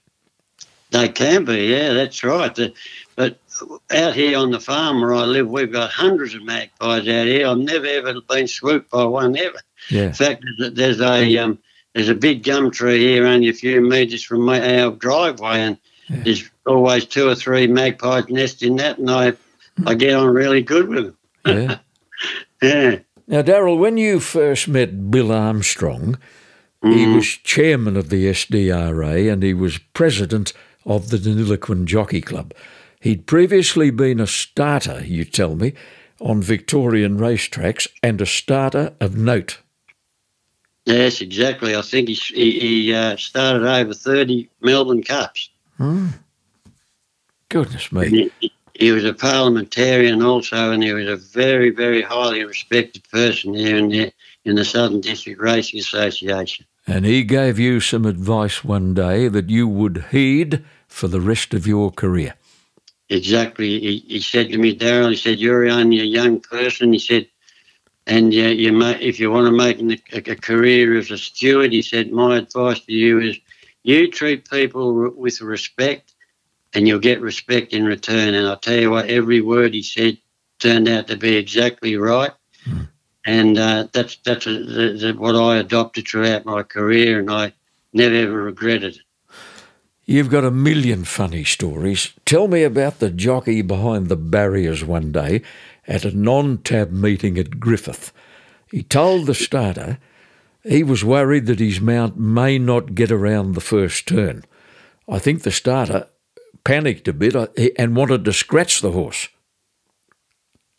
They 0.91 1.09
can 1.09 1.45
be, 1.45 1.67
yeah, 1.67 1.93
that's 1.93 2.23
right. 2.23 2.57
But 3.15 3.39
out 3.91 4.15
here 4.15 4.37
on 4.39 4.49
the 4.51 4.59
farm 4.59 5.01
where 5.01 5.13
I 5.13 5.25
live, 5.25 5.47
we've 5.47 5.71
got 5.71 5.91
hundreds 5.91 6.33
of 6.33 6.43
magpies 6.43 7.07
out 7.07 7.27
here. 7.27 7.47
I've 7.47 7.57
never 7.59 7.85
ever 7.85 8.21
been 8.21 8.47
swooped 8.47 8.89
by 8.89 9.03
one 9.03 9.37
ever. 9.37 9.59
Yeah. 9.91 10.05
In 10.05 10.13
fact, 10.13 10.43
there's 10.57 10.71
a- 10.71 10.73
there's 10.73 11.01
a 11.01 11.37
um, 11.37 11.59
there's 11.93 12.09
a 12.09 12.15
big 12.15 12.43
gum 12.43 12.71
tree 12.71 12.99
here, 12.99 13.25
only 13.25 13.49
a 13.49 13.53
few 13.53 13.81
metres 13.81 14.23
from 14.23 14.41
my, 14.41 14.79
our 14.81 14.91
driveway, 14.91 15.59
and 15.59 15.77
there's 16.09 16.49
always 16.65 17.05
two 17.05 17.27
or 17.27 17.35
three 17.35 17.67
magpies 17.67 18.29
nest 18.29 18.63
in 18.63 18.75
that, 18.77 18.97
and 18.97 19.09
I 19.09 19.33
I 19.85 19.93
get 19.93 20.13
on 20.13 20.33
really 20.33 20.61
good 20.61 20.89
with 20.89 21.05
them. 21.05 21.17
Yeah. 21.45 21.77
Yeah, 22.61 22.99
Now, 23.25 23.41
Darryl, 23.41 23.77
when 23.77 23.95
you 23.95 24.19
first 24.19 24.67
met 24.67 25.09
Bill 25.09 25.31
Armstrong, 25.31 26.17
he 26.81 26.89
mm-hmm. 26.89 27.15
was 27.15 27.27
chairman 27.27 27.95
of 27.95 28.09
the 28.09 28.25
SDRA 28.25 29.31
and 29.31 29.41
he 29.41 29.53
was 29.53 29.77
president 29.93 30.51
of 30.85 31.09
the 31.09 31.17
Deniliquin 31.17 31.85
Jockey 31.85 32.19
Club. 32.19 32.53
He'd 32.99 33.27
previously 33.27 33.91
been 33.91 34.19
a 34.19 34.27
starter, 34.27 35.01
you 35.05 35.23
tell 35.23 35.55
me, 35.55 35.73
on 36.19 36.41
Victorian 36.41 37.17
racetracks 37.17 37.87
and 38.03 38.19
a 38.19 38.25
starter 38.25 38.93
of 38.99 39.15
note. 39.15 39.59
Yes, 40.89 41.21
exactly. 41.21 41.75
I 41.75 41.83
think 41.83 42.09
he 42.09 42.15
he, 42.15 42.59
he 42.59 42.93
uh, 42.93 43.15
started 43.15 43.63
over 43.63 43.93
thirty 43.93 44.49
Melbourne 44.59 45.03
Cups. 45.03 45.49
Goodness 47.49 47.91
me. 47.91 48.31
He, 48.39 48.51
he 48.73 48.91
was 48.91 49.05
a 49.05 49.13
parliamentarian 49.13 50.23
also, 50.23 50.71
and 50.71 50.83
he 50.83 50.93
was 50.93 51.07
a 51.07 51.15
very, 51.15 51.69
very 51.69 52.01
highly 52.01 52.43
respected 52.43 53.03
person 53.11 53.53
here 53.53 53.77
in 53.77 53.89
the 53.89 54.13
in 54.45 54.55
the 54.55 54.65
Southern 54.65 55.01
District 55.01 55.39
Racing 55.39 55.79
Association. 55.79 56.65
And 56.87 57.05
he 57.05 57.23
gave 57.23 57.59
you 57.59 57.79
some 57.81 58.05
advice 58.05 58.63
one 58.63 58.95
day 58.95 59.27
that 59.27 59.49
you 59.49 59.67
would 59.67 60.05
heed 60.09 60.65
for 60.87 61.07
the 61.07 61.21
rest 61.21 61.53
of 61.53 61.67
your 61.67 61.91
career. 61.91 62.33
Exactly. 63.09 63.79
He, 63.79 63.99
he 64.07 64.21
said 64.21 64.49
to 64.49 64.57
me, 64.57 64.75
Darryl, 64.75 65.11
he 65.11 65.15
said, 65.15 65.39
you're 65.39 65.67
only 65.69 65.99
a 65.99 66.03
young 66.03 66.39
person. 66.39 66.93
He 66.93 66.99
said, 66.99 67.27
and 68.09 68.33
uh, 68.33 68.37
you 68.37 68.73
may, 68.73 68.99
if 68.99 69.19
you 69.19 69.29
want 69.29 69.45
to 69.45 69.51
make 69.51 69.79
a, 70.11 70.31
a 70.31 70.35
career 70.35 70.97
as 70.97 71.11
a 71.11 71.17
steward, 71.17 71.71
he 71.71 71.83
said, 71.83 72.11
my 72.11 72.37
advice 72.37 72.79
to 72.81 72.91
you 72.91 73.19
is 73.19 73.37
you 73.83 74.09
treat 74.09 74.49
people 74.49 74.99
r- 74.99 75.09
with 75.11 75.39
respect 75.41 76.15
and 76.73 76.87
you'll 76.87 76.99
get 76.99 77.21
respect 77.21 77.71
in 77.71 77.85
return. 77.85 78.33
And 78.33 78.47
I'll 78.47 78.57
tell 78.57 78.79
you 78.79 78.89
what, 78.89 79.09
every 79.09 79.41
word 79.41 79.75
he 79.75 79.83
said 79.83 80.17
turned 80.57 80.89
out 80.89 81.07
to 81.07 81.17
be 81.17 81.35
exactly 81.35 81.97
right. 81.97 82.31
And 83.25 83.59
uh, 83.59 83.87
that's 83.93 84.17
that's 84.25 84.47
a, 84.47 84.53
the, 84.53 84.97
the, 84.99 85.13
what 85.15 85.35
I 85.35 85.57
adopted 85.57 86.07
throughout 86.07 86.45
my 86.45 86.63
career, 86.63 87.19
and 87.19 87.29
I 87.29 87.53
never 87.93 88.15
ever 88.15 88.43
regretted 88.43 88.95
it. 88.95 89.01
You've 90.05 90.31
got 90.31 90.43
a 90.43 90.49
million 90.49 91.03
funny 91.03 91.43
stories. 91.43 92.13
Tell 92.25 92.47
me 92.47 92.63
about 92.63 92.97
the 92.97 93.11
jockey 93.11 93.61
behind 93.61 94.07
the 94.07 94.15
barriers 94.15 94.83
one 94.83 95.11
day 95.11 95.43
at 95.89 96.05
a 96.05 96.15
non 96.15 96.59
tab 96.59 96.91
meeting 96.91 97.37
at 97.37 97.59
Griffith. 97.59 98.13
He 98.71 98.83
told 98.83 99.25
the 99.25 99.33
starter 99.33 99.97
he 100.63 100.83
was 100.83 101.03
worried 101.03 101.47
that 101.47 101.59
his 101.59 101.81
mount 101.81 102.17
may 102.17 102.59
not 102.59 102.93
get 102.93 103.11
around 103.11 103.53
the 103.53 103.61
first 103.61 104.07
turn. 104.07 104.45
I 105.09 105.17
think 105.17 105.41
the 105.41 105.51
starter 105.51 106.07
panicked 106.63 107.07
a 107.07 107.13
bit 107.13 107.35
uh, 107.35 107.47
and 107.77 107.95
wanted 107.95 108.23
to 108.25 108.33
scratch 108.33 108.81
the 108.81 108.91
horse. 108.91 109.29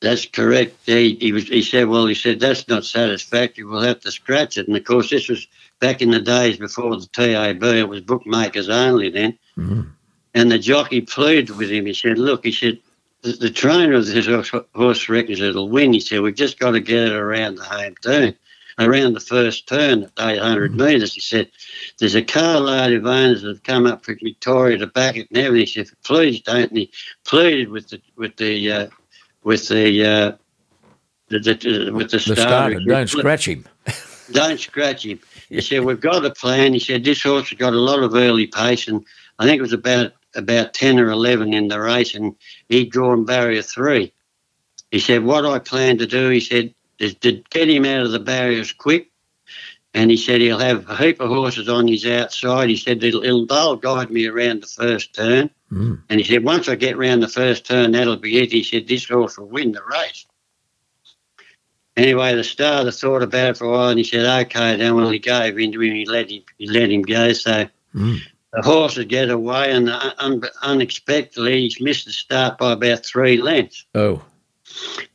That's 0.00 0.24
correct. 0.24 0.76
He, 0.86 1.16
he 1.16 1.32
was. 1.32 1.48
He 1.48 1.62
said, 1.62 1.88
"Well, 1.88 2.06
he 2.06 2.14
said 2.14 2.40
that's 2.40 2.66
not 2.68 2.86
satisfactory. 2.86 3.64
We'll 3.64 3.82
have 3.82 4.00
to 4.00 4.10
scratch 4.10 4.56
it." 4.56 4.66
And 4.66 4.76
of 4.76 4.84
course, 4.84 5.10
this 5.10 5.28
was 5.28 5.46
back 5.78 6.00
in 6.00 6.10
the 6.10 6.20
days 6.20 6.56
before 6.56 6.96
the 6.96 7.06
TAB. 7.12 7.62
It 7.62 7.88
was 7.88 8.00
bookmakers 8.00 8.70
only 8.70 9.10
then. 9.10 9.36
And 10.32 10.50
the 10.50 10.58
jockey 10.58 11.02
pleaded 11.02 11.50
with 11.56 11.70
him. 11.70 11.84
He 11.84 11.92
said, 11.92 12.16
"Look," 12.16 12.46
he 12.46 12.52
said, 12.52 12.78
"the, 13.22 13.32
the 13.32 13.50
trainer 13.50 13.94
of 13.94 14.06
this 14.06 14.26
horse, 14.26 14.52
horse 14.74 15.08
reckons 15.08 15.40
it'll 15.40 15.68
win." 15.68 15.92
He 15.92 16.00
said, 16.00 16.20
"We've 16.20 16.34
just 16.34 16.58
got 16.58 16.72
to 16.72 16.80
get 16.80 17.08
it 17.08 17.12
around 17.12 17.56
the 17.56 17.64
home 17.64 17.94
turn, 18.02 18.34
around 18.78 19.14
the 19.14 19.20
first 19.20 19.66
turn 19.66 20.04
at 20.04 20.12
800 20.18 20.74
metres." 20.74 21.14
He 21.14 21.20
said, 21.20 21.50
"There's 21.98 22.14
a 22.14 22.22
carload 22.22 22.92
of 22.92 23.06
owners 23.06 23.42
that 23.42 23.48
have 23.48 23.62
come 23.62 23.86
up 23.86 24.04
from 24.04 24.18
Victoria 24.22 24.78
to 24.78 24.86
back 24.86 25.16
it 25.16 25.28
and 25.30 25.38
everything." 25.38 25.66
He 25.66 25.84
said, 25.84 25.96
"Please 26.04 26.40
don't." 26.40 26.70
And 26.70 26.78
he 26.78 26.92
pleaded 27.24 27.70
with 27.70 27.88
the 27.88 28.00
with 28.16 28.36
the 28.36 28.72
uh, 28.72 28.86
with 29.42 29.68
the, 29.68 30.04
uh, 30.04 30.32
the, 31.28 31.38
the 31.38 31.90
with 31.92 32.10
the, 32.10 32.18
The 32.18 32.20
starter. 32.20 32.40
starter, 32.40 32.78
said, 32.78 32.86
don't 32.86 33.08
scratch 33.08 33.48
him. 33.48 33.64
don't 34.32 34.60
scratch 34.60 35.06
him. 35.06 35.20
He 35.48 35.60
said, 35.60 35.84
We've 35.84 36.00
got 36.00 36.24
a 36.24 36.30
plan. 36.30 36.74
He 36.74 36.80
said, 36.80 37.04
This 37.04 37.22
horse 37.22 37.48
has 37.50 37.58
got 37.58 37.72
a 37.72 37.80
lot 37.80 38.02
of 38.02 38.14
early 38.14 38.46
pace, 38.46 38.88
and 38.88 39.04
I 39.38 39.46
think 39.46 39.58
it 39.58 39.62
was 39.62 39.72
about 39.72 40.12
about 40.34 40.74
10 40.74 40.98
or 40.98 41.10
11 41.10 41.54
in 41.54 41.68
the 41.68 41.80
race, 41.80 42.14
and 42.14 42.34
he'd 42.68 42.90
drawn 42.90 43.24
barrier 43.24 43.62
three. 43.62 44.12
He 44.90 45.00
said, 45.00 45.24
What 45.24 45.46
I 45.46 45.58
plan 45.58 45.98
to 45.98 46.06
do, 46.06 46.28
he 46.28 46.40
said, 46.40 46.74
is 46.98 47.14
to 47.16 47.42
get 47.50 47.70
him 47.70 47.84
out 47.84 48.02
of 48.02 48.12
the 48.12 48.20
barriers 48.20 48.72
quick. 48.72 49.10
And 49.92 50.10
he 50.10 50.16
said, 50.16 50.40
He'll 50.40 50.58
have 50.58 50.88
a 50.88 50.96
heap 50.96 51.20
of 51.20 51.28
horses 51.28 51.68
on 51.68 51.88
his 51.88 52.06
outside. 52.06 52.68
He 52.68 52.76
said, 52.76 53.02
it'll, 53.02 53.24
it'll, 53.24 53.46
They'll 53.46 53.76
guide 53.76 54.10
me 54.10 54.26
around 54.26 54.62
the 54.62 54.66
first 54.66 55.14
turn. 55.14 55.50
Mm. 55.72 56.02
And 56.08 56.20
he 56.20 56.26
said, 56.26 56.44
Once 56.44 56.68
I 56.68 56.74
get 56.74 56.98
round 56.98 57.22
the 57.22 57.28
first 57.28 57.66
turn, 57.66 57.92
that'll 57.92 58.16
be 58.16 58.38
it. 58.38 58.52
He 58.52 58.62
said, 58.62 58.86
This 58.86 59.08
horse 59.08 59.38
will 59.38 59.46
win 59.46 59.72
the 59.72 59.82
race. 59.82 60.26
Anyway, 61.96 62.34
the 62.34 62.44
starter 62.44 62.90
thought 62.90 63.22
about 63.22 63.50
it 63.50 63.56
for 63.58 63.64
a 63.64 63.70
while 63.70 63.88
and 63.88 63.98
he 63.98 64.04
said, 64.04 64.24
okay, 64.46 64.76
then 64.76 64.94
well, 64.94 65.10
he 65.10 65.18
gave 65.18 65.58
in 65.58 65.72
to 65.72 65.82
him, 65.82 65.94
he 65.94 66.06
let 66.06 66.30
him, 66.30 66.42
he 66.56 66.66
let 66.66 66.90
him 66.90 67.02
go. 67.02 67.32
So 67.32 67.66
Mm. 67.94 68.20
The 68.52 68.62
horse 68.62 68.96
would 68.96 69.08
get 69.08 69.30
away 69.30 69.70
and 69.72 69.88
un- 69.90 70.42
unexpectedly 70.62 71.62
he's 71.62 71.80
missed 71.80 72.06
the 72.06 72.12
start 72.12 72.58
by 72.58 72.72
about 72.72 73.04
three 73.06 73.36
lengths. 73.40 73.84
Oh, 73.94 74.22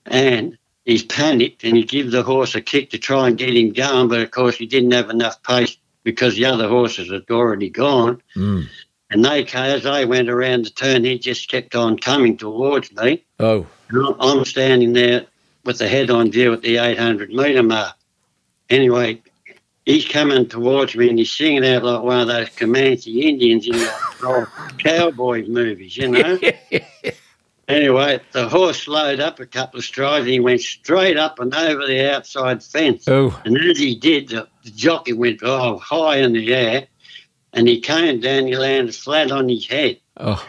And 0.06 0.58
he's 0.86 1.04
panicked 1.04 1.64
and 1.64 1.76
he 1.76 1.84
give 1.84 2.12
the 2.12 2.24
horse 2.24 2.56
a 2.56 2.62
kick 2.62 2.90
to 2.92 2.98
try 2.98 3.28
and 3.28 3.38
get 3.38 3.56
him 3.56 3.74
going, 3.74 4.08
but 4.08 4.22
of 4.22 4.32
course 4.32 4.56
he 4.58 4.66
didn't 4.66 4.92
have 4.92 5.10
enough 5.10 5.42
pace 5.44 5.78
because 6.04 6.36
the 6.36 6.46
other 6.46 6.68
horses 6.68 7.12
had 7.12 7.24
already 7.30 7.70
gone. 7.70 8.22
mm. 8.36 8.68
And 9.12 9.24
they, 9.24 9.46
as 9.46 9.84
they 9.84 10.06
went 10.06 10.30
around 10.30 10.66
the 10.66 10.72
turn, 10.72 11.04
he 11.04 11.20
just 11.20 11.48
kept 11.50 11.76
on 11.76 11.98
coming 11.98 12.38
towards 12.38 12.92
me. 12.94 13.24
oh, 13.40 13.66
And 13.90 14.16
I'm 14.20 14.46
standing 14.46 14.94
there 14.94 15.26
with 15.64 15.78
the 15.78 15.88
head 15.88 16.10
on 16.10 16.32
view 16.32 16.52
at 16.54 16.62
the 16.64 16.78
800 16.78 17.32
metre 17.32 17.62
mark. 17.64 17.96
Anyway, 18.70 19.22
he's 19.86 20.08
coming 20.08 20.48
towards 20.48 20.96
me 20.96 21.10
and 21.10 21.20
he's 21.20 21.32
singing 21.32 21.66
out 21.66 21.84
like 21.84 22.02
one 22.04 22.22
of 22.22 22.28
those 22.28 22.50
Comanche 22.50 23.28
Indians 23.28 23.68
in 23.68 23.74
the 23.74 23.94
old 24.24 24.48
cowboy 24.80 25.46
movies, 25.48 25.96
you 25.98 26.08
know. 26.10 26.40
anyway, 27.68 28.20
the 28.32 28.48
horse 28.50 28.82
slowed 28.84 29.20
up 29.20 29.40
a 29.40 29.46
couple 29.46 29.80
of 29.80 29.86
strides 29.86 30.26
and 30.26 30.34
he 30.34 30.40
went 30.40 30.62
straight 30.62 31.18
up 31.18 31.40
and 31.40 31.54
over 31.54 31.86
the 31.86 32.14
outside 32.14 32.64
fence. 32.64 33.08
oh, 33.08 33.40
And 33.46 33.58
as 33.58 33.78
he 33.78 33.96
did, 33.96 34.30
the, 34.30 34.48
the 34.64 34.72
jockey 34.72 35.14
went 35.14 35.40
oh, 35.44 35.78
high 35.78 36.18
in 36.18 36.34
the 36.34 36.54
air. 36.54 36.88
and 37.54 37.68
he 37.68 37.80
came 37.80 38.20
down, 38.20 38.48
he 38.48 38.56
landed 38.56 38.96
flat 38.96 39.32
on 39.32 39.50
his 39.50 39.68
head. 39.68 40.00
Oh, 40.18 40.46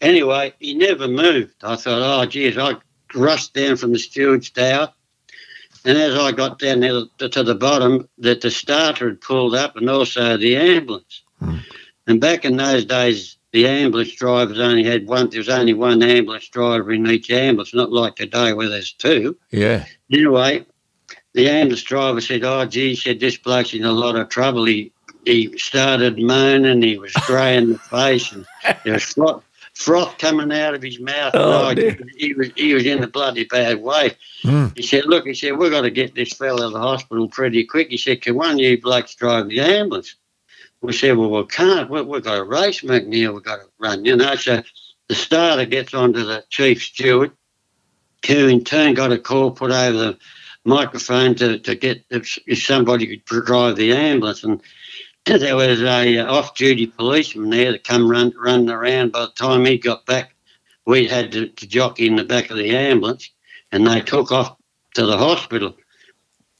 Anyway, 0.00 0.52
he 0.58 0.74
never 0.74 1.06
moved. 1.06 1.54
I 1.62 1.76
thought, 1.76 2.02
oh, 2.02 2.26
geez, 2.26 2.58
I 2.58 2.74
rushed 3.14 3.54
down 3.54 3.76
from 3.76 3.92
the 3.92 3.98
steward's 3.98 4.50
tower. 4.50 4.92
And 5.84 5.98
as 5.98 6.14
I 6.14 6.32
got 6.32 6.58
down 6.58 6.80
there 6.80 7.02
to, 7.18 7.42
the 7.42 7.54
bottom, 7.54 8.08
that 8.18 8.40
the 8.40 8.50
starter 8.50 9.08
had 9.08 9.20
pulled 9.20 9.54
up 9.54 9.76
and 9.76 9.90
also 9.90 10.36
the 10.36 10.56
ambulance. 10.56 11.22
Hmm. 11.38 11.58
And 12.06 12.20
back 12.20 12.44
in 12.44 12.56
those 12.56 12.84
days, 12.84 13.36
the 13.52 13.66
ambulance 13.66 14.12
drivers 14.14 14.58
only 14.58 14.84
had 14.84 15.06
one, 15.06 15.30
there 15.30 15.40
was 15.40 15.48
only 15.48 15.74
one 15.74 16.02
ambulance 16.02 16.48
driver 16.48 16.92
in 16.92 17.06
each 17.06 17.30
ambulance, 17.30 17.74
not 17.74 17.92
like 17.92 18.16
today 18.16 18.52
where 18.52 18.68
there's 18.68 18.92
two. 18.92 19.36
yeah. 19.50 19.84
Anyway, 20.10 20.64
the 21.34 21.48
ambulance 21.48 21.82
driver 21.82 22.20
said, 22.20 22.44
"Oh, 22.44 22.64
gee," 22.64 22.90
he 22.90 22.96
said, 22.96 23.20
"this 23.20 23.36
bloke's 23.36 23.74
in 23.74 23.84
a 23.84 23.92
lot 23.92 24.16
of 24.16 24.28
trouble." 24.28 24.64
He 24.64 24.92
he 25.24 25.56
started 25.56 26.18
moaning. 26.18 26.82
He 26.82 26.98
was 26.98 27.12
grey 27.26 27.56
in 27.56 27.72
the 27.72 27.78
face, 27.78 28.32
and 28.32 28.44
there 28.84 28.94
was 28.94 29.04
froth, 29.04 29.44
froth 29.74 30.18
coming 30.18 30.52
out 30.52 30.74
of 30.74 30.82
his 30.82 31.00
mouth. 31.00 31.32
Oh, 31.34 31.68
and 31.68 31.76
dear. 31.76 31.98
he 32.16 32.34
was 32.34 32.50
he 32.56 32.74
was 32.74 32.84
in 32.84 33.02
a 33.02 33.06
bloody 33.06 33.44
bad 33.44 33.82
way. 33.82 34.16
Mm. 34.44 34.76
He 34.76 34.82
said, 34.82 35.06
"Look," 35.06 35.26
he 35.26 35.34
said, 35.34 35.56
"we've 35.56 35.70
got 35.70 35.82
to 35.82 35.90
get 35.90 36.14
this 36.14 36.32
fella 36.32 36.62
to 36.62 36.70
the 36.70 36.78
hospital 36.80 37.28
pretty 37.28 37.64
quick." 37.64 37.88
He 37.88 37.96
said, 37.96 38.22
"Can 38.22 38.34
one 38.34 38.52
of 38.52 38.58
you 38.58 38.80
blokes 38.80 39.14
drive 39.14 39.48
the 39.48 39.60
ambulance?" 39.60 40.16
We 40.80 40.92
said, 40.92 41.16
"Well, 41.16 41.30
we 41.30 41.46
can't. 41.46 41.90
We, 41.90 42.02
we've 42.02 42.24
got 42.24 42.38
a 42.38 42.44
race, 42.44 42.80
McNeil. 42.80 43.34
We've 43.34 43.42
got 43.42 43.56
to 43.56 43.68
run." 43.78 44.04
You 44.04 44.16
know, 44.16 44.34
so 44.34 44.62
the 45.08 45.14
starter 45.14 45.64
gets 45.64 45.94
onto 45.94 46.24
the 46.24 46.44
chief 46.50 46.82
steward, 46.82 47.32
who 48.26 48.48
in 48.48 48.64
turn 48.64 48.94
got 48.94 49.12
a 49.12 49.18
call 49.18 49.50
put 49.50 49.70
over 49.70 49.96
the 49.96 50.18
microphone 50.64 51.34
to, 51.36 51.58
to 51.58 51.74
get 51.74 52.04
if, 52.10 52.38
if 52.46 52.62
somebody 52.62 53.06
could 53.06 53.24
drive 53.24 53.76
the 53.76 53.92
ambulance. 53.92 54.44
And 54.44 54.60
there 55.26 55.56
was 55.56 55.82
a 55.82 56.18
uh, 56.18 56.32
off-duty 56.32 56.88
policeman 56.88 57.50
there 57.50 57.72
that 57.72 57.84
come 57.84 58.10
run, 58.10 58.32
running 58.36 58.70
around. 58.70 59.12
By 59.12 59.20
the 59.20 59.32
time 59.32 59.64
he 59.64 59.78
got 59.78 60.04
back, 60.06 60.34
we 60.86 61.06
had 61.06 61.32
to, 61.32 61.48
to 61.48 61.66
jockey 61.66 62.06
in 62.06 62.16
the 62.16 62.24
back 62.24 62.50
of 62.50 62.56
the 62.56 62.76
ambulance, 62.76 63.30
and 63.70 63.86
they 63.86 64.00
took 64.00 64.32
off 64.32 64.56
to 64.94 65.06
the 65.06 65.16
hospital. 65.16 65.76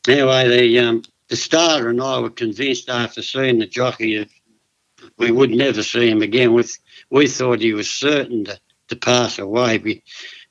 Anyway, 0.07 0.49
the 0.49 0.79
um, 0.79 1.03
the 1.29 1.37
starter 1.37 1.89
and 1.89 2.01
I 2.01 2.19
were 2.21 2.31
convinced 2.31 2.89
after 2.89 3.23
seeing 3.23 3.59
the 3.59 3.67
jockey 3.67 4.19
that 4.19 4.29
we 5.17 5.31
would 5.31 5.51
never 5.51 5.83
see 5.83 6.11
him 6.11 6.23
again. 6.23 6.53
We, 6.53 6.65
we 7.11 7.27
thought 7.27 7.61
he 7.61 7.73
was 7.73 7.91
certain 7.91 8.45
to, 8.45 8.61
to 8.89 8.97
pass 8.97 9.39
away 9.39 9.79
be, 9.79 10.03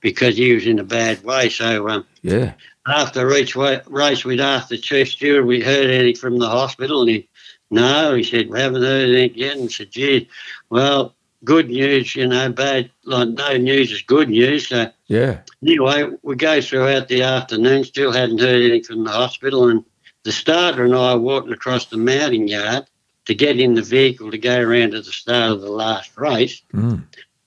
because 0.02 0.38
he 0.38 0.54
was 0.54 0.66
in 0.66 0.80
a 0.80 0.84
bad 0.84 1.24
way. 1.24 1.50
So 1.50 1.88
um, 1.88 2.06
Yeah. 2.24 2.54
after 2.88 3.32
each 3.36 3.56
race, 3.56 4.26
we'd 4.26 4.40
asked 4.40 4.70
the 4.70 4.78
chief 4.78 5.10
steward, 5.10 5.46
we 5.46 5.62
heard 5.62 5.90
anything 5.90 6.20
from 6.20 6.40
the 6.40 6.50
hospital, 6.50 7.02
and 7.02 7.10
he, 7.12 7.30
no, 7.72 8.14
he 8.16 8.24
said, 8.24 8.50
we 8.50 8.60
haven't 8.60 8.82
heard 8.84 9.10
anything 9.10 9.38
yet. 9.38 9.56
And 9.58 9.64
I 9.66 9.68
said, 9.68 9.92
gee, 9.92 10.30
well, 10.70 11.16
good 11.44 11.70
news, 11.70 12.16
you 12.16 12.28
know, 12.28 12.52
bad, 12.52 12.92
like 13.06 13.30
no 13.30 13.58
news 13.58 13.92
is 13.92 14.02
good 14.04 14.30
news. 14.30 14.68
So 14.68 14.92
Yeah. 15.08 15.40
anyway, 15.64 16.10
we 16.22 16.36
go 16.36 16.62
throughout 16.62 17.08
the 17.08 17.24
afternoon, 17.24 17.84
still 17.86 18.12
hadn't 18.12 18.40
heard 18.40 18.62
anything 18.62 18.84
from 18.84 19.04
the 19.06 19.12
hospital, 19.12 19.70
and 19.70 19.84
the 20.24 20.32
starter 20.32 20.84
and 20.86 20.94
I 20.96 21.14
are 21.14 21.18
walking 21.18 21.54
across 21.54 21.86
the 21.86 21.98
mounting 21.98 22.48
yard 22.48 22.86
to 23.26 23.34
get 23.34 23.60
in 23.60 23.74
the 23.74 23.82
vehicle 23.82 24.30
to 24.32 24.38
go 24.38 24.60
around 24.60 24.92
to 24.92 25.02
the 25.02 25.12
start 25.12 25.52
of 25.52 25.62
the 25.62 25.72
last 25.72 26.16
race, 26.18 26.62
Mm. 26.74 27.04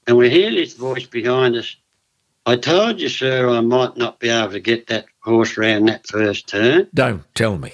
and 0.07 0.17
we 0.17 0.31
hear 0.31 0.51
this 0.51 0.75
voice 0.75 1.07
behind 1.07 1.55
us. 1.55 1.77
I 2.47 2.57
told 2.57 3.01
you, 3.01 3.09
sir, 3.09 3.49
I 3.49 3.61
might 3.61 3.97
not 3.97 4.21
be 4.21 4.29
able 4.29 4.53
to 4.53 4.61
get 4.61 4.89
that 4.89 5.07
horse 5.21 5.57
round 5.57 5.89
that 5.89 6.07
first 6.07 6.47
turn. 6.49 6.89
Don't 6.95 7.23
tell 7.35 7.57
me. 7.59 7.73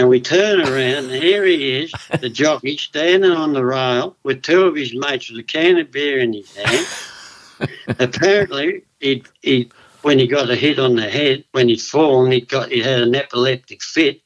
And 0.00 0.08
we 0.08 0.18
turn 0.18 0.62
around, 0.62 1.10
and 1.10 1.22
here 1.22 1.44
he 1.44 1.82
is, 1.82 1.92
the 2.22 2.30
jockey, 2.42 2.78
standing 2.78 3.32
on 3.32 3.52
the 3.52 3.62
rail 3.62 4.16
with 4.22 4.40
two 4.40 4.62
of 4.62 4.74
his 4.74 4.94
mates 4.94 5.30
with 5.30 5.40
a 5.40 5.42
can 5.42 5.76
of 5.76 5.90
beer 5.92 6.20
in 6.20 6.32
his 6.32 6.56
hand. 6.56 7.68
Apparently, 7.98 8.84
he 8.98 9.22
he 9.42 9.70
when 10.00 10.18
he 10.18 10.26
got 10.26 10.48
a 10.48 10.56
hit 10.56 10.78
on 10.78 10.96
the 10.96 11.06
head, 11.06 11.44
when 11.52 11.68
he'd 11.68 11.82
fallen, 11.82 12.32
he 12.32 12.40
got 12.40 12.70
he 12.70 12.80
had 12.80 13.02
an 13.02 13.14
epileptic 13.14 13.82
fit, 13.82 14.22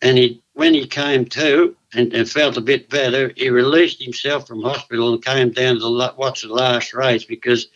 and 0.00 0.16
he 0.16 0.42
when 0.54 0.72
he 0.72 0.86
came 0.86 1.26
to 1.26 1.76
and, 1.92 2.14
and 2.14 2.30
felt 2.30 2.56
a 2.56 2.62
bit 2.62 2.88
better, 2.88 3.34
he 3.36 3.50
released 3.50 4.02
himself 4.02 4.46
from 4.46 4.62
hospital 4.62 5.12
and 5.12 5.22
came 5.22 5.50
down 5.50 5.74
to 5.74 5.80
the, 5.80 6.14
watch 6.16 6.40
the 6.40 6.48
last 6.48 6.94
race 6.94 7.24
because 7.24 7.68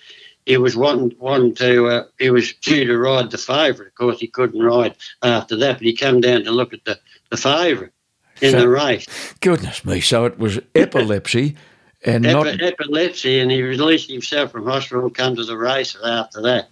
he 0.46 0.56
was 0.56 0.76
wanting 0.76 1.14
wanting 1.18 1.54
to 1.56 1.86
uh, 1.86 2.04
he 2.18 2.30
was 2.30 2.52
due 2.54 2.84
to 2.84 2.98
ride 2.98 3.30
the 3.30 3.38
favourite. 3.38 3.88
Of 3.88 3.94
course, 3.94 4.18
he 4.18 4.26
couldn't 4.26 4.60
ride 4.62 4.94
after 5.22 5.56
that, 5.56 5.74
but 5.78 5.82
he 5.86 5.94
came 5.94 6.20
down 6.20 6.44
to 6.44 6.50
look 6.50 6.72
at 6.72 6.84
the 6.84 6.98
the 7.30 7.36
favourite 7.36 7.92
in 8.40 8.52
So- 8.52 8.60
the 8.60 8.68
race. 8.68 9.06
Goodness 9.40 9.84
me. 9.84 10.00
So 10.00 10.24
it 10.26 10.38
was 10.38 10.58
epilepsy 10.74 11.56
and 12.04 12.22
not 12.24 12.46
epilepsy, 12.60 13.40
and 13.40 13.50
he 13.50 13.62
released 13.62 14.10
himself 14.10 14.52
from 14.52 14.66
hospital 14.66 15.04
and 15.04 15.14
come 15.14 15.36
to 15.36 15.44
the 15.44 15.56
race 15.56 15.96
after 16.04 16.42
that. 16.42 16.68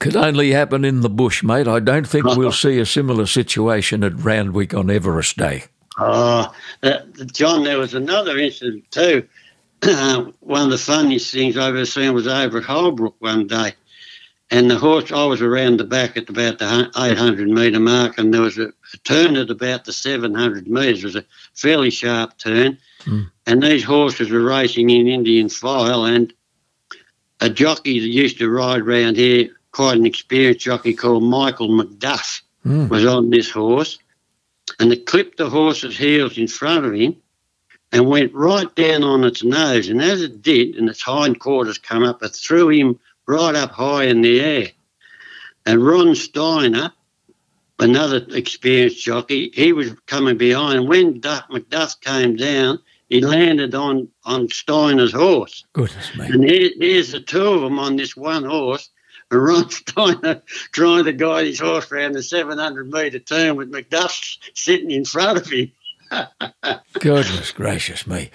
could 0.00 0.16
only 0.16 0.50
happen 0.50 0.84
in 0.84 1.00
the 1.02 1.08
bush, 1.08 1.42
mate. 1.44 1.68
I 1.68 1.78
don't 1.80 2.06
think 2.08 2.24
we'll 2.24 2.52
see 2.66 2.78
a 2.80 2.86
similar 2.86 3.26
situation 3.26 4.02
at 4.02 4.14
Randwick 4.14 4.74
on 4.74 4.90
Everest 4.90 5.36
Day. 5.36 5.64
Oh, 6.00 6.52
uh, 6.82 6.98
John, 7.32 7.64
there 7.64 7.78
was 7.78 7.94
another 7.94 8.38
incident 8.38 8.90
too. 8.90 9.26
one 10.40 10.62
of 10.64 10.70
the 10.70 10.78
funniest 10.78 11.32
things 11.32 11.56
I've 11.56 11.74
ever 11.74 11.86
seen 11.86 12.12
was 12.14 12.26
over 12.26 12.58
at 12.58 12.64
Holbrook 12.64 13.16
one 13.18 13.46
day. 13.46 13.74
And 14.50 14.70
the 14.70 14.78
horse, 14.78 15.12
I 15.12 15.24
was 15.26 15.42
around 15.42 15.76
the 15.76 15.84
back 15.84 16.16
at 16.16 16.30
about 16.30 16.58
the 16.58 16.90
800 16.96 17.48
metre 17.48 17.78
mark, 17.78 18.16
and 18.16 18.32
there 18.32 18.40
was 18.40 18.56
a, 18.56 18.68
a 18.68 18.96
turn 19.04 19.36
at 19.36 19.50
about 19.50 19.84
the 19.84 19.92
700 19.92 20.66
metres. 20.66 21.04
It 21.04 21.06
was 21.06 21.16
a 21.16 21.24
fairly 21.54 21.90
sharp 21.90 22.38
turn. 22.38 22.78
And 23.46 23.62
these 23.62 23.84
horses 23.84 24.30
were 24.30 24.42
racing 24.42 24.88
in 24.88 25.06
Indian 25.06 25.50
file, 25.50 26.06
and 26.06 26.32
a 27.40 27.50
jockey 27.50 28.00
that 28.00 28.08
used 28.08 28.38
to 28.38 28.48
ride 28.48 28.86
round 28.86 29.16
here, 29.16 29.50
quite 29.72 29.98
an 29.98 30.06
experienced 30.06 30.60
jockey 30.64 30.94
called 30.94 31.22
Michael 31.22 31.68
McDuff, 31.68 32.40
Mm. 32.66 32.88
was 32.88 33.06
on 33.06 33.30
this 33.30 33.50
horse 33.50 33.98
and 34.80 34.92
it 34.92 35.06
clipped 35.06 35.38
the 35.38 35.48
horse's 35.48 35.96
heels 35.96 36.36
in 36.38 36.48
front 36.48 36.84
of 36.84 36.92
him 36.92 37.16
and 37.92 38.06
went 38.06 38.34
right 38.34 38.72
down 38.74 39.02
on 39.02 39.24
its 39.24 39.42
nose. 39.42 39.88
And 39.88 40.02
as 40.02 40.22
it 40.22 40.42
did, 40.42 40.76
and 40.76 40.88
its 40.88 41.02
hindquarters 41.02 41.78
come 41.78 42.02
up, 42.02 42.22
it 42.22 42.34
threw 42.34 42.68
him 42.68 42.98
right 43.26 43.54
up 43.54 43.70
high 43.70 44.04
in 44.04 44.20
the 44.22 44.40
air. 44.40 44.68
And 45.66 45.84
Ron 45.84 46.14
Steiner, 46.14 46.92
another 47.78 48.26
experienced 48.30 49.04
jockey, 49.04 49.50
he 49.54 49.72
was 49.72 49.94
coming 50.06 50.36
behind. 50.36 50.78
And 50.78 50.88
when 50.88 51.20
Duck 51.20 51.48
McDuff 51.50 52.00
came 52.00 52.36
down, 52.36 52.78
he 53.08 53.20
landed 53.22 53.74
on, 53.74 54.08
on 54.24 54.48
Steiner's 54.48 55.12
horse. 55.12 55.64
Goodness 55.72 56.14
me. 56.16 56.26
And 56.26 56.44
here, 56.44 56.70
here's 56.78 57.12
the 57.12 57.20
two 57.20 57.46
of 57.46 57.62
them 57.62 57.78
on 57.78 57.96
this 57.96 58.16
one 58.16 58.44
horse. 58.44 58.90
And 59.30 59.42
Ron 59.42 59.70
Steiner 59.70 60.42
trying 60.72 61.04
to 61.04 61.12
guide 61.12 61.46
his 61.46 61.60
horse 61.60 61.90
around 61.90 62.12
the 62.12 62.22
700 62.22 62.90
metre 62.90 63.18
turn 63.18 63.56
with 63.56 63.72
McDuff 63.72 64.38
sitting 64.54 64.90
in 64.90 65.04
front 65.04 65.38
of 65.38 65.48
him. 65.50 65.72
Goodness 67.00 67.52
gracious 67.52 68.06
me. 68.06 68.30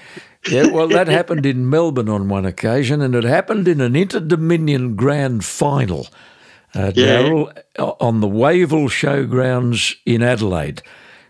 Yeah, 0.50 0.68
well, 0.68 0.88
that 0.90 1.08
happened 1.08 1.46
in 1.46 1.70
Melbourne 1.70 2.10
on 2.10 2.28
one 2.28 2.46
occasion, 2.46 3.02
and 3.02 3.16
it 3.16 3.24
happened 3.24 3.68
in 3.68 3.80
an 3.80 3.96
Inter-Dominion 3.96 4.96
Grand 4.96 5.46
Final, 5.46 6.08
uh, 6.76 6.92
Yeah. 6.94 7.46
On 7.80 8.20
the 8.20 8.28
Wayville 8.28 8.90
Showgrounds 8.90 9.96
in 10.06 10.22
Adelaide, 10.22 10.82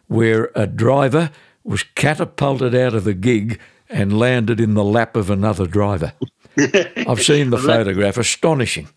where 0.08 0.52
a 0.56 0.66
driver 0.66 1.30
was 1.64 1.84
catapulted 1.96 2.74
out 2.76 2.94
of 2.94 3.04
the 3.04 3.14
gig 3.14 3.60
and 3.90 4.18
landed 4.18 4.60
in 4.60 4.74
the 4.74 4.84
lap 4.84 5.16
of 5.16 5.30
another 5.30 5.68
driver. 5.68 6.14
I've 6.58 7.22
seen 7.22 7.52
the 7.52 7.58
photograph, 7.58 8.18
astonishing. 8.18 8.90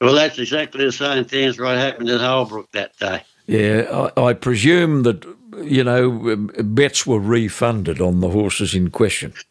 Well, 0.00 0.14
that's 0.14 0.38
exactly 0.38 0.84
the 0.84 0.92
same 0.92 1.24
thing 1.24 1.46
as 1.48 1.58
what 1.58 1.76
happened 1.78 2.10
at 2.10 2.20
Holbrook 2.20 2.70
that 2.72 2.96
day. 2.98 3.22
Yeah, 3.46 4.10
I, 4.16 4.22
I 4.26 4.32
presume 4.34 5.02
that, 5.04 5.24
you 5.62 5.84
know, 5.84 6.36
bets 6.64 7.06
were 7.06 7.20
refunded 7.20 8.00
on 8.00 8.20
the 8.20 8.30
horses 8.30 8.74
in 8.74 8.90
question. 8.90 9.32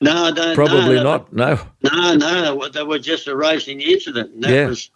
No, 0.00 0.24
I 0.26 0.30
don't 0.32 0.54
Probably 0.54 0.96
no, 0.96 1.02
not, 1.02 1.32
no. 1.32 1.58
No, 1.82 2.14
no, 2.14 2.68
that 2.68 2.86
was 2.86 3.04
just 3.04 3.26
a 3.26 3.34
racing 3.34 3.80
incident. 3.80 4.32
And 4.34 4.44
that 4.44 4.50
Yeah. 4.50 4.66
was, 4.66 4.90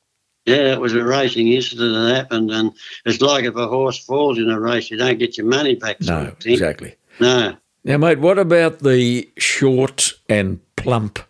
yeah, 0.45 0.73
it 0.75 0.81
was 0.81 0.93
a 0.95 1.03
racing 1.03 1.49
incident 1.49 1.95
that 1.95 2.15
happened. 2.15 2.51
And 2.51 2.73
it's 3.05 3.21
like 3.21 3.45
if 3.45 3.57
a 3.57 3.67
horse 3.69 3.99
falls 3.99 4.39
in 4.39 4.51
a 4.51 4.61
race, 4.61 4.91
you 4.91 4.97
don't 4.97 5.19
get 5.19 5.39
your 5.39 5.47
money 5.47 5.77
back. 5.77 6.01
No, 6.03 6.35
exactly. 6.45 6.95
No. 7.21 7.57
Now, 7.85 7.97
mate, 7.97 8.19
what 8.19 8.39
about 8.39 8.81
the 8.81 9.31
short 9.39 10.13
and 10.29 10.61
plump 10.77 11.21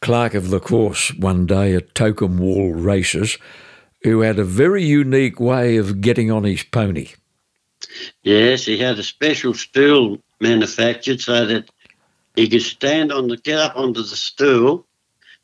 clerk 0.00 0.34
of 0.34 0.50
the 0.50 0.60
course 0.60 1.14
one 1.14 1.46
day 1.46 1.74
at 1.74 1.94
Tocumwal 1.94 2.74
races 2.84 3.38
who 4.04 4.20
had 4.20 4.38
a 4.38 4.44
very 4.44 4.84
unique 4.84 5.40
way 5.40 5.76
of 5.76 6.00
getting 6.00 6.30
on 6.30 6.44
his 6.44 6.62
pony? 6.62 7.08
Yes, 8.22 8.64
he 8.64 8.78
had 8.78 8.98
a 8.98 9.02
special 9.02 9.54
stool 9.54 10.18
manufactured 10.40 11.20
so 11.20 11.46
that 11.46 11.70
he 12.36 12.48
could 12.48 12.62
stand 12.62 13.10
on 13.12 13.28
the 13.28 13.36
get 13.36 13.58
up 13.58 13.76
onto 13.76 14.02
the 14.02 14.16
stool, 14.16 14.86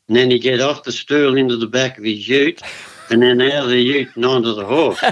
and 0.07 0.15
then 0.15 0.31
he'd 0.31 0.39
get 0.39 0.61
off 0.61 0.83
the 0.83 0.91
stool 0.91 1.37
into 1.37 1.57
the 1.57 1.67
back 1.67 1.97
of 1.97 2.03
his 2.03 2.27
ute, 2.27 2.61
and 3.09 3.21
then 3.21 3.41
out 3.41 3.63
of 3.63 3.69
the 3.69 3.81
ute 3.81 4.15
and 4.15 4.25
onto 4.25 4.53
the 4.53 4.65
horse. 4.65 5.03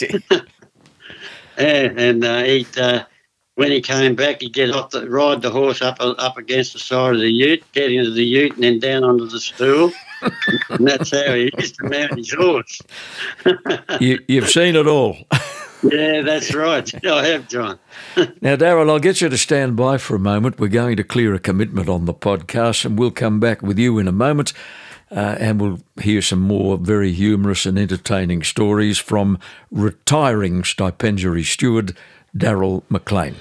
Yeah, 1.58 1.92
and 1.94 2.24
uh, 2.24 2.42
he'd 2.42 2.78
uh, 2.78 3.04
when 3.56 3.70
he 3.70 3.82
came 3.82 4.14
back, 4.14 4.40
he'd 4.40 4.54
get 4.54 4.70
off 4.70 4.90
the 4.90 5.10
ride 5.10 5.42
the 5.42 5.50
horse 5.50 5.82
up 5.82 5.98
up 6.00 6.38
against 6.38 6.72
the 6.72 6.78
side 6.78 7.14
of 7.14 7.20
the 7.20 7.30
ute, 7.30 7.62
get 7.72 7.92
into 7.92 8.10
the 8.10 8.24
ute, 8.24 8.54
and 8.54 8.64
then 8.64 8.78
down 8.78 9.04
onto 9.04 9.28
the 9.28 9.40
stool. 9.40 9.92
And 10.70 10.86
that's 10.86 11.10
how 11.10 11.34
he 11.34 11.50
used 11.58 11.76
to 11.76 11.88
mount 11.88 12.16
his 12.16 12.32
horse. 12.32 12.80
you, 14.00 14.18
you've 14.28 14.50
seen 14.50 14.76
it 14.76 14.86
all. 14.86 15.16
yeah, 15.82 16.22
that's 16.22 16.54
right. 16.54 17.06
I 17.06 17.26
have, 17.26 17.48
John. 17.48 17.78
now, 18.40 18.56
Darryl, 18.56 18.90
I'll 18.90 18.98
get 18.98 19.20
you 19.20 19.28
to 19.28 19.38
stand 19.38 19.76
by 19.76 19.98
for 19.98 20.14
a 20.14 20.20
moment. 20.20 20.58
We're 20.58 20.68
going 20.68 20.96
to 20.96 21.04
clear 21.04 21.34
a 21.34 21.38
commitment 21.38 21.88
on 21.88 22.04
the 22.04 22.14
podcast, 22.14 22.84
and 22.84 22.98
we'll 22.98 23.10
come 23.10 23.40
back 23.40 23.62
with 23.62 23.78
you 23.78 23.98
in 23.98 24.08
a 24.08 24.12
moment. 24.12 24.52
Uh, 25.10 25.36
and 25.40 25.60
we'll 25.60 25.80
hear 26.00 26.22
some 26.22 26.38
more 26.38 26.78
very 26.78 27.12
humorous 27.12 27.66
and 27.66 27.76
entertaining 27.76 28.44
stories 28.44 28.96
from 28.96 29.40
retiring 29.72 30.62
stipendiary 30.62 31.42
steward 31.42 31.96
Darryl 32.36 32.84
McLean. 32.88 33.34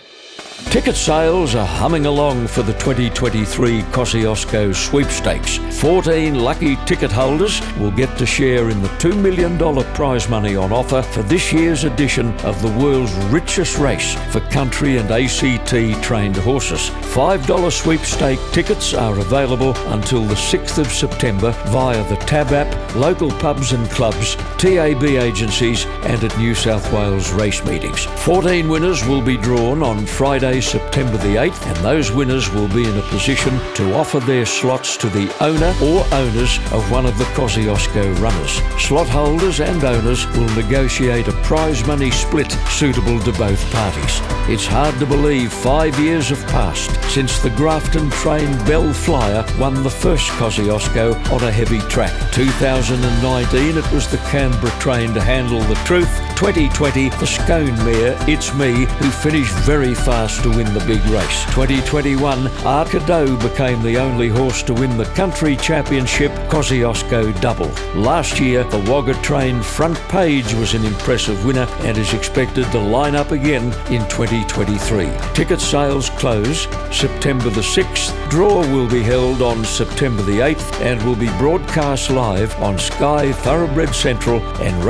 Ticket 0.69 0.95
sales 0.95 1.55
are 1.55 1.65
humming 1.65 2.05
along 2.05 2.45
for 2.45 2.61
the 2.61 2.73
2023 2.73 3.81
Kosciuszko 3.91 4.75
sweepstakes. 4.75 5.57
14 5.81 6.35
lucky 6.35 6.75
ticket 6.85 7.11
holders 7.11 7.59
will 7.77 7.89
get 7.89 8.15
to 8.19 8.25
share 8.27 8.69
in 8.69 8.79
the 8.83 8.87
$2 8.99 9.19
million 9.19 9.57
prize 9.95 10.29
money 10.29 10.55
on 10.55 10.71
offer 10.71 11.01
for 11.01 11.23
this 11.23 11.51
year's 11.51 11.85
edition 11.85 12.31
of 12.41 12.61
the 12.61 12.71
world's 12.79 13.15
richest 13.31 13.79
race 13.79 14.13
for 14.31 14.41
country 14.51 14.97
and 14.97 15.09
ACT 15.09 16.03
trained 16.03 16.37
horses. 16.37 16.91
$5 17.15 17.71
sweepstake 17.71 18.39
tickets 18.51 18.93
are 18.93 19.17
available 19.17 19.75
until 19.91 20.23
the 20.23 20.35
6th 20.35 20.77
of 20.77 20.87
September 20.87 21.51
via 21.69 22.07
the 22.09 22.17
Tab 22.27 22.51
app, 22.51 22.95
local 22.95 23.31
pubs 23.31 23.71
and 23.71 23.89
clubs, 23.89 24.35
TAB 24.59 25.03
agencies, 25.03 25.85
and 26.03 26.23
at 26.23 26.37
New 26.37 26.53
South 26.53 26.93
Wales 26.93 27.31
race 27.31 27.65
meetings. 27.65 28.05
14 28.05 28.69
winners 28.69 29.03
will 29.07 29.23
be 29.23 29.35
drawn 29.35 29.81
on 29.81 30.05
Friday 30.05 30.28
September 30.29 31.17
the 31.17 31.37
8th, 31.37 31.65
and 31.65 31.75
those 31.77 32.11
winners 32.11 32.51
will 32.51 32.67
be 32.67 32.87
in 32.87 32.95
a 32.99 33.09
position 33.09 33.59
to 33.73 33.95
offer 33.95 34.19
their 34.19 34.45
slots 34.45 34.95
to 34.95 35.09
the 35.09 35.27
owner 35.43 35.73
or 35.81 36.05
owners 36.13 36.59
of 36.71 36.91
one 36.91 37.07
of 37.07 37.17
the 37.17 37.23
Kosciuszko 37.33 38.13
runners. 38.19 38.61
Slot 38.79 39.09
holders 39.09 39.59
and 39.59 39.83
owners 39.83 40.27
will 40.37 40.47
negotiate 40.55 41.27
a 41.27 41.31
prize 41.41 41.83
money 41.87 42.11
split 42.11 42.51
suitable 42.69 43.19
to 43.21 43.31
both 43.33 43.59
parties. 43.71 44.21
It's 44.47 44.67
hard 44.67 44.99
to 44.99 45.07
believe 45.07 45.51
five 45.51 45.99
years 45.99 46.29
have 46.29 46.45
passed 46.49 46.91
since 47.11 47.39
the 47.39 47.49
Grafton 47.49 48.11
trained 48.11 48.53
Belflyer 48.67 49.43
won 49.57 49.81
the 49.81 49.89
first 49.89 50.29
Kosciuszko 50.33 51.15
on 51.31 51.43
a 51.43 51.51
heavy 51.51 51.79
track. 51.89 52.13
2019 52.33 53.79
it 53.79 53.91
was 53.91 54.07
the 54.11 54.17
Canberra 54.29 54.71
trained 54.79 55.15
to 55.15 55.21
Handle 55.21 55.61
the 55.61 55.75
Truth. 55.85 56.28
2020 56.39 57.09
the 57.09 57.27
Scone 57.27 57.75
mare 57.83 58.17
It's 58.29 58.53
Me 58.53 58.71
who 58.71 59.11
finished 59.11 59.53
very 59.65 59.93
fast 59.93 60.41
to 60.43 60.49
win 60.49 60.73
the 60.73 60.79
big 60.85 61.03
race. 61.07 61.43
2021, 61.47 62.47
Arcado 62.63 63.35
became 63.43 63.83
the 63.83 63.97
only 63.97 64.29
horse 64.29 64.63
to 64.63 64.73
win 64.73 64.95
the 64.95 65.03
country 65.15 65.57
championship 65.57 66.31
Kosciuszko 66.47 67.41
double. 67.41 67.67
Last 67.93 68.39
year, 68.39 68.63
the 68.63 68.79
Wagga 68.89 69.21
train 69.21 69.61
front 69.61 69.97
page 70.07 70.53
was 70.53 70.73
an 70.73 70.85
impressive 70.85 71.45
winner 71.45 71.67
and 71.81 71.97
is 71.97 72.13
expected 72.13 72.71
to 72.71 72.79
line 72.79 73.15
up 73.15 73.31
again 73.31 73.65
in 73.91 74.07
2023. 74.07 75.11
Ticket 75.33 75.59
sales 75.59 76.09
close 76.11 76.69
September 76.97 77.49
the 77.49 77.59
6th. 77.59 78.29
Draw 78.29 78.61
will 78.73 78.89
be 78.89 79.03
held 79.03 79.41
on 79.41 79.65
September 79.65 80.21
the 80.21 80.39
8th 80.39 80.79
and 80.79 81.03
will 81.03 81.17
be 81.17 81.27
broadcast 81.37 82.09
live 82.09 82.57
on 82.61 82.79
Sky 82.79 83.33
Thoroughbred 83.33 83.93
Central 83.93 84.39
and 84.61 84.81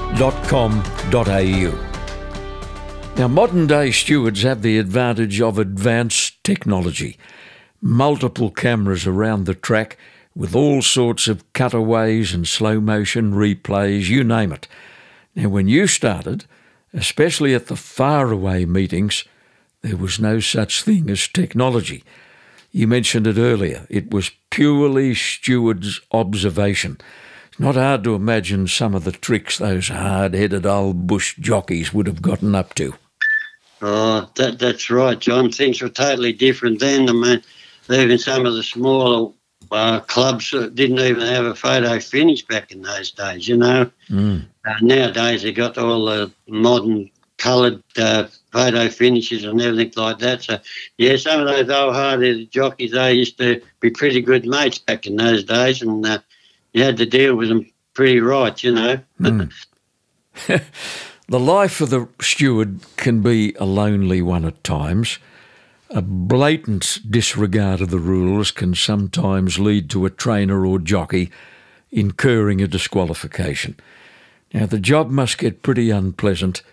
RacingNewSouthWales.com.au. 0.00 1.86
Now, 3.16 3.28
modern 3.28 3.66
day 3.66 3.90
stewards 3.90 4.42
have 4.42 4.62
the 4.62 4.78
advantage 4.78 5.40
of 5.40 5.58
advanced 5.58 6.42
technology. 6.44 7.18
Multiple 7.80 8.50
cameras 8.50 9.06
around 9.06 9.44
the 9.44 9.54
track 9.54 9.96
with 10.34 10.54
all 10.54 10.82
sorts 10.82 11.28
of 11.28 11.50
cutaways 11.52 12.32
and 12.32 12.46
slow 12.46 12.80
motion 12.80 13.32
replays, 13.32 14.08
you 14.08 14.22
name 14.24 14.52
it. 14.52 14.68
Now, 15.34 15.48
when 15.48 15.68
you 15.68 15.86
started, 15.86 16.44
especially 16.94 17.54
at 17.54 17.66
the 17.66 17.76
faraway 17.76 18.64
meetings, 18.64 19.24
there 19.82 19.96
was 19.96 20.20
no 20.20 20.40
such 20.40 20.82
thing 20.82 21.10
as 21.10 21.28
technology. 21.28 22.04
You 22.72 22.86
mentioned 22.86 23.26
it 23.26 23.38
earlier. 23.38 23.86
It 23.90 24.12
was 24.12 24.30
purely 24.50 25.14
steward's 25.14 26.00
observation. 26.12 26.98
Not 27.60 27.74
hard 27.74 28.04
to 28.04 28.14
imagine 28.14 28.68
some 28.68 28.94
of 28.94 29.04
the 29.04 29.12
tricks 29.12 29.58
those 29.58 29.88
hard 29.88 30.32
headed 30.32 30.64
old 30.64 31.06
bush 31.06 31.36
jockeys 31.38 31.92
would 31.92 32.06
have 32.06 32.22
gotten 32.22 32.54
up 32.54 32.72
to. 32.76 32.94
Oh, 33.82 34.30
that 34.36 34.58
that's 34.58 34.88
right, 34.88 35.18
John. 35.18 35.52
Things 35.52 35.82
were 35.82 35.90
totally 35.90 36.32
different 36.32 36.80
then. 36.80 37.06
I 37.10 37.12
mean, 37.12 37.42
even 37.90 38.16
some 38.16 38.46
of 38.46 38.54
the 38.54 38.62
smaller 38.62 39.34
uh, 39.70 40.00
clubs 40.00 40.52
didn't 40.52 41.00
even 41.00 41.20
have 41.20 41.44
a 41.44 41.54
photo 41.54 42.00
finish 42.00 42.46
back 42.46 42.72
in 42.72 42.80
those 42.80 43.10
days. 43.10 43.46
You 43.46 43.58
know, 43.58 43.90
mm. 44.08 44.42
uh, 44.66 44.74
nowadays 44.80 45.42
they've 45.42 45.54
got 45.54 45.76
all 45.76 46.06
the 46.06 46.32
modern 46.48 47.10
coloured 47.36 47.82
uh, 47.98 48.26
photo 48.52 48.88
finishes 48.88 49.44
and 49.44 49.60
everything 49.60 50.02
like 50.02 50.18
that. 50.20 50.44
So, 50.44 50.58
yeah, 50.96 51.16
some 51.16 51.42
of 51.42 51.46
those 51.46 51.68
old 51.68 51.94
hard-headed 51.94 52.50
jockeys 52.50 52.92
they 52.92 53.12
used 53.12 53.36
to 53.36 53.60
be 53.80 53.90
pretty 53.90 54.22
good 54.22 54.46
mates 54.46 54.78
back 54.78 55.06
in 55.06 55.16
those 55.16 55.44
days, 55.44 55.82
and 55.82 56.06
uh, 56.06 56.20
you 56.72 56.84
had 56.84 56.96
to 56.98 57.06
deal 57.06 57.36
with 57.36 57.48
them 57.48 57.70
pretty 57.94 58.20
right. 58.20 58.62
You 58.62 58.72
know. 58.72 59.00
Mm. 59.20 59.52
The 61.30 61.38
life 61.38 61.80
of 61.80 61.90
the 61.90 62.08
steward 62.20 62.80
can 62.96 63.20
be 63.20 63.54
a 63.60 63.64
lonely 63.64 64.20
one 64.20 64.44
at 64.44 64.64
times. 64.64 65.20
A 65.88 66.02
blatant 66.02 66.98
disregard 67.08 67.80
of 67.80 67.90
the 67.90 68.00
rules 68.00 68.50
can 68.50 68.74
sometimes 68.74 69.60
lead 69.60 69.88
to 69.90 70.04
a 70.04 70.10
trainer 70.10 70.66
or 70.66 70.80
jockey 70.80 71.30
incurring 71.92 72.60
a 72.60 72.66
disqualification. 72.66 73.76
Now, 74.52 74.66
the 74.66 74.80
job 74.80 75.08
must 75.08 75.38
get 75.38 75.62
pretty 75.62 75.90
unpleasant 75.90 76.64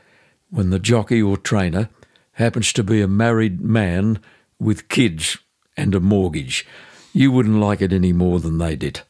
when 0.49 0.71
the 0.71 0.79
jockey 0.79 1.21
or 1.21 1.37
trainer 1.37 1.89
happens 2.31 2.73
to 2.73 2.83
be 2.83 2.99
a 2.99 3.07
married 3.07 3.61
man 3.61 4.19
with 4.57 4.89
kids 4.89 5.37
and 5.75 5.93
a 5.93 5.99
mortgage. 5.99 6.65
You 7.13 7.31
wouldn't 7.31 7.59
like 7.59 7.79
it 7.79 7.93
any 7.93 8.11
more 8.11 8.39
than 8.39 8.57
they 8.57 8.75
did. 8.75 9.01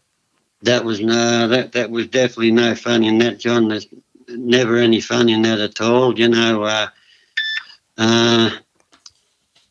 That 0.63 0.83
was 0.83 0.99
no, 0.99 1.47
that 1.47 1.73
that 1.73 1.91
was 1.91 2.07
definitely 2.07 2.51
no 2.51 2.73
fun 2.73 3.03
in 3.03 3.19
that, 3.19 3.39
John. 3.39 3.67
There's 3.67 3.87
never 4.27 4.77
any 4.77 5.01
fun 5.01 5.29
in 5.29 5.43
that 5.43 5.59
at 5.59 5.81
all. 5.81 6.17
You 6.17 6.29
know, 6.29 6.63
uh, 6.63 6.87
uh, 7.97 8.49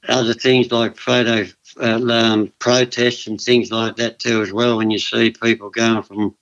other 0.09 0.35
things 0.35 0.70
like 0.70 0.96
photo 0.96 1.46
uh, 1.81 2.12
um, 2.12 2.53
protests 2.59 3.27
and 3.27 3.40
things 3.40 3.70
like 3.72 3.96
that 3.96 4.18
too, 4.18 4.42
as 4.42 4.53
well. 4.53 4.77
When 4.77 4.90
you 4.90 4.99
see 4.99 5.31
people 5.31 5.70
going 5.70 6.03
from 6.03 6.35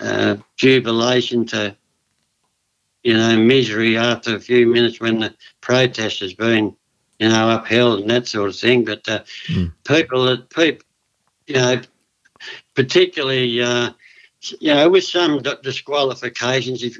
uh, 0.00 0.36
jubilation 0.56 1.46
to 1.46 1.76
you 3.02 3.14
know 3.14 3.36
misery 3.36 3.96
after 3.96 4.34
a 4.34 4.40
few 4.40 4.66
minutes 4.66 5.00
when 5.00 5.20
the 5.20 5.34
protest 5.60 6.20
has 6.20 6.34
been 6.34 6.76
you 7.18 7.28
know 7.28 7.56
upheld 7.56 8.00
and 8.00 8.10
that 8.10 8.26
sort 8.26 8.50
of 8.50 8.56
thing. 8.56 8.84
But 8.84 9.04
mm. 9.04 9.72
people 9.84 10.24
that 10.24 10.50
people 10.50 10.84
you 11.46 11.54
know 11.54 11.80
particularly 12.74 13.62
uh, 13.62 13.90
you 14.60 14.74
know, 14.74 14.88
with 14.88 15.04
some 15.04 15.42
disqualifications, 15.62 16.82
if 16.82 16.98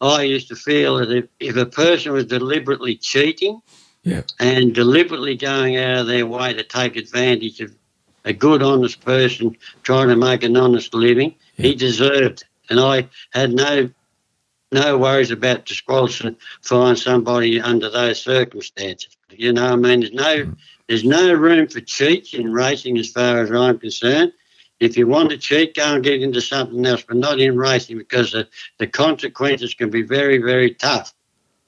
I 0.00 0.22
used 0.22 0.48
to 0.48 0.56
feel 0.56 0.96
that 0.96 1.10
if, 1.10 1.24
if 1.38 1.56
a 1.56 1.66
person 1.66 2.12
was 2.12 2.26
deliberately 2.26 2.96
cheating 2.96 3.60
yeah. 4.02 4.22
and 4.40 4.74
deliberately 4.74 5.36
going 5.36 5.76
out 5.76 6.00
of 6.00 6.06
their 6.08 6.26
way 6.26 6.54
to 6.54 6.64
take 6.64 6.96
advantage 6.96 7.60
of 7.60 7.74
a 8.24 8.32
good, 8.32 8.62
honest 8.62 9.00
person 9.04 9.56
trying 9.82 10.08
to 10.08 10.16
make 10.16 10.42
an 10.42 10.56
honest 10.56 10.94
living, 10.94 11.34
yeah. 11.56 11.66
he 11.66 11.74
deserved. 11.74 12.44
And 12.68 12.80
I 12.80 13.08
had 13.32 13.52
no 13.52 13.90
no 14.72 14.96
worries 14.96 15.30
about 15.30 15.66
disqualifying 15.66 16.96
somebody 16.96 17.60
under 17.60 17.90
those 17.90 18.22
circumstances. 18.22 19.14
You 19.28 19.52
know, 19.52 19.66
I 19.66 19.76
mean, 19.76 20.00
there's 20.00 20.12
no 20.14 20.44
mm. 20.46 20.56
there's 20.88 21.04
no 21.04 21.34
room 21.34 21.68
for 21.68 21.80
cheats 21.80 22.32
in 22.32 22.52
racing 22.52 22.96
as 22.96 23.10
far 23.10 23.42
as 23.42 23.50
I'm 23.50 23.78
concerned. 23.78 24.32
If 24.82 24.96
you 24.96 25.06
want 25.06 25.30
to 25.30 25.38
cheat, 25.38 25.76
go 25.76 25.94
and 25.94 26.02
get 26.02 26.22
into 26.22 26.40
something 26.40 26.84
else, 26.84 27.04
but 27.06 27.16
not 27.16 27.38
in 27.38 27.56
racing 27.56 27.98
because 27.98 28.32
the, 28.32 28.48
the 28.78 28.88
consequences 28.88 29.74
can 29.74 29.90
be 29.90 30.02
very, 30.02 30.38
very 30.38 30.74
tough. 30.74 31.14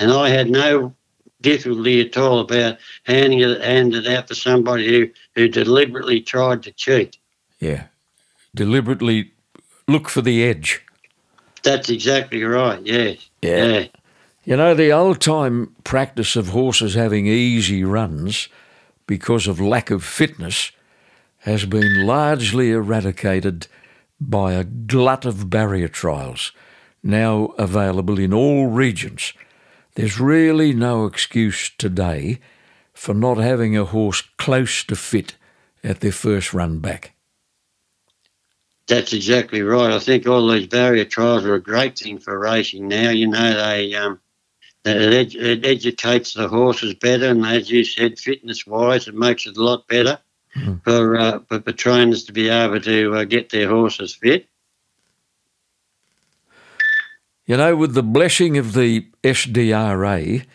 And 0.00 0.10
I 0.10 0.30
had 0.30 0.50
no 0.50 0.92
difficulty 1.40 2.00
at 2.00 2.16
all 2.16 2.40
about 2.40 2.78
handing 3.04 3.38
it, 3.38 3.60
handing 3.60 4.02
it 4.02 4.08
out 4.08 4.26
to 4.26 4.34
somebody 4.34 4.88
who, 4.88 5.10
who 5.36 5.46
deliberately 5.46 6.22
tried 6.22 6.64
to 6.64 6.72
cheat. 6.72 7.16
Yeah, 7.60 7.84
deliberately 8.52 9.30
look 9.86 10.08
for 10.08 10.20
the 10.20 10.42
edge. 10.42 10.82
That's 11.62 11.90
exactly 11.90 12.42
right, 12.42 12.84
yeah. 12.84 13.12
Yeah. 13.42 13.66
yeah. 13.66 13.86
You 14.44 14.56
know, 14.56 14.74
the 14.74 14.90
old 14.90 15.20
time 15.20 15.76
practice 15.84 16.34
of 16.34 16.48
horses 16.48 16.94
having 16.94 17.28
easy 17.28 17.84
runs 17.84 18.48
because 19.06 19.46
of 19.46 19.60
lack 19.60 19.92
of 19.92 20.02
fitness 20.02 20.72
has 21.44 21.66
been 21.66 22.06
largely 22.06 22.70
eradicated 22.70 23.66
by 24.18 24.54
a 24.54 24.64
glut 24.64 25.26
of 25.26 25.50
barrier 25.50 25.88
trials 25.88 26.52
now 27.02 27.52
available 27.58 28.18
in 28.18 28.32
all 28.32 28.68
regions. 28.68 29.34
There's 29.94 30.18
really 30.18 30.72
no 30.72 31.04
excuse 31.04 31.70
today 31.76 32.40
for 32.94 33.12
not 33.12 33.36
having 33.36 33.76
a 33.76 33.84
horse 33.84 34.22
close 34.38 34.84
to 34.84 34.96
fit 34.96 35.36
at 35.82 36.00
their 36.00 36.12
first 36.12 36.54
run 36.54 36.78
back. 36.78 37.12
That's 38.86 39.12
exactly 39.12 39.60
right. 39.60 39.92
I 39.92 39.98
think 39.98 40.26
all 40.26 40.48
these 40.48 40.66
barrier 40.66 41.04
trials 41.04 41.44
are 41.44 41.56
a 41.56 41.62
great 41.62 41.98
thing 41.98 42.18
for 42.18 42.38
racing 42.38 42.88
now. 42.88 43.10
You 43.10 43.28
know, 43.28 43.54
they 43.54 43.94
um, 43.94 44.18
it, 44.86 45.34
it 45.34 45.66
educates 45.66 46.32
the 46.32 46.48
horses 46.48 46.94
better, 46.94 47.28
and 47.28 47.44
as 47.44 47.70
you 47.70 47.84
said, 47.84 48.18
fitness 48.18 48.66
wise, 48.66 49.08
it 49.08 49.14
makes 49.14 49.46
it 49.46 49.58
a 49.58 49.62
lot 49.62 49.86
better 49.88 50.18
mm. 50.56 50.82
for, 50.84 51.16
uh, 51.16 51.38
for, 51.48 51.72
trainers 51.72 52.24
to 52.24 52.32
be 52.32 52.48
able 52.48 52.80
to 52.80 53.14
uh, 53.14 53.24
get 53.24 53.50
their 53.50 53.68
horses 53.68 54.14
fit. 54.14 54.48
You 57.46 57.58
know, 57.58 57.76
with 57.76 57.94
the 57.94 58.02
blessing 58.02 58.56
of 58.56 58.72
the 58.72 59.06
SDRA, 59.22 60.46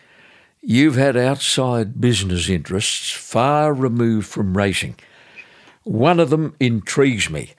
you've 0.60 0.96
had 0.96 1.16
outside 1.16 2.00
business 2.00 2.48
interests 2.48 3.10
far 3.12 3.72
removed 3.72 4.26
from 4.26 4.56
racing. 4.56 4.96
One 5.84 6.18
of 6.18 6.30
them 6.30 6.56
intrigues 6.58 7.30
me. 7.30 7.52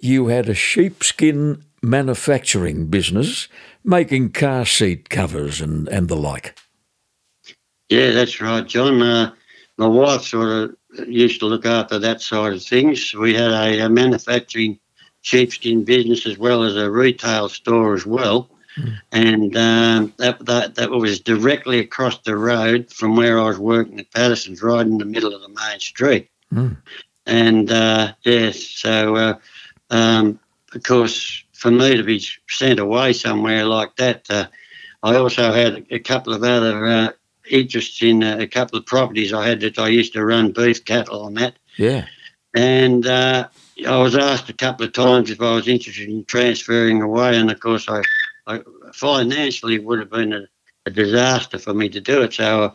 You 0.00 0.28
had 0.28 0.48
a 0.48 0.54
sheepskin 0.54 1.64
manufacturing 1.82 2.86
business 2.86 3.48
making 3.84 4.32
car 4.32 4.64
seat 4.66 5.08
covers 5.08 5.60
and, 5.60 5.88
and 5.88 6.08
the 6.08 6.16
like. 6.16 6.58
Yeah, 7.88 8.10
that's 8.10 8.40
right, 8.40 8.66
John. 8.66 9.00
Uh, 9.00 9.32
my 9.78 9.86
wife 9.86 10.22
sort 10.22 10.48
of 10.48 10.76
used 11.06 11.40
to 11.40 11.46
look 11.46 11.66
after 11.66 11.98
that 11.98 12.20
side 12.20 12.52
of 12.52 12.62
things. 12.62 13.14
We 13.14 13.34
had 13.34 13.50
a, 13.50 13.80
a 13.80 13.88
manufacturing 13.88 14.78
sheepskin 15.22 15.84
business 15.84 16.26
as 16.26 16.38
well 16.38 16.62
as 16.62 16.76
a 16.76 16.90
retail 16.90 17.48
store 17.48 17.94
as 17.94 18.06
well. 18.06 18.48
And 19.10 19.56
um, 19.56 20.14
that, 20.18 20.44
that 20.46 20.76
that 20.76 20.90
was 20.90 21.18
directly 21.18 21.80
across 21.80 22.18
the 22.18 22.36
road 22.36 22.92
from 22.92 23.16
where 23.16 23.38
I 23.40 23.48
was 23.48 23.58
working 23.58 23.98
at 23.98 24.12
Paterson's, 24.12 24.62
right 24.62 24.86
in 24.86 24.98
the 24.98 25.04
middle 25.04 25.34
of 25.34 25.42
the 25.42 25.48
main 25.48 25.80
street. 25.80 26.30
Mm. 26.54 26.76
And 27.26 27.72
uh, 27.72 28.12
yes, 28.22 28.62
so 28.62 29.16
uh, 29.16 29.38
um, 29.90 30.38
of 30.74 30.82
course, 30.84 31.42
for 31.52 31.70
me 31.70 31.96
to 31.96 32.04
be 32.04 32.24
sent 32.48 32.78
away 32.78 33.12
somewhere 33.12 33.64
like 33.64 33.96
that, 33.96 34.26
uh, 34.30 34.46
I 35.02 35.16
also 35.16 35.52
had 35.52 35.86
a 35.90 35.98
couple 35.98 36.32
of 36.32 36.44
other 36.44 37.16
interests 37.50 38.02
in 38.02 38.22
a 38.22 38.46
couple 38.46 38.78
of 38.78 38.86
properties 38.86 39.32
I 39.32 39.46
had 39.46 39.60
that 39.60 39.78
I 39.78 39.88
used 39.88 40.12
to 40.14 40.24
run 40.24 40.52
beef 40.52 40.84
cattle 40.84 41.22
on 41.22 41.34
that. 41.34 41.54
Yeah. 41.76 42.06
And 42.54 43.06
uh, 43.06 43.48
I 43.86 43.96
was 43.98 44.16
asked 44.16 44.48
a 44.48 44.54
couple 44.54 44.86
of 44.86 44.92
times 44.92 45.30
if 45.30 45.40
I 45.40 45.54
was 45.54 45.68
interested 45.68 46.08
in 46.08 46.24
transferring 46.24 47.02
away, 47.02 47.36
and 47.36 47.50
of 47.50 47.60
course 47.60 47.88
I 47.88 48.02
I, 48.46 48.62
financially 48.94 49.78
would 49.78 49.98
have 49.98 50.10
been 50.10 50.32
a, 50.32 50.48
a, 50.86 50.90
disaster 50.90 51.58
for 51.58 51.74
me 51.74 51.90
to 51.90 52.00
do 52.00 52.22
it. 52.22 52.32
So 52.32 52.74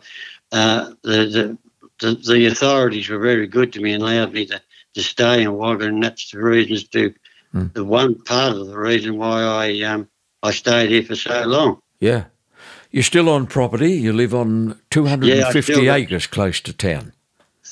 uh, 0.52 0.92
the, 1.02 1.26
the, 1.26 1.58
the 1.98 2.14
the 2.14 2.46
authorities 2.46 3.08
were 3.08 3.18
very 3.18 3.48
good 3.48 3.72
to 3.72 3.80
me 3.80 3.92
and 3.92 4.02
allowed 4.02 4.32
me 4.32 4.46
to, 4.46 4.62
to 4.94 5.02
stay 5.02 5.42
in 5.42 5.54
Wagga, 5.54 5.86
and 5.86 6.02
that's 6.02 6.30
the 6.30 6.40
reasons 6.40 6.88
to 6.88 7.12
mm. 7.52 7.72
the 7.74 7.84
one 7.84 8.14
part 8.14 8.54
of 8.54 8.68
the 8.68 8.78
reason 8.78 9.18
why 9.18 9.42
I 9.42 9.80
um 9.82 10.08
I 10.42 10.52
stayed 10.52 10.90
here 10.90 11.02
for 11.02 11.16
so 11.16 11.42
long. 11.44 11.80
Yeah. 12.00 12.26
You're 12.94 13.02
still 13.02 13.28
on 13.28 13.48
property. 13.48 13.90
You 13.94 14.12
live 14.12 14.32
on 14.32 14.78
250 14.90 15.72
yeah, 15.72 15.94
acres 15.96 16.28
close 16.28 16.60
to 16.60 16.72
town. 16.72 17.12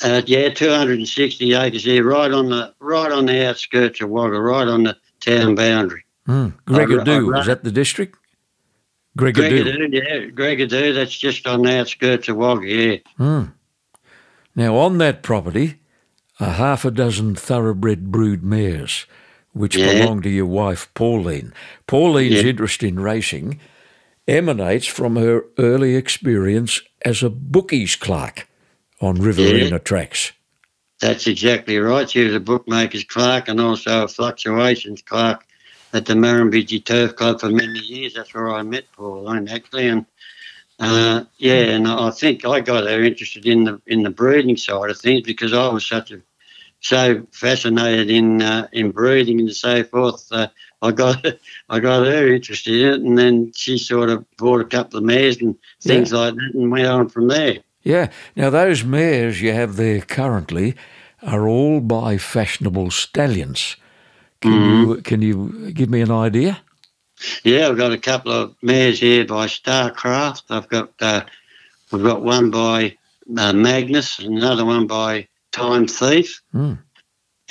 Uh, 0.03 0.21
yeah, 0.27 0.49
260 0.49 1.55
acres 1.55 1.85
here, 1.85 2.03
right 2.03 2.33
on 2.33 2.51
the 2.51 2.75
right 2.81 3.13
on 3.13 3.27
the 3.27 3.47
outskirts 3.49 4.01
of 4.01 4.11
Wagga, 4.11 4.41
right 4.41 4.67
on 4.67 4.83
the 4.83 4.97
town 5.21 5.55
boundary. 5.55 6.03
Mm. 6.27 6.55
Gregadoo, 6.67 7.39
is 7.39 7.47
that 7.47 7.63
the 7.63 7.71
district? 7.71 8.19
Gregadoo. 9.17 9.63
Gregadoo, 9.63 9.95
yeah. 9.95 10.31
Gregadoo, 10.31 10.93
that's 10.93 11.17
just 11.17 11.47
on 11.47 11.63
the 11.63 11.79
outskirts 11.79 12.29
of 12.29 12.35
Wagga, 12.35 12.67
yeah. 12.67 12.97
Mm. 13.17 13.53
Now, 14.57 14.75
on 14.75 14.99
that 14.99 15.23
property 15.23 15.79
are 16.41 16.55
half 16.55 16.85
a 16.85 16.91
dozen 16.91 17.37
thoroughbred 17.37 18.11
brood 18.11 18.43
mares, 18.43 19.07
which 19.53 19.77
yeah. 19.77 20.01
belong 20.01 20.21
to 20.23 20.31
your 20.31 20.47
wife, 20.47 20.93
Pauline. 20.95 21.55
Pauline's 21.87 22.43
yeah. 22.43 22.51
interest 22.51 22.83
in 22.83 22.99
racing 22.99 23.61
emanates 24.33 24.87
from 24.87 25.17
her 25.17 25.45
early 25.59 25.95
experience 25.95 26.81
as 27.05 27.23
a 27.23 27.31
bookies 27.31 27.95
clerk 27.97 28.49
on 29.01 29.17
Riverina 29.21 29.71
yeah. 29.71 29.79
tracks. 29.79 30.33
That's 31.01 31.27
exactly 31.27 31.79
right. 31.79 32.09
She 32.09 32.25
was 32.25 32.35
a 32.35 32.41
bookmaker's 32.41 33.05
clerk 33.05 33.49
and 33.49 33.61
also 33.61 34.05
a 34.05 34.09
fluctuations 34.09 35.03
clerk 35.03 35.45
at 35.93 36.07
the 36.07 36.15
Murrumbidgee 36.15 36.85
Turf 36.85 37.17
Club 37.17 37.41
for 37.41 37.51
many 37.51 37.81
years. 37.81 38.15
That's 38.15 38.33
where 38.33 38.51
I 38.51 38.63
met 38.63 38.85
Pauline 38.93 39.49
actually, 39.49 39.89
and 39.89 40.07
uh, 40.79 41.25
yeah, 41.39 41.75
and 41.75 41.87
I 41.87 42.11
think 42.11 42.45
I 42.45 42.61
got 42.61 42.85
her 42.85 43.03
interested 43.03 43.47
in 43.47 43.65
the 43.65 43.81
in 43.87 44.03
the 44.03 44.11
breeding 44.11 44.57
side 44.57 44.91
of 44.91 44.99
things 44.99 45.23
because 45.23 45.53
I 45.53 45.69
was 45.69 45.87
such 45.87 46.13
a 46.13 46.23
so 46.81 47.27
fascinated 47.33 48.11
in 48.11 48.41
uh, 48.41 48.69
in 48.73 48.91
breeding 48.91 49.41
and 49.41 49.55
so 49.55 49.85
forth. 49.85 50.27
Uh, 50.31 50.49
I 50.83 50.91
got 50.93 51.25
I 51.69 51.81
got 51.81 52.07
her 52.07 52.33
interested 52.33 52.75
in 52.75 52.89
it, 52.89 53.01
and 53.01 53.17
then 53.17 53.53
she 53.55 53.79
sort 53.79 54.11
of 54.11 54.25
bought 54.37 54.61
a 54.61 54.65
couple 54.65 54.99
of 54.99 55.05
mares 55.05 55.41
and 55.41 55.57
things 55.81 56.13
yeah. 56.13 56.19
like 56.19 56.35
that, 56.35 56.51
and 56.55 56.71
went 56.71 56.87
on 56.87 57.09
from 57.09 57.29
there. 57.29 57.59
Yeah. 57.83 58.11
Now 58.37 58.51
those 58.51 58.85
mares 58.85 59.41
you 59.41 59.53
have 59.53 59.77
there 59.77 60.01
currently 60.01 60.75
are 61.23 61.49
all 61.49 61.81
by 61.81 62.19
fashionable 62.19 62.91
stallions. 62.91 63.77
Can 64.41 64.53
mm. 64.53 64.97
you 64.97 65.03
can 65.03 65.23
you 65.23 65.71
give 65.73 65.89
me 65.89 66.01
an 66.01 66.11
idea? 66.11 66.61
Yeah, 67.45 67.69
I've 67.69 67.77
got 67.77 67.93
a 67.93 67.99
couple 67.99 68.33
of 68.33 68.57
mares 68.63 68.99
here 68.99 69.25
by 69.25 69.47
Starcraft. 69.47 70.43
I've 70.51 70.69
got 70.69 70.91
uh, 71.01 71.23
we've 71.93 72.03
got 72.03 72.23
one 72.23 72.51
by 72.51 72.97
uh, 73.39 73.53
Magnus, 73.53 74.19
another 74.19 74.65
one 74.65 74.89
by 74.89 75.29
Time 75.53 75.87
Thief, 75.87 76.43
mm. 76.53 76.79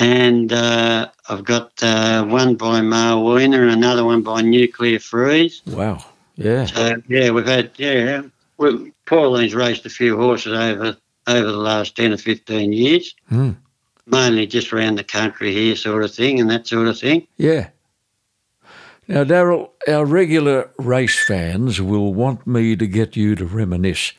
And 0.02 0.52
uh, 0.52 1.10
I've 1.30 1.44
got 1.44 1.72
uh, 1.84 2.26
one 2.26 2.56
by 2.56 2.82
Marwina 2.82 3.56
and 3.56 3.72
another 3.72 4.04
one 4.04 4.24
by 4.24 4.42
Nuclear 4.42 5.00
Freeze. 5.00 5.62
Wow! 5.68 6.04
Yeah. 6.36 6.66
So 6.66 6.96
yeah, 7.08 7.30
we've 7.30 7.46
had 7.46 7.72
yeah. 7.78 8.24
We, 8.58 8.92
Pauline's 9.06 9.56
raced 9.56 9.86
a 9.86 9.90
few 9.90 10.18
horses 10.18 10.54
over 10.54 10.98
over 11.28 11.52
the 11.52 11.58
last 11.58 11.96
ten 11.96 12.12
or 12.12 12.18
fifteen 12.18 12.74
years. 12.74 13.16
Mm 13.32 13.56
mainly 14.12 14.46
just 14.46 14.74
around 14.74 14.96
the 14.96 15.04
country 15.04 15.54
here, 15.54 15.76
sort 15.76 16.04
of 16.04 16.14
thing, 16.14 16.40
and 16.40 16.50
that 16.50 16.68
sort 16.68 16.88
of 16.88 17.00
thing. 17.00 17.28
Yeah. 17.38 17.70
Now, 19.08 19.24
Darryl, 19.24 19.72
our 19.88 20.06
regular 20.06 20.70
race 20.78 21.20
fans 21.26 21.82
will 21.82 22.14
want 22.14 22.46
me 22.46 22.76
to 22.76 22.88
get 22.88 23.16
you 23.16 23.36
to 23.36 23.46
reminisce 23.46 24.14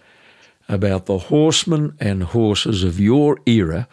about 0.68 1.06
the 1.06 1.18
horsemen 1.18 1.96
and 2.00 2.22
horses 2.22 2.82
of 2.82 2.98
your 2.98 3.38
era 3.46 3.88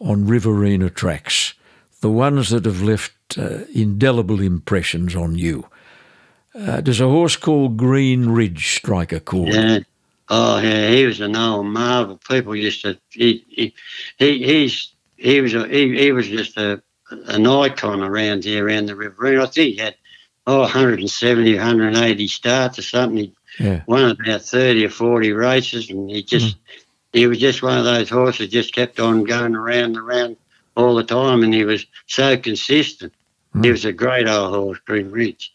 on 0.00 0.26
Riverina 0.26 0.90
tracks, 0.90 1.54
the 2.00 2.10
ones 2.10 2.50
that 2.50 2.64
have 2.64 2.82
left 2.82 3.38
uh, 3.38 3.64
indelible 3.74 4.40
impressions 4.40 5.16
on 5.16 5.36
you. 5.36 5.66
Uh, 6.54 6.80
does 6.80 7.00
a 7.00 7.08
horse 7.08 7.36
called 7.36 7.76
Green 7.76 8.30
Ridge 8.30 8.76
strike 8.76 9.12
a 9.12 9.20
chord? 9.20 9.52
Yeah. 9.52 9.80
Oh, 10.28 10.58
yeah, 10.58 10.88
he 10.90 11.06
was 11.06 11.20
an 11.20 11.36
old 11.36 11.66
marvel. 11.66 12.18
People 12.28 12.56
used 12.56 12.82
to, 12.82 12.98
he, 13.10 13.44
he, 13.48 13.74
he 14.18 14.42
he's 14.44 14.92
he 15.16 15.40
was 15.40 15.54
a, 15.54 15.66
he, 15.68 15.96
he 15.96 16.12
was 16.12 16.28
just 16.28 16.56
a 16.56 16.82
an 17.10 17.46
icon 17.46 18.02
around 18.02 18.44
here 18.44 18.66
around 18.66 18.86
the 18.86 18.96
river. 18.96 19.40
I 19.40 19.46
think 19.46 19.74
he 19.74 19.76
had 19.76 19.94
oh 20.46 20.60
170, 20.60 21.56
180 21.56 22.26
starts 22.26 22.78
or 22.78 22.82
something. 22.82 23.18
He 23.18 23.34
yeah. 23.58 23.82
won 23.86 24.10
about 24.10 24.42
30 24.42 24.86
or 24.86 24.90
40 24.90 25.32
races, 25.32 25.90
and 25.90 26.10
he 26.10 26.22
just 26.22 26.56
mm. 26.56 26.60
He 27.16 27.26
was 27.26 27.38
just 27.38 27.62
one 27.62 27.78
of 27.78 27.84
those 27.84 28.10
horses 28.10 28.48
just 28.48 28.74
kept 28.74 29.00
on 29.00 29.24
going 29.24 29.54
around 29.54 29.96
and 29.96 29.98
around 29.98 30.36
all 30.76 30.94
the 30.94 31.04
time, 31.04 31.42
and 31.42 31.54
he 31.54 31.64
was 31.64 31.86
so 32.06 32.36
consistent. 32.36 33.12
Mm. 33.54 33.64
He 33.64 33.70
was 33.70 33.84
a 33.84 33.92
great 33.92 34.28
old 34.28 34.54
horse, 34.54 34.78
Green 34.84 35.10
Ridge. 35.10 35.52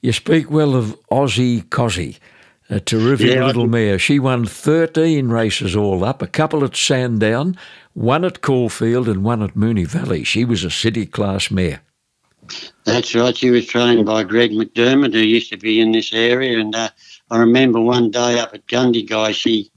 You 0.00 0.12
speak 0.12 0.50
well 0.50 0.74
of 0.74 0.98
Aussie 1.10 1.64
Cozzy 1.64 2.18
a 2.72 2.80
terrific 2.80 3.34
yeah, 3.34 3.44
little 3.44 3.66
mare. 3.66 3.98
She 3.98 4.18
won 4.18 4.46
13 4.46 5.28
races 5.28 5.76
all 5.76 6.04
up, 6.04 6.22
a 6.22 6.26
couple 6.26 6.64
at 6.64 6.74
Sandown, 6.74 7.56
one 7.92 8.24
at 8.24 8.40
Caulfield, 8.40 9.08
and 9.08 9.22
one 9.22 9.42
at 9.42 9.54
Moonee 9.54 9.86
Valley. 9.86 10.24
She 10.24 10.46
was 10.46 10.64
a 10.64 10.70
city 10.70 11.04
class 11.04 11.50
mare. 11.50 11.82
That's 12.84 13.14
right. 13.14 13.36
She 13.36 13.50
was 13.50 13.66
trained 13.66 14.06
by 14.06 14.24
Greg 14.24 14.52
McDermott, 14.52 15.12
who 15.12 15.20
used 15.20 15.50
to 15.50 15.58
be 15.58 15.80
in 15.80 15.92
this 15.92 16.12
area. 16.14 16.58
And 16.58 16.74
uh, 16.74 16.88
I 17.30 17.38
remember 17.38 17.80
one 17.80 18.10
day 18.10 18.38
up 18.38 18.54
at 18.54 18.66
Gundagai, 18.66 19.34
she 19.34 19.70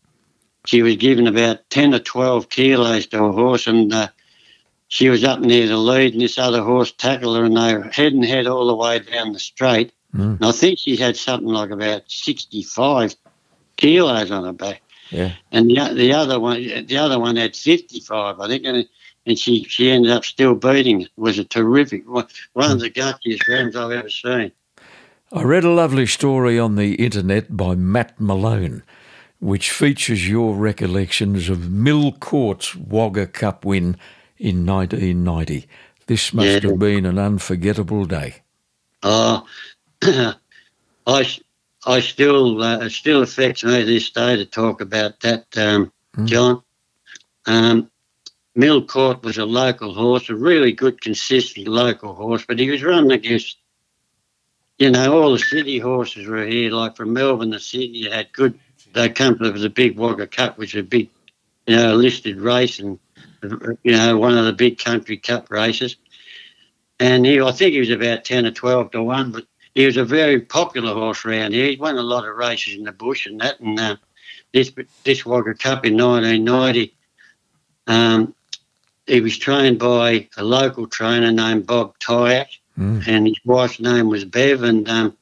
she 0.65 0.81
was 0.81 0.95
given 0.95 1.27
about 1.27 1.69
10 1.69 1.93
or 1.93 1.99
12 1.99 2.49
kilos 2.49 3.07
to 3.07 3.23
a 3.23 3.31
horse, 3.31 3.67
and 3.67 3.93
uh, 3.93 4.07
she 4.87 5.09
was 5.09 5.23
up 5.23 5.39
near 5.39 5.67
the 5.67 5.77
lead, 5.77 6.13
and 6.13 6.21
this 6.21 6.37
other 6.37 6.61
horse 6.61 6.91
tackled 6.91 7.37
her, 7.37 7.43
and 7.43 7.57
they 7.57 7.75
were 7.75 7.83
head 7.83 8.13
and 8.13 8.25
head 8.25 8.47
all 8.47 8.67
the 8.67 8.75
way 8.75 8.99
down 8.99 9.33
the 9.33 9.39
straight. 9.39 9.93
Mm. 10.15 10.37
And 10.37 10.45
I 10.45 10.51
think 10.51 10.79
she 10.79 10.95
had 10.95 11.17
something 11.17 11.49
like 11.49 11.69
about 11.69 12.09
65 12.09 13.15
kilos 13.77 14.31
on 14.31 14.45
her 14.45 14.53
back. 14.53 14.81
Yeah. 15.09 15.33
And 15.51 15.69
the, 15.69 15.93
the 15.93 16.13
other 16.13 16.39
one, 16.39 16.61
the 16.61 16.97
other 16.97 17.19
one 17.19 17.35
had 17.35 17.55
55, 17.55 18.39
I 18.39 18.47
think, 18.47 18.63
and, 18.65 18.87
and 19.25 19.37
she, 19.37 19.63
she 19.63 19.91
ended 19.91 20.11
up 20.11 20.25
still 20.25 20.55
beating 20.55 21.01
it. 21.01 21.05
it 21.05 21.11
was 21.17 21.37
a 21.37 21.43
terrific 21.43 22.07
one, 22.09 22.27
one 22.53 22.71
of 22.71 22.79
the 22.79 22.89
gutsiest 22.89 23.47
rounds 23.47 23.75
I've 23.75 23.91
ever 23.91 24.09
seen. 24.09 24.51
I 25.31 25.43
read 25.43 25.63
a 25.63 25.71
lovely 25.71 26.05
story 26.05 26.57
on 26.57 26.75
the 26.75 26.95
internet 26.95 27.57
by 27.57 27.75
Matt 27.75 28.19
Malone, 28.19 28.83
which 29.39 29.71
features 29.71 30.27
your 30.27 30.55
recollections 30.55 31.49
of 31.49 31.69
Mill 31.69 32.11
Court's 32.13 32.75
Wagga 32.75 33.27
Cup 33.27 33.65
win 33.65 33.97
in 34.37 34.65
1990. 34.65 35.67
This 36.07 36.33
must 36.33 36.63
Yeah. 36.63 36.69
have 36.69 36.79
been 36.79 37.05
an 37.05 37.17
unforgettable 37.19 38.05
day. 38.05 38.41
Oh, 39.03 39.45
I, 40.01 40.35
I 41.07 41.99
still, 41.99 42.63
uh, 42.63 42.79
it 42.79 42.91
still 42.91 43.21
affects 43.21 43.63
me 43.63 43.83
this 43.83 44.09
day 44.09 44.35
to 44.35 44.45
talk 44.45 44.81
about 44.81 45.19
that, 45.21 45.45
um, 45.57 45.91
John. 46.25 46.61
Um, 47.45 47.89
Mill 48.55 48.85
Court 48.85 49.21
was 49.23 49.37
a 49.37 49.45
local 49.45 49.93
horse, 49.93 50.29
a 50.29 50.35
really 50.35 50.71
good, 50.71 51.01
consistent 51.01 51.67
local 51.67 52.13
horse, 52.15 52.45
but 52.47 52.57
he 52.57 52.69
was 52.69 52.81
running 52.83 53.11
against, 53.11 53.57
you 54.79 54.89
know, 54.89 55.21
all 55.21 55.33
the 55.33 55.39
city 55.39 55.77
horses 55.77 56.25
were 56.25 56.45
here, 56.45 56.71
like 56.71 56.95
from 56.95 57.13
Melbourne 57.13 57.51
to 57.51 57.59
Sydney, 57.59 58.09
had 58.09 58.31
good, 58.31 58.57
they 58.95 59.09
come 59.09 59.37
to 59.37 59.51
the 59.51 59.69
big 59.69 59.97
Wagga 59.97 60.25
Cup, 60.25 60.57
which 60.57 60.73
is 60.73 60.79
a 60.79 60.83
big, 60.83 61.09
you 61.67 61.75
know, 61.75 61.95
listed 61.95 62.41
race 62.41 62.79
and, 62.79 62.97
you 63.83 63.91
know, 63.91 64.17
one 64.17 64.37
of 64.37 64.45
the 64.45 64.53
big 64.53 64.79
country 64.79 65.17
cup 65.17 65.51
races. 65.51 65.97
And 66.99 67.25
he, 67.25 67.39
I 67.41 67.51
think 67.51 67.73
he 67.73 67.79
was 67.79 67.89
about 67.91 68.23
10 68.23 68.45
or 68.45 68.51
12 68.51 68.91
to 68.91 69.03
1, 69.03 69.31
but 69.31 69.45
he 69.75 69.85
was 69.85 69.97
a 69.97 70.05
very 70.05 70.39
popular 70.39 70.93
horse 70.93 71.25
around 71.25 71.51
here. 71.53 71.67
He 71.69 71.75
won 71.75 71.97
a 71.97 72.01
lot 72.01 72.25
of 72.27 72.35
races 72.37 72.75
in 72.75 72.83
the 72.83 72.93
bush 72.93 73.25
and 73.25 73.39
that. 73.41 73.59
And 73.59 73.79
uh, 73.79 73.97
this 74.53 74.71
this 75.03 75.25
Wagga 75.25 75.53
Cup 75.53 75.85
in 75.85 75.97
1990, 75.97 76.95
um, 77.87 78.33
he 79.07 79.19
was 79.21 79.37
trained 79.37 79.77
by 79.77 80.27
a 80.37 80.43
local 80.43 80.87
trainer 80.87 81.31
named 81.31 81.67
Bob 81.67 81.99
Tyak, 81.99 82.49
Mm. 82.77 83.07
and 83.07 83.25
his 83.25 83.39
wife's 83.45 83.79
name 83.79 84.09
was 84.09 84.25
Bev. 84.25 84.61
And 84.63 84.89
um, 84.89 85.15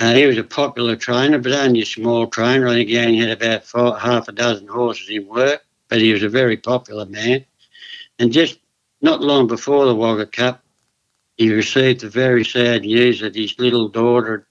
uh, 0.00 0.14
he 0.14 0.26
was 0.26 0.38
a 0.38 0.44
popular 0.44 0.96
trainer, 0.96 1.38
but 1.38 1.52
only 1.52 1.82
a 1.82 1.86
small 1.86 2.26
trainer. 2.26 2.66
I 2.66 2.74
think 2.74 2.88
he 2.88 2.98
only 2.98 3.18
had 3.18 3.30
about 3.30 3.64
four, 3.64 3.98
half 3.98 4.28
a 4.28 4.32
dozen 4.32 4.66
horses 4.66 5.08
in 5.08 5.26
work, 5.26 5.64
but 5.88 6.00
he 6.00 6.12
was 6.12 6.22
a 6.22 6.28
very 6.28 6.56
popular 6.56 7.06
man. 7.06 7.44
And 8.18 8.32
just 8.32 8.58
not 9.02 9.20
long 9.20 9.46
before 9.46 9.86
the 9.86 9.94
Wagga 9.94 10.26
Cup, 10.26 10.62
he 11.36 11.52
received 11.52 12.00
the 12.00 12.08
very 12.08 12.44
sad 12.44 12.82
news 12.82 13.20
that 13.20 13.34
his 13.34 13.58
little 13.58 13.88
daughter 13.88 14.38
had 14.38 14.44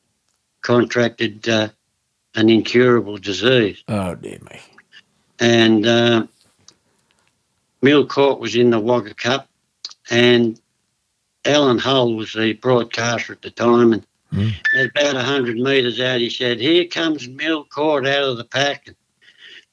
contracted 0.62 1.48
uh, 1.48 1.70
an 2.36 2.50
incurable 2.50 3.18
disease. 3.18 3.84
Oh, 3.88 4.16
dear 4.16 4.40
me. 4.50 4.60
And 5.40 5.86
uh, 5.86 6.28
Mill 7.82 8.06
Court 8.06 8.40
was 8.40 8.56
in 8.56 8.70
the 8.70 8.80
Wagga 8.80 9.14
Cup, 9.14 9.50
and 10.10 10.60
Alan 11.46 11.80
Hull 11.80 12.14
was 12.16 12.34
the 12.34 12.54
broadcaster 12.54 13.34
at 13.34 13.42
the 13.42 13.52
time. 13.52 13.92
And 13.94 14.06
Mm. 14.34 14.54
at 14.76 14.86
about 14.88 15.16
100 15.16 15.58
metres 15.58 16.00
out, 16.00 16.20
he 16.20 16.30
said, 16.30 16.60
Here 16.60 16.86
comes 16.86 17.28
Mill 17.28 17.66
Court 17.66 18.08
out 18.08 18.24
of 18.24 18.38
the 18.38 18.44
pack. 18.46 18.88
And 18.88 18.96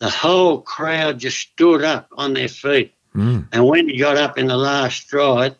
the 0.00 0.10
whole 0.10 0.60
crowd 0.60 1.18
just 1.18 1.38
stood 1.38 1.82
up 1.82 2.08
on 2.12 2.34
their 2.34 2.48
feet. 2.48 2.92
Mm. 3.14 3.48
And 3.52 3.66
when 3.66 3.88
he 3.88 3.96
got 3.98 4.16
up 4.16 4.38
in 4.38 4.48
the 4.48 4.56
last 4.56 5.02
stride, 5.02 5.56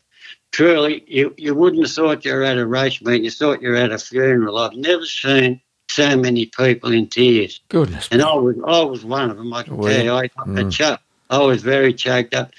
truly, 0.52 1.02
you, 1.06 1.34
you 1.36 1.54
wouldn't 1.54 1.82
have 1.82 1.92
thought 1.92 2.24
you 2.24 2.32
were 2.34 2.42
at 2.42 2.58
a 2.58 2.66
race 2.66 3.00
meeting. 3.02 3.24
You 3.24 3.30
thought 3.30 3.62
you 3.62 3.70
were 3.70 3.76
at 3.76 3.92
a 3.92 3.98
funeral. 3.98 4.58
I've 4.58 4.74
never 4.74 5.04
seen 5.06 5.60
so 5.90 6.16
many 6.16 6.46
people 6.46 6.92
in 6.92 7.06
tears. 7.08 7.60
Goodness. 7.68 8.08
And 8.10 8.22
I 8.22 8.34
was, 8.34 8.56
I 8.66 8.82
was 8.82 9.04
one 9.04 9.30
of 9.30 9.36
them. 9.36 9.52
I 9.52 9.62
can 9.62 9.76
Well, 9.76 9.92
tell 9.92 10.04
you, 10.04 10.12
I, 10.12 10.28
mm. 10.28 10.72
cho- 10.72 10.98
I 11.30 11.38
was 11.38 11.62
very 11.62 11.92
choked 11.92 12.34
up. 12.34 12.52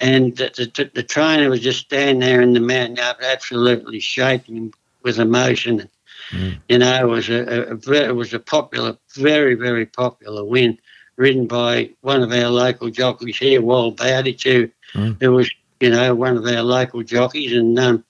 And 0.00 0.36
the, 0.36 0.70
the, 0.74 0.90
the 0.92 1.02
trainer 1.02 1.48
was 1.50 1.60
just 1.60 1.80
standing 1.80 2.18
there 2.18 2.40
in 2.40 2.52
the 2.52 2.60
mountain 2.60 2.98
up, 2.98 3.18
absolutely 3.22 4.00
shaking 4.00 4.74
with 5.04 5.18
emotion. 5.18 5.88
Mm. 6.30 6.58
You 6.68 6.78
know, 6.78 7.00
it 7.00 7.08
was 7.08 7.28
a, 7.28 7.72
a, 7.72 7.92
it 8.08 8.16
was 8.16 8.34
a 8.34 8.38
popular, 8.40 8.96
very, 9.14 9.54
very 9.54 9.86
popular 9.86 10.44
win, 10.44 10.78
ridden 11.16 11.46
by 11.46 11.90
one 12.00 12.22
of 12.22 12.32
our 12.32 12.48
local 12.48 12.90
jockeys 12.90 13.36
here, 13.36 13.60
Wal 13.60 13.92
Bowditch, 13.92 14.42
who, 14.44 14.68
Mm. 14.94 15.16
who 15.20 15.32
was, 15.32 15.50
you 15.80 15.90
know, 15.90 16.14
one 16.14 16.36
of 16.36 16.46
our 16.46 16.62
local 16.62 17.02
jockeys. 17.02 17.52
And 17.52 17.76
um, 17.80 18.04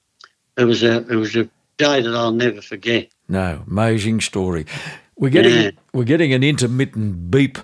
it 0.59 0.65
was 0.65 0.83
a 0.83 0.99
it 1.11 1.17
was 1.17 1.35
a 1.35 1.45
day 1.79 2.03
that 2.03 2.15
I'll 2.15 2.31
never 2.31 2.61
forget. 2.61 3.09
No, 3.27 3.63
amazing 3.67 4.21
story. 4.21 4.67
We're 5.17 5.31
getting 5.31 5.53
Yeah. 5.63 5.71
we're 5.95 6.05
getting 6.05 6.35
an 6.35 6.43
intermittent 6.43 7.31
beep 7.31 7.59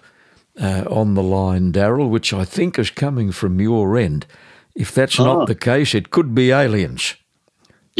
uh, 0.59 0.85
on 0.89 1.14
the 1.14 1.22
line, 1.22 1.70
Darryl, 1.72 2.09
which 2.09 2.33
I 2.33 2.47
think 2.47 2.78
is 2.78 2.89
coming 2.91 3.31
from 3.31 3.61
your 3.61 3.99
end. 3.99 4.26
If 4.74 4.95
that's 4.95 5.20
Oh. 5.20 5.24
not 5.24 5.47
the 5.47 5.55
case, 5.55 5.95
it 5.95 6.09
could 6.11 6.35
be 6.35 6.51
aliens. 6.51 7.14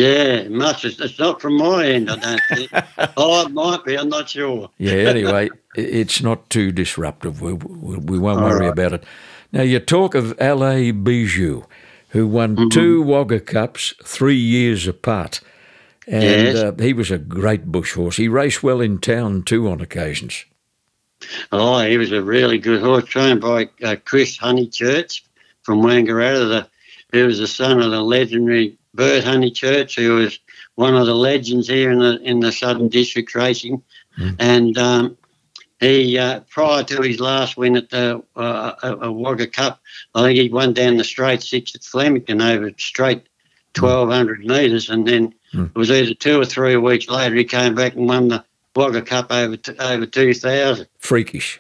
Yeah, 0.01 0.48
much. 0.48 0.84
It's, 0.84 1.18
not 1.18 1.40
from 1.40 1.57
my 1.57 1.86
end, 1.86 2.11
I 2.11 2.16
don't 2.16 2.40
think. 2.48 2.70
oh, 3.16 3.44
it 3.46 3.53
might 3.53 3.84
be. 3.84 3.96
I'm 3.98 4.09
not 4.09 4.28
sure. 4.30 4.70
Yeah. 4.78 4.92
Anyway, 4.92 5.51
it's 5.74 6.22
not 6.22 6.48
too 6.51 6.72
disruptive. 6.72 7.40
We 7.40 7.53
we, 7.55 7.96
we 7.98 8.18
won't 8.18 8.40
All 8.40 8.48
worry 8.48 8.61
right. 8.66 8.72
about 8.72 8.92
it. 8.94 9.05
Now 9.53 9.62
you 9.62 9.78
talk 9.80 10.14
of 10.14 10.38
La 10.40 10.92
Bijou, 10.92 11.64
who 12.11 12.26
won 12.26 12.57
Mm-hmm. 12.57 12.68
two 12.68 13.03
Wagga 13.03 13.40
Cups 13.40 13.94
three 14.05 14.36
years 14.36 14.86
apart. 14.86 15.40
And 16.07 16.22
Yes. 16.22 16.57
uh, 16.57 16.72
he 16.78 16.92
was 16.92 17.11
a 17.11 17.18
great 17.18 17.66
bush 17.66 17.92
horse. 17.94 18.16
He 18.16 18.26
raced 18.28 18.62
well 18.62 18.80
in 18.80 18.98
town 18.98 19.42
too 19.42 19.68
on 19.68 19.80
occasions. 19.80 20.44
Oh, 21.53 21.80
he 21.84 21.98
was 21.98 22.11
a 22.12 22.22
really 22.22 22.59
good 22.59 22.80
horse, 22.80 23.05
trained 23.05 23.40
by 23.42 23.68
uh, 23.84 23.96
Chris 24.05 24.38
Honeychurch 24.38 25.20
from 25.62 25.82
Wangaratta. 25.82 26.48
The, 26.48 26.68
he 27.12 27.22
was 27.22 27.38
the 27.38 27.46
son 27.46 27.80
of 27.82 27.90
the 27.90 28.01
legendary 28.01 28.78
Bert 28.95 29.24
Honeychurch, 29.24 29.95
who 29.97 30.14
was 30.16 30.38
one 30.74 30.97
of 30.97 31.07
the 31.07 31.14
legends 31.14 31.68
here 31.68 31.91
in 31.91 31.99
the 31.99 32.20
in 32.22 32.41
the 32.41 32.53
Southern 32.53 32.88
District 32.88 33.34
racing. 33.34 33.82
Mm. 34.18 34.36
And 34.38 34.78
um, 34.78 35.16
he, 35.78 36.18
uh, 36.18 36.41
prior 36.51 36.82
to 36.84 37.03
his 37.03 37.20
last 37.20 37.57
win 37.57 37.76
at 37.76 37.91
the 37.91 38.22
uh, 38.36 38.41
uh, 38.82 38.97
uh, 39.05 39.12
Wagga 39.12 39.47
Cup, 39.47 39.80
I 40.14 40.22
think 40.22 40.38
he 40.38 40.49
won 40.49 40.74
down 40.74 40.97
the 40.97 41.05
straight 41.05 41.43
six 41.43 41.74
at 41.74 41.82
Flemington 41.84 42.43
over 42.43 42.70
straight 42.78 43.22
1,200 43.78 44.41
metres. 44.45 44.88
And 44.91 45.07
then 45.07 45.34
Mm. 45.53 45.66
it 45.68 45.74
was 45.76 45.91
either 45.91 46.14
two 46.14 46.41
or 46.41 46.45
three 46.45 46.76
weeks 46.76 47.09
later, 47.09 47.34
he 47.34 47.43
came 47.43 47.74
back 47.74 47.97
and 47.97 48.07
won 48.07 48.28
the 48.28 48.45
Wagga 48.76 49.03
Cup 49.03 49.32
over, 49.32 49.57
t- 49.57 49.72
over 49.80 50.07
2,000. 50.07 50.86
Freakish. 51.01 51.59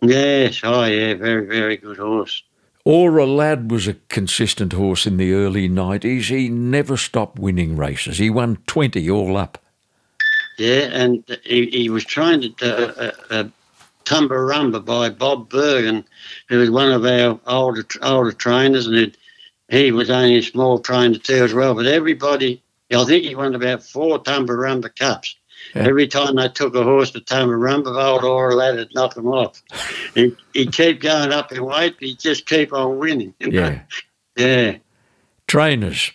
Yes, 0.00 0.60
oh 0.64 0.84
yeah, 0.84 1.12
very, 1.12 1.46
very 1.46 1.76
good 1.76 1.98
horse. 1.98 2.42
Aura 2.88 3.26
Lad 3.26 3.70
was 3.70 3.86
a 3.86 3.96
consistent 4.08 4.72
horse 4.72 5.06
in 5.06 5.18
the 5.18 5.34
early 5.34 5.68
90s. 5.68 6.30
He 6.34 6.48
never 6.48 6.96
stopped 6.96 7.38
winning 7.38 7.76
races. 7.76 8.16
He 8.16 8.30
won 8.30 8.56
20 8.66 9.10
all 9.10 9.36
up. 9.36 9.58
Yeah, 10.56 10.88
and 10.90 11.22
he, 11.44 11.66
he 11.66 11.90
was 11.90 12.06
trained 12.06 12.44
at 12.46 12.62
uh, 12.62 13.10
uh, 13.30 13.50
uh, 14.08 14.78
by 14.80 15.10
Bob 15.10 15.50
Bergen, 15.50 16.02
who 16.48 16.60
was 16.60 16.70
one 16.70 16.90
of 16.90 17.04
our 17.04 17.38
older 17.46 17.84
older 18.00 18.32
trainers, 18.32 18.86
and 18.86 18.96
it, 18.96 19.18
he 19.68 19.92
was 19.92 20.08
only 20.08 20.38
a 20.38 20.42
small 20.42 20.78
trainer 20.78 21.18
too 21.18 21.44
as 21.44 21.52
well. 21.52 21.74
But 21.74 21.84
everybody, 21.84 22.62
I 22.90 23.04
think 23.04 23.22
he 23.24 23.34
won 23.34 23.54
about 23.54 23.82
four 23.82 24.18
Tumbarumba 24.18 24.96
Cups. 24.98 25.36
Yeah. 25.74 25.82
Every 25.86 26.06
time 26.06 26.36
they 26.36 26.48
took 26.48 26.74
a 26.74 26.82
horse 26.82 27.10
to 27.12 27.20
Tumbarumba, 27.20 28.02
old 28.02 28.24
Aura 28.24 28.54
Lad 28.54 28.76
would 28.76 28.94
knock 28.94 29.16
him 29.16 29.26
off. 29.28 29.62
he, 30.14 30.34
he'd 30.54 30.72
keep 30.72 31.00
going 31.00 31.32
up 31.32 31.52
in 31.52 31.64
weight, 31.64 31.96
he'd 32.00 32.18
just 32.18 32.46
keep 32.46 32.72
on 32.72 32.98
winning. 32.98 33.34
Yeah. 33.40 33.80
Yeah. 34.36 34.76
Trainers, 35.46 36.12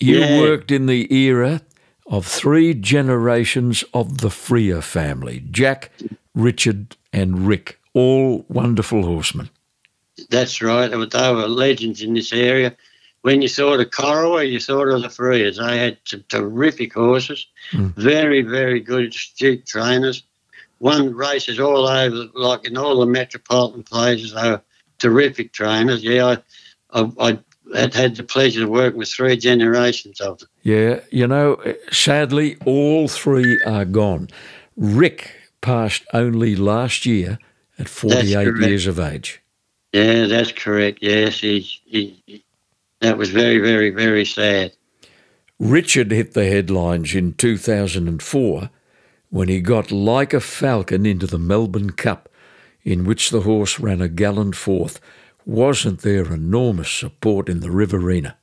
you 0.00 0.18
Yeah. 0.18 0.40
worked 0.40 0.70
in 0.70 0.86
the 0.86 1.12
era 1.14 1.62
of 2.06 2.26
three 2.26 2.74
generations 2.74 3.84
of 3.94 4.18
the 4.18 4.30
Freer 4.30 4.82
family 4.82 5.44
Jack, 5.50 5.90
Richard, 6.34 6.96
and 7.12 7.46
Rick, 7.46 7.78
all 7.94 8.44
wonderful 8.48 9.04
horsemen. 9.04 9.48
That's 10.30 10.60
right. 10.62 10.88
They 10.88 10.96
were 10.96 11.48
legends 11.48 12.02
in 12.02 12.14
this 12.14 12.32
area. 12.32 12.76
When 13.24 13.40
you 13.40 13.48
saw 13.48 13.78
the 13.78 13.86
Corowa, 13.86 14.46
you 14.46 14.60
saw 14.60 14.84
the 14.84 15.08
Freers. 15.08 15.56
They 15.56 15.78
had 15.78 15.96
some 16.04 16.24
terrific 16.28 16.92
horses, 16.92 17.46
Mm. 17.72 17.94
very, 17.96 18.42
very 18.42 18.80
good, 18.80 19.14
astute 19.14 19.64
trainers. 19.64 20.22
Won 20.78 21.14
races 21.14 21.58
all 21.58 21.86
over, 21.88 22.26
like 22.34 22.66
in 22.66 22.76
all 22.76 23.00
the 23.00 23.06
metropolitan 23.06 23.82
places. 23.82 24.34
They 24.34 24.50
were 24.50 24.60
terrific 24.98 25.54
trainers. 25.54 26.04
Yeah, 26.04 26.36
I, 26.92 27.00
I, 27.18 27.38
I 27.74 27.78
had 27.80 27.94
had 27.94 28.16
the 28.16 28.24
pleasure 28.24 28.64
of 28.64 28.68
working 28.68 28.98
with 28.98 29.08
three 29.08 29.38
generations 29.38 30.20
of 30.20 30.40
them. 30.40 30.48
Yeah, 30.62 31.00
you 31.10 31.26
know, 31.26 31.56
sadly, 31.90 32.58
all 32.66 33.08
three 33.08 33.58
are 33.64 33.86
gone. 33.86 34.28
Rick 34.76 35.30
passed 35.62 36.04
only 36.12 36.56
last 36.56 37.06
year 37.06 37.38
at 37.78 37.88
48 37.88 38.58
years 38.58 38.86
of 38.86 39.00
age. 39.00 39.40
Yeah, 39.94 40.26
that's 40.26 40.52
correct. 40.52 40.98
Yes, 41.00 41.40
he, 41.40 41.60
he, 41.60 42.22
he- 42.26 42.43
that 43.04 43.18
was 43.18 43.30
very, 43.30 43.58
very, 43.58 43.90
very 43.90 44.24
sad. 44.24 44.72
Richard 45.58 46.10
hit 46.10 46.32
the 46.32 46.46
headlines 46.46 47.14
in 47.14 47.34
2004 47.34 48.70
when 49.30 49.48
he 49.48 49.60
got 49.60 49.92
like 49.92 50.32
a 50.32 50.40
falcon 50.40 51.04
into 51.04 51.26
the 51.26 51.38
Melbourne 51.38 51.90
Cup, 51.90 52.28
in 52.82 53.04
which 53.04 53.30
the 53.30 53.42
horse 53.42 53.78
ran 53.78 54.00
a 54.00 54.08
gallant 54.08 54.56
fourth. 54.56 55.00
Wasn't 55.44 56.00
there 56.00 56.32
enormous 56.32 56.90
support 56.90 57.48
in 57.48 57.60
the 57.60 57.70
Riverina? 57.70 58.36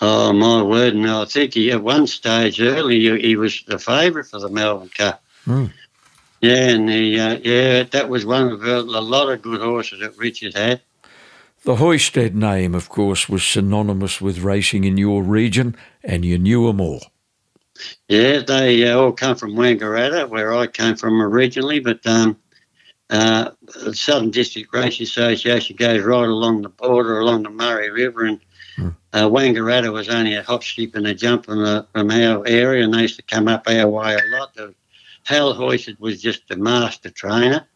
Oh 0.00 0.32
my 0.32 0.62
word! 0.62 0.94
No, 0.94 1.22
I 1.22 1.24
think 1.24 1.54
he 1.54 1.70
at 1.70 1.82
one 1.82 2.06
stage 2.06 2.60
early 2.60 3.00
he, 3.20 3.36
was 3.36 3.62
the 3.66 3.78
favourite 3.78 4.26
for 4.26 4.38
the 4.38 4.50
Melbourne 4.50 4.90
Cup. 4.94 5.22
Mm. 5.46 5.72
Yeah, 6.40 6.68
and 6.68 6.88
he, 6.88 7.18
uh, 7.18 7.38
yeah, 7.42 7.82
that 7.84 8.08
was 8.08 8.26
one 8.26 8.48
of 8.48 8.62
a 8.62 8.82
lot 8.82 9.30
of 9.30 9.42
good 9.42 9.60
horses 9.60 10.00
that 10.00 10.16
Richard 10.18 10.54
had. 10.54 10.82
The 11.66 11.74
Hoysted 11.74 12.32
name, 12.32 12.76
of 12.76 12.88
course, 12.88 13.28
was 13.28 13.42
synonymous 13.42 14.20
with 14.20 14.38
racing 14.38 14.84
in 14.84 14.96
your 14.96 15.20
region, 15.20 15.74
and 16.04 16.24
you 16.24 16.38
knew 16.38 16.68
them 16.68 16.80
all. 16.80 17.02
Yeah, 18.08 18.38
they 18.46 18.88
uh, 18.88 18.96
all 18.96 19.10
come 19.10 19.34
from 19.34 19.56
Wangaratta, 19.56 20.28
where 20.28 20.54
I 20.54 20.68
came 20.68 20.94
from 20.94 21.20
originally, 21.20 21.80
but 21.80 22.06
um, 22.06 22.36
uh, 23.10 23.50
the 23.84 23.92
Southern 23.96 24.30
District 24.30 24.72
Race 24.72 25.00
Association 25.00 25.74
goes 25.74 26.02
right 26.02 26.28
along 26.28 26.62
the 26.62 26.68
border, 26.68 27.18
along 27.18 27.42
the 27.42 27.50
Murray 27.50 27.90
River, 27.90 28.26
and 28.26 28.40
Hmm. 28.76 28.90
uh, 29.12 29.28
Wangaratta 29.28 29.92
was 29.92 30.08
only 30.08 30.34
a 30.34 30.44
hop, 30.44 30.62
skip, 30.62 30.94
and 30.94 31.08
a 31.08 31.14
jump 31.14 31.46
from, 31.46 31.64
the, 31.64 31.84
from 31.92 32.12
our 32.12 32.46
area, 32.46 32.84
and 32.84 32.94
they 32.94 33.02
used 33.02 33.16
to 33.16 33.22
come 33.22 33.48
up 33.48 33.66
our 33.66 33.88
way 33.88 34.14
a 34.14 34.36
lot. 34.36 34.54
The, 34.54 34.72
Hal 35.24 35.52
Hoysted 35.52 35.98
was 35.98 36.22
just 36.22 36.46
the 36.46 36.56
master 36.56 37.10
trainer, 37.10 37.66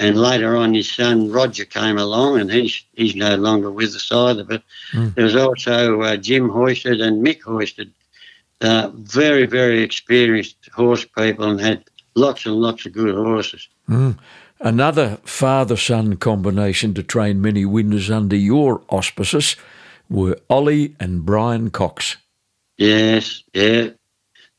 and 0.00 0.16
later 0.16 0.56
on 0.56 0.74
his 0.74 0.90
son 0.90 1.30
Roger 1.30 1.66
came 1.66 1.98
along, 1.98 2.40
and 2.40 2.50
he's 2.50 2.82
he's 2.94 3.14
no 3.14 3.36
longer 3.36 3.70
with 3.70 3.94
us 3.94 4.10
either. 4.10 4.42
But 4.44 4.62
Hmm. 4.92 5.08
there 5.14 5.24
was 5.24 5.36
also 5.36 6.00
uh, 6.00 6.16
Jim 6.16 6.48
Hoysted 6.48 7.00
and 7.00 7.24
Mick 7.24 7.42
Hoysted, 7.42 7.90
uh, 8.62 8.90
very 8.94 9.46
very 9.46 9.82
experienced 9.82 10.56
horse 10.74 11.04
people, 11.04 11.44
and 11.44 11.60
had 11.60 11.84
lots 12.14 12.46
and 12.46 12.56
lots 12.56 12.86
of 12.86 12.92
good 12.92 13.14
horses. 13.14 13.68
Mm. 13.88 14.18
Another 14.62 15.18
father 15.24 15.76
son 15.76 16.16
combination 16.16 16.94
to 16.94 17.02
train 17.02 17.40
many 17.40 17.64
winners 17.64 18.10
under 18.10 18.36
your 18.36 18.82
auspices 18.88 19.56
were 20.10 20.36
Ollie 20.48 20.94
and 21.00 21.24
Brian 21.24 21.70
Cox. 21.70 22.16
Yes, 22.76 23.42
yeah, 23.54 23.88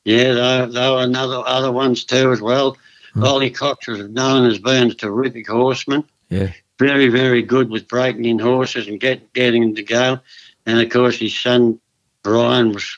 yeah. 0.05 0.33
There, 0.33 0.67
there 0.67 0.91
were 0.91 1.03
another 1.03 1.43
other 1.45 1.71
ones 1.71 2.03
too 2.05 2.31
as 2.31 2.41
well. 2.41 2.77
Ollie 3.21 3.49
Cox 3.49 3.87
was 3.87 4.07
known 4.09 4.49
as 4.49 4.59
being 4.59 4.91
a 4.91 4.93
terrific 4.93 5.47
horseman. 5.47 6.03
Yeah. 6.29 6.51
Very, 6.79 7.09
very 7.09 7.41
good 7.41 7.69
with 7.69 7.87
breaking 7.87 8.25
in 8.25 8.39
horses 8.39 8.87
and 8.87 8.99
get, 8.99 9.33
getting 9.33 9.61
them 9.61 9.75
to 9.75 9.83
go. 9.83 10.19
And 10.65 10.79
of 10.79 10.89
course, 10.89 11.17
his 11.17 11.37
son 11.37 11.79
Brian 12.23 12.71
was 12.71 12.97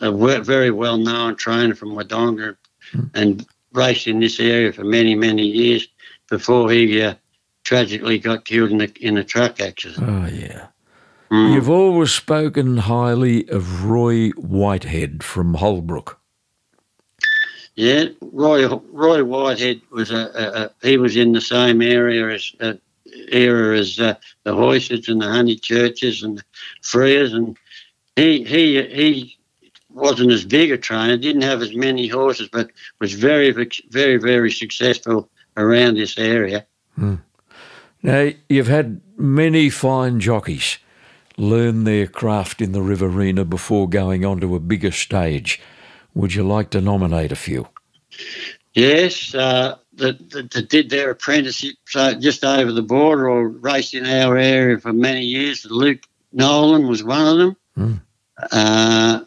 a 0.00 0.10
very 0.10 0.70
well 0.70 0.96
known 0.96 1.36
trainer 1.36 1.74
from 1.74 1.90
Wodonga 1.90 2.56
and 3.14 3.46
raced 3.72 4.06
in 4.06 4.20
this 4.20 4.40
area 4.40 4.72
for 4.72 4.84
many, 4.84 5.14
many 5.14 5.44
years 5.44 5.86
before 6.28 6.70
he 6.70 7.00
uh, 7.00 7.14
tragically 7.64 8.18
got 8.18 8.44
killed 8.44 8.70
in 8.70 8.80
a, 8.80 8.88
in 9.00 9.16
a 9.16 9.24
truck 9.24 9.60
accident. 9.60 10.02
Oh, 10.02 10.26
yeah. 10.26 10.68
Mm. 11.30 11.54
You've 11.54 11.70
always 11.70 12.12
spoken 12.12 12.78
highly 12.78 13.48
of 13.48 13.84
Roy 13.84 14.30
Whitehead 14.30 15.22
from 15.22 15.54
Holbrook. 15.54 16.20
Yeah, 17.74 18.06
Roy 18.20 18.68
Roy 18.68 19.24
Whitehead 19.24 19.80
was 19.90 20.10
a, 20.10 20.16
a, 20.16 20.64
a 20.64 20.70
he 20.86 20.98
was 20.98 21.16
in 21.16 21.32
the 21.32 21.40
same 21.40 21.80
area 21.80 22.28
as 22.28 22.52
uh, 22.60 22.74
era 23.30 23.78
as 23.78 23.98
uh, 23.98 24.14
the 24.44 24.54
Hoysts 24.54 25.08
and 25.08 25.22
the 25.22 25.26
Honeychurches 25.26 26.22
and 26.22 26.38
the 26.38 26.44
Freers, 26.82 27.32
and 27.32 27.56
he 28.16 28.44
he 28.44 28.82
he 28.82 29.36
wasn't 29.88 30.32
as 30.32 30.44
big 30.44 30.70
a 30.70 30.76
trainer, 30.76 31.16
didn't 31.16 31.42
have 31.42 31.62
as 31.62 31.74
many 31.74 32.08
horses, 32.08 32.48
but 32.52 32.70
was 33.00 33.14
very 33.14 33.50
very 33.90 34.18
very 34.18 34.50
successful 34.50 35.30
around 35.56 35.94
this 35.96 36.18
area. 36.18 36.66
Now, 38.02 38.30
you've 38.48 38.68
had 38.68 39.00
many 39.16 39.70
fine 39.70 40.18
jockeys 40.20 40.78
learn 41.36 41.84
their 41.84 42.06
craft 42.06 42.60
in 42.60 42.72
the 42.72 42.82
Riverina 42.82 43.44
before 43.44 43.88
going 43.88 44.24
on 44.24 44.40
to 44.40 44.54
a 44.54 44.60
bigger 44.60 44.90
stage. 44.90 45.60
Would 46.14 46.34
you 46.34 46.42
like 46.42 46.70
to 46.70 46.80
nominate 46.80 47.32
a 47.32 47.36
few? 47.36 47.68
Yes, 48.74 49.34
uh, 49.34 49.76
that, 49.94 50.30
that, 50.30 50.50
that 50.50 50.68
did 50.68 50.90
their 50.90 51.10
apprenticeship 51.10 51.76
so 51.86 52.14
just 52.14 52.44
over 52.44 52.72
the 52.72 52.82
border 52.82 53.28
or 53.28 53.48
raced 53.48 53.94
in 53.94 54.06
our 54.06 54.36
area 54.36 54.78
for 54.78 54.92
many 54.92 55.22
years. 55.22 55.66
Luke 55.66 56.00
Nolan 56.32 56.88
was 56.88 57.04
one 57.04 57.26
of 57.26 57.38
them. 57.38 57.56
Hmm. 57.74 57.94
Uh, 58.50 59.20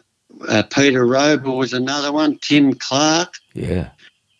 uh, 0.48 0.62
Peter 0.64 1.06
Robl 1.06 1.56
was 1.56 1.72
another 1.72 2.12
one. 2.12 2.38
Tim 2.38 2.74
Clark. 2.74 3.34
Yeah. 3.54 3.90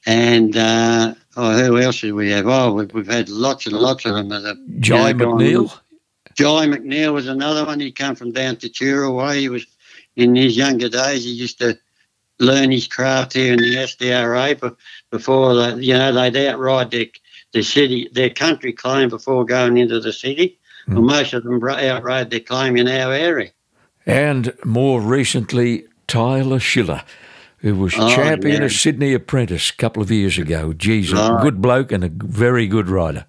And 0.04 0.56
uh, 0.56 1.14
oh, 1.36 1.64
who 1.64 1.78
else 1.78 2.00
did 2.00 2.12
we 2.12 2.30
have? 2.30 2.46
Oh, 2.46 2.74
we've, 2.74 2.92
we've 2.92 3.06
had 3.06 3.28
lots 3.28 3.66
and 3.66 3.76
lots 3.76 4.04
of 4.04 4.14
them. 4.14 4.30
Uh, 4.30 4.54
Jai 4.80 5.08
you 5.08 5.14
know, 5.14 5.34
McNeil? 5.34 5.78
Jye 6.34 6.66
McNeil 6.66 7.14
was 7.14 7.28
another 7.28 7.64
one. 7.64 7.80
He 7.80 7.90
come 7.90 8.14
from 8.14 8.32
down 8.32 8.56
to 8.56 8.68
Tura 8.68 9.10
way. 9.10 9.40
He 9.40 9.48
was 9.48 9.66
in 10.16 10.34
his 10.34 10.56
younger 10.56 10.88
days. 10.88 11.24
He 11.24 11.30
used 11.32 11.58
to 11.60 11.78
learn 12.38 12.70
his 12.70 12.86
craft 12.86 13.32
here 13.34 13.52
in 13.52 13.58
the 13.60 13.74
SDRA 13.76 14.76
before 15.10 15.54
they, 15.54 15.82
you 15.82 15.94
know 15.94 16.12
they'd 16.12 16.48
outride 16.48 16.90
their 16.90 17.06
the 17.52 17.62
city 17.62 18.08
their 18.12 18.30
country 18.30 18.72
claim 18.72 19.08
before 19.08 19.44
going 19.44 19.78
into 19.78 20.00
the 20.00 20.12
city. 20.12 20.58
Hmm. 20.86 20.94
Well, 20.94 21.02
most 21.02 21.32
of 21.32 21.44
them 21.44 21.62
outride 21.66 22.30
their 22.30 22.40
claim 22.40 22.76
in 22.76 22.88
our 22.88 23.12
area. 23.12 23.50
And 24.04 24.52
more 24.64 25.00
recently, 25.00 25.86
Tyler 26.06 26.60
Schiller, 26.60 27.02
who 27.58 27.74
was 27.74 27.94
Oh, 27.98 28.14
champion 28.14 28.60
yeah. 28.60 28.66
of 28.66 28.72
Sydney 28.72 29.12
Apprentice 29.14 29.70
a 29.70 29.74
couple 29.76 30.02
of 30.02 30.10
years 30.10 30.38
ago. 30.38 30.72
Jesus, 30.72 31.18
a 31.18 31.32
Right. 31.32 31.42
good 31.42 31.60
bloke 31.60 31.90
and 31.90 32.04
a 32.04 32.10
very 32.12 32.68
good 32.68 32.88
rider. 32.88 33.26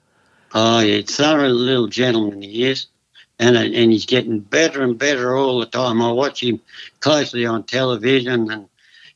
Oh, 0.53 0.79
yeah, 0.79 1.01
thorough 1.05 1.49
little 1.49 1.87
gentleman 1.87 2.41
he 2.41 2.65
is. 2.65 2.87
And, 3.39 3.55
and 3.55 3.91
he's 3.91 4.05
getting 4.05 4.39
better 4.39 4.81
and 4.83 4.97
better 4.97 5.35
all 5.35 5.59
the 5.59 5.65
time. 5.67 6.01
I 6.01 6.11
watch 6.11 6.41
him 6.41 6.59
closely 7.01 7.45
on 7.45 7.63
television, 7.63 8.49
and 8.51 8.67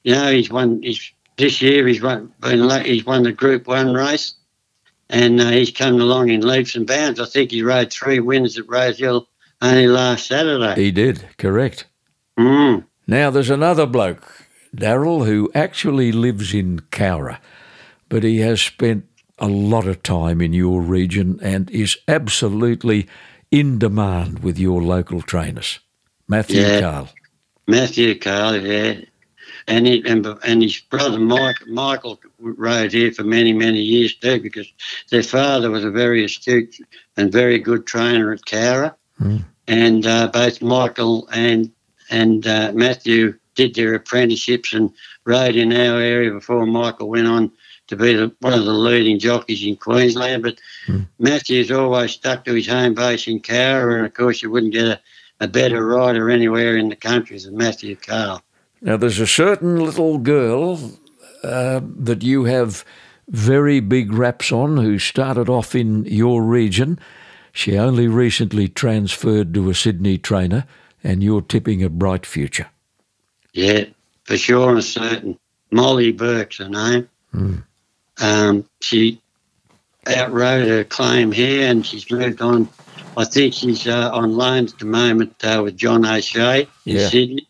you 0.03 0.13
know 0.13 0.31
he's 0.31 0.49
won. 0.49 0.81
He's 0.81 1.11
this 1.37 1.61
year 1.61 1.87
he's 1.87 2.01
won. 2.01 2.31
Been, 2.39 2.85
he's 2.85 3.05
won 3.05 3.23
the 3.23 3.31
Group 3.31 3.67
One 3.67 3.93
race, 3.93 4.35
and 5.09 5.39
uh, 5.39 5.49
he's 5.49 5.71
coming 5.71 6.01
along 6.01 6.29
in 6.29 6.41
leaps 6.41 6.75
and 6.75 6.87
bounds. 6.87 7.19
I 7.19 7.25
think 7.25 7.51
he 7.51 7.63
rode 7.63 7.91
three 7.91 8.19
wins 8.19 8.57
at 8.57 8.69
Rose 8.69 8.99
Hill 8.99 9.27
only 9.61 9.87
last 9.87 10.27
Saturday. 10.27 10.81
He 10.81 10.91
did, 10.91 11.27
correct. 11.37 11.85
Mm. 12.39 12.85
Now, 13.07 13.29
there's 13.29 13.49
another 13.49 13.85
bloke, 13.85 14.45
Darryl, 14.75 15.25
who 15.25 15.51
actually 15.53 16.11
lives 16.11 16.53
in 16.53 16.79
Cowra, 16.91 17.39
but 18.09 18.23
he 18.23 18.39
has 18.39 18.61
spent 18.61 19.05
a 19.37 19.47
lot 19.47 19.87
of 19.87 20.03
time 20.03 20.39
in 20.41 20.53
your 20.53 20.81
region 20.81 21.39
and 21.41 21.69
is 21.71 21.97
absolutely 22.07 23.07
in 23.49 23.79
demand 23.79 24.39
with 24.39 24.57
your 24.57 24.81
local 24.81 25.21
trainers. 25.21 25.79
Matthew 26.27 26.61
Yeah. 26.61 26.79
Cahill. 26.79 27.09
Matthew 27.67 28.15
Cahill, 28.17 28.65
yeah. 28.65 29.01
And, 29.71 29.87
he, 29.87 30.03
and 30.05 30.25
and 30.43 30.61
his 30.61 30.79
brother 30.81 31.17
Mike, 31.17 31.65
Michael 31.67 32.19
rode 32.39 32.91
here 32.91 33.11
for 33.13 33.23
many 33.23 33.53
many 33.53 33.79
years 33.81 34.13
too 34.15 34.41
because 34.41 34.67
their 35.11 35.23
father 35.23 35.69
was 35.71 35.85
a 35.85 35.91
very 35.91 36.25
astute 36.25 36.75
and 37.15 37.31
very 37.31 37.57
good 37.57 37.85
trainer 37.87 38.33
at 38.33 38.45
Cowra, 38.45 38.93
Mm. 39.21 39.43
and 39.67 40.05
uh, 40.05 40.27
both 40.27 40.61
Michael 40.61 41.29
and 41.31 41.71
and 42.09 42.45
uh, 42.47 42.71
Matthew 42.73 43.35
did 43.55 43.73
their 43.75 43.93
apprenticeships 43.93 44.73
and 44.73 44.89
rode 45.25 45.55
in 45.55 45.71
our 45.71 45.99
area 46.01 46.31
before 46.31 46.65
Michael 46.65 47.07
went 47.09 47.27
on 47.27 47.51
to 47.87 47.95
be 47.95 48.13
the, 48.13 48.31
one 48.39 48.53
of 48.53 48.65
the 48.65 48.73
leading 48.73 49.19
jockeys 49.19 49.63
in 49.63 49.75
Queensland. 49.77 50.43
But 50.43 50.59
Mm. 50.87 51.07
Matthew's 51.19 51.71
always 51.71 52.11
stuck 52.11 52.43
to 52.45 52.53
his 52.55 52.67
home 52.67 52.93
base 52.95 53.27
in 53.27 53.39
Cowra, 53.39 53.97
and 53.97 54.05
of 54.05 54.13
course 54.13 54.41
you 54.41 54.49
wouldn't 54.51 54.73
get 54.73 54.87
a, 54.87 54.99
a 55.39 55.47
better 55.47 55.85
rider 55.85 56.29
anywhere 56.29 56.75
in 56.77 56.89
the 56.89 56.95
country 57.09 57.37
than 57.39 57.55
Matthew 57.55 57.95
Cahill. 57.95 58.41
Now, 58.81 58.97
there's 58.97 59.19
a 59.19 59.27
certain 59.27 59.79
little 59.79 60.17
girl 60.17 60.91
uh, 61.43 61.81
that 61.83 62.23
you 62.23 62.45
have 62.45 62.83
very 63.29 63.79
big 63.79 64.11
raps 64.13 64.51
on 64.51 64.77
who 64.77 64.97
started 64.99 65.49
off 65.49 65.75
in 65.75 66.05
your 66.05 66.43
region. 66.43 66.99
She 67.53 67.77
only 67.77 68.07
recently 68.07 68.67
transferred 68.67 69.53
to 69.53 69.69
a 69.69 69.75
Sydney 69.75 70.17
trainer, 70.17 70.65
and 71.03 71.23
you're 71.23 71.41
tipping 71.41 71.83
a 71.83 71.89
bright 71.89 72.25
future. 72.25 72.69
Yeah, 73.53 73.85
for 74.23 74.37
sure 74.37 74.71
and 74.73 74.83
certain. 74.83 75.37
Molly 75.71 76.11
Burke's 76.11 76.57
her 76.57 76.69
name. 76.69 77.09
Mm. 77.33 77.63
Um, 78.21 78.65
she 78.81 79.21
outrode 80.07 80.67
her 80.67 80.83
claim 80.83 81.31
here 81.31 81.69
and 81.69 81.85
she's 81.85 82.09
moved 82.11 82.41
on. 82.41 82.67
I 83.17 83.25
think 83.25 83.53
she's 83.53 83.87
uh, 83.87 84.11
on 84.13 84.35
loan 84.35 84.65
at 84.65 84.79
the 84.79 84.85
moment 84.85 85.35
uh, 85.43 85.61
with 85.63 85.77
John 85.77 86.05
O'Shea 86.05 86.61
in 86.85 86.95
Yeah. 86.97 87.07
Sydney. 87.09 87.47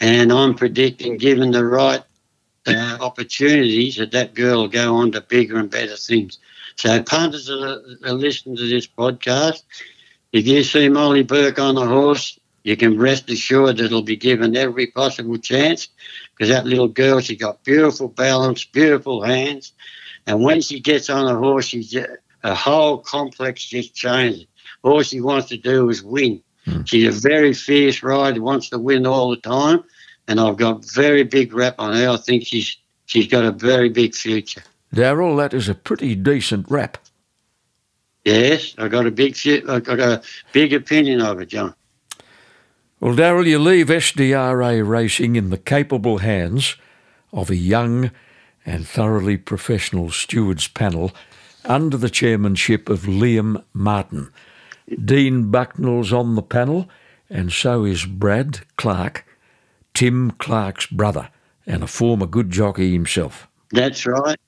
And 0.00 0.32
I'm 0.32 0.54
predicting, 0.54 1.16
given 1.16 1.50
the 1.50 1.64
right 1.64 2.02
uh, 2.66 2.98
opportunities, 3.00 3.96
that 3.96 4.12
that 4.12 4.34
girl 4.34 4.62
will 4.62 4.68
go 4.68 4.96
on 4.96 5.12
to 5.12 5.20
bigger 5.20 5.58
and 5.58 5.70
better 5.70 5.96
things. 5.96 6.38
So, 6.76 7.02
punters 7.02 7.46
that 7.46 7.98
are, 8.04 8.12
listening 8.12 8.56
to 8.56 8.68
this 8.68 8.86
podcast, 8.86 9.62
if 10.32 10.46
you 10.46 10.62
see 10.62 10.88
Molly 10.88 11.24
Burke 11.24 11.58
on 11.58 11.76
a 11.76 11.86
horse, 11.86 12.38
you 12.62 12.76
can 12.76 12.98
rest 12.98 13.30
assured 13.30 13.78
that 13.78 13.86
it'll 13.86 14.02
be 14.02 14.16
given 14.16 14.56
every 14.56 14.88
possible 14.88 15.38
chance 15.38 15.88
because 16.36 16.50
that 16.50 16.66
little 16.66 16.88
girl, 16.88 17.20
she's 17.20 17.38
got 17.38 17.64
beautiful 17.64 18.08
balance, 18.08 18.64
beautiful 18.64 19.22
hands. 19.22 19.72
And 20.26 20.42
when 20.42 20.60
she 20.60 20.78
gets 20.78 21.08
on 21.08 21.26
a 21.26 21.36
horse, 21.36 21.64
she's 21.64 21.90
just, 21.90 22.10
her 22.44 22.54
whole 22.54 22.98
complex 22.98 23.64
just 23.64 23.94
changes. 23.94 24.46
All 24.82 25.02
she 25.02 25.20
wants 25.20 25.48
to 25.48 25.56
do 25.56 25.88
is 25.88 26.02
win. 26.02 26.42
Mm. 26.68 26.86
She's 26.86 27.16
a 27.16 27.28
very 27.28 27.52
fierce 27.52 28.02
rider, 28.02 28.42
wants 28.42 28.68
to 28.70 28.78
win 28.78 29.06
all 29.06 29.30
the 29.30 29.36
time, 29.36 29.82
and 30.26 30.38
I've 30.38 30.56
got 30.56 30.84
very 30.84 31.24
big 31.24 31.52
rap 31.52 31.76
on 31.78 31.94
her. 31.94 32.08
I 32.10 32.16
think 32.16 32.46
she's 32.46 32.76
she's 33.06 33.26
got 33.26 33.44
a 33.44 33.52
very 33.52 33.88
big 33.88 34.14
future. 34.14 34.62
Darryl, 34.94 35.36
that 35.36 35.54
is 35.54 35.68
a 35.68 35.74
pretty 35.74 36.14
decent 36.14 36.70
rap. 36.70 36.98
Yes, 38.24 38.74
I 38.78 38.88
got 38.88 39.06
a 39.06 39.10
big 39.10 39.36
I 39.68 39.80
got 39.80 39.98
a 39.98 40.22
big 40.52 40.72
opinion 40.72 41.20
of 41.22 41.40
it, 41.40 41.48
John. 41.48 41.74
Well, 43.00 43.14
Darryl, 43.14 43.46
you 43.46 43.58
leave 43.58 43.86
SDRA 43.86 44.86
racing 44.86 45.36
in 45.36 45.50
the 45.50 45.56
capable 45.56 46.18
hands 46.18 46.76
of 47.32 47.48
a 47.48 47.56
young 47.56 48.10
and 48.66 48.86
thoroughly 48.86 49.36
professional 49.36 50.10
stewards 50.10 50.68
panel 50.68 51.12
under 51.64 51.96
the 51.96 52.10
chairmanship 52.10 52.88
of 52.88 53.02
Liam 53.02 53.62
Martin. 53.72 54.30
Dean 55.04 55.50
Bucknell's 55.50 56.12
on 56.12 56.34
the 56.34 56.42
panel, 56.42 56.88
and 57.28 57.52
so 57.52 57.84
is 57.84 58.04
Brad 58.04 58.60
Clark, 58.76 59.26
Tim 59.94 60.30
Clark's 60.32 60.86
brother, 60.86 61.30
and 61.66 61.82
a 61.82 61.86
former 61.86 62.26
good 62.26 62.50
jockey 62.50 62.92
himself. 62.92 63.48
That's 63.70 64.06
right. 64.06 64.38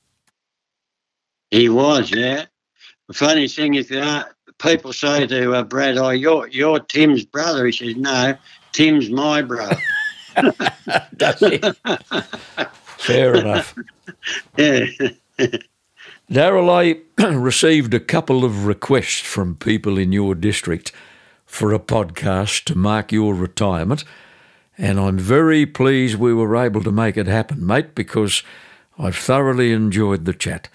He 1.50 1.68
was, 1.68 2.10
yeah. 2.10 2.46
The 3.08 3.14
funny 3.14 3.48
thing 3.48 3.74
is, 3.74 3.90
uh, 3.90 4.24
people 4.58 4.92
say 4.92 5.26
to 5.26 5.54
uh, 5.54 5.64
Brad, 5.64 5.98
"Oh, 5.98 6.10
you're 6.10 6.46
you're 6.48 6.78
Tim's 6.80 7.24
brother." 7.24 7.66
He 7.66 7.72
says, 7.72 7.96
"No, 7.96 8.36
Tim's 8.72 9.10
my 9.10 9.42
brother." 9.42 9.76
Does 11.16 11.40
he? 11.40 11.58
Fair 12.98 13.34
enough. 13.34 13.74
Yeah. 14.56 14.86
Darryl, 16.30 16.70
I 17.18 17.24
received 17.26 17.92
a 17.92 17.98
couple 17.98 18.44
of 18.44 18.64
requests 18.64 19.20
from 19.20 19.56
people 19.56 19.98
in 19.98 20.12
your 20.12 20.36
district 20.36 20.92
for 21.44 21.72
a 21.72 21.80
podcast 21.80 22.64
to 22.66 22.78
mark 22.78 23.10
your 23.10 23.34
retirement, 23.34 24.04
and 24.78 25.00
I'm 25.00 25.18
very 25.18 25.66
pleased 25.66 26.14
we 26.14 26.32
were 26.32 26.56
able 26.56 26.84
to 26.84 26.92
make 26.92 27.16
it 27.16 27.26
happen, 27.26 27.66
mate, 27.66 27.96
because 27.96 28.44
I've 28.96 29.16
thoroughly 29.16 29.72
enjoyed 29.72 30.24
the 30.24 30.32
chat. 30.32 30.68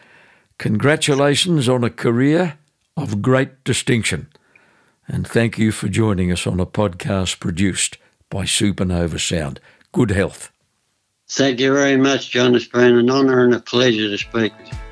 Congratulations 0.58 1.70
on 1.70 1.86
a 1.86 1.89
career 1.89 2.58
of 2.97 3.22
great 3.22 3.64
distinction, 3.64 4.28
and 5.08 5.26
thank 5.26 5.58
you 5.58 5.72
for 5.72 5.88
joining 5.88 6.34
us 6.34 6.45
on 6.45 6.60
a 6.60 6.66
podcast 6.66 7.39
produced 7.39 7.97
by 8.30 8.43
Supernova 8.43 9.22
Sound. 9.22 9.62
Good 9.93 10.12
health. 10.12 10.51
Thank 11.30 11.62
you 11.62 11.74
very 11.74 11.95
much, 11.95 12.30
John. 12.32 12.56
It's 12.56 12.68
been 12.68 12.97
an 12.97 13.10
honour 13.10 13.45
and 13.45 13.53
a 13.53 13.62
pleasure 13.62 14.10
to 14.10 14.18
speak 14.18 14.51
with 14.60 14.74
you. 14.74 14.85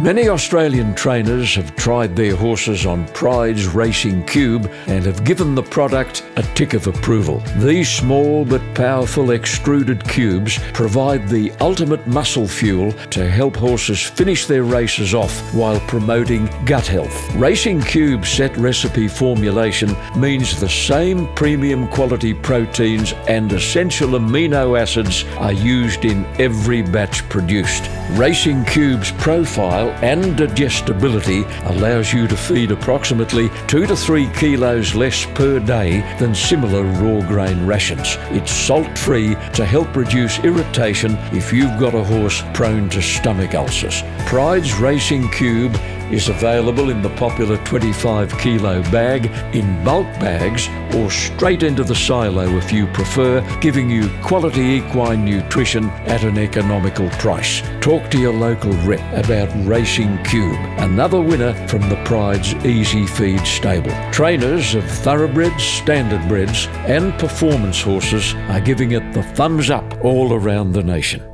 Many 0.00 0.28
Australian 0.30 0.94
trainers 0.94 1.54
have 1.54 1.76
tried 1.76 2.16
their 2.16 2.34
horses 2.34 2.86
on 2.86 3.06
Prydes 3.08 3.72
Racing 3.72 4.24
Cube 4.24 4.68
and 4.86 5.04
have 5.04 5.22
given 5.22 5.54
the 5.54 5.62
product 5.62 6.24
a 6.36 6.42
tick 6.54 6.72
of 6.72 6.86
approval. 6.86 7.40
These 7.58 7.88
small 7.90 8.44
but 8.44 8.62
powerful 8.74 9.32
extruded 9.32 10.02
cubes 10.08 10.58
provide 10.72 11.28
the 11.28 11.52
ultimate 11.60 12.04
muscle 12.06 12.48
fuel 12.48 12.92
to 13.10 13.28
help 13.28 13.54
horses 13.54 14.02
finish 14.02 14.46
their 14.46 14.64
races 14.64 15.14
off 15.14 15.38
while 15.54 15.78
promoting 15.80 16.48
gut 16.64 16.86
health. 16.86 17.34
Racing 17.36 17.82
Cube 17.82 18.24
set 18.26 18.56
recipe 18.56 19.06
formulation 19.06 19.94
means 20.16 20.58
the 20.58 20.68
same 20.68 21.32
premium 21.34 21.86
quality 21.86 22.32
proteins 22.32 23.12
and 23.28 23.52
essential 23.52 24.10
amino 24.10 24.80
acids 24.80 25.24
are 25.36 25.52
used 25.52 26.06
in 26.06 26.24
every 26.40 26.82
batch 26.82 27.28
produced. 27.28 27.88
Racing 28.12 28.64
Cube's 28.64 29.12
profile 29.12 29.81
and 30.02 30.36
digestibility 30.36 31.44
allows 31.64 32.12
you 32.12 32.26
to 32.28 32.36
feed 32.36 32.70
approximately 32.70 33.50
2 33.66 33.86
to 33.86 33.96
3 33.96 34.28
kilos 34.34 34.94
less 34.94 35.26
per 35.34 35.58
day 35.58 36.00
than 36.18 36.34
similar 36.34 36.82
raw 36.82 37.26
grain 37.26 37.66
rations. 37.66 38.16
It's 38.30 38.52
salt 38.52 38.98
free 38.98 39.34
to 39.54 39.64
help 39.64 39.94
reduce 39.94 40.38
irritation 40.40 41.16
if 41.32 41.52
you've 41.52 41.78
got 41.78 41.94
a 41.94 42.04
horse 42.04 42.42
prone 42.54 42.88
to 42.90 43.02
stomach 43.02 43.54
ulcers. 43.54 44.02
Prydes 44.26 44.80
Racing 44.80 45.30
Cube 45.30 45.76
is 46.12 46.28
available 46.28 46.90
in 46.90 47.02
the 47.02 47.10
popular 47.16 47.56
25 47.64 48.38
kilo 48.38 48.82
bag, 48.90 49.26
in 49.54 49.84
bulk 49.84 50.06
bags, 50.20 50.68
or 50.94 51.10
straight 51.10 51.62
into 51.62 51.82
the 51.82 51.94
silo 51.94 52.46
if 52.56 52.70
you 52.70 52.86
prefer, 52.88 53.40
giving 53.60 53.88
you 53.88 54.08
quality 54.22 54.60
equine 54.60 55.24
nutrition 55.24 55.88
at 56.06 56.22
an 56.22 56.38
economical 56.38 57.08
price. 57.10 57.62
Talk 57.80 58.10
to 58.10 58.18
your 58.18 58.34
local 58.34 58.72
rep 58.84 59.00
about 59.12 59.50
Racing 59.66 60.22
Cube, 60.24 60.58
another 60.78 61.20
winner 61.20 61.54
from 61.66 61.88
the 61.88 62.00
Pride's 62.04 62.54
Easy 62.64 63.06
Feed 63.06 63.44
stable. 63.46 63.92
Trainers 64.12 64.74
of 64.74 64.84
thoroughbreds, 64.84 65.62
standardbreds, 65.62 66.68
and 66.88 67.18
performance 67.18 67.80
horses 67.80 68.34
are 68.50 68.60
giving 68.60 68.92
it 68.92 69.12
the 69.12 69.22
thumbs 69.22 69.70
up 69.70 70.04
all 70.04 70.34
around 70.34 70.72
the 70.72 70.82
nation. 70.82 71.31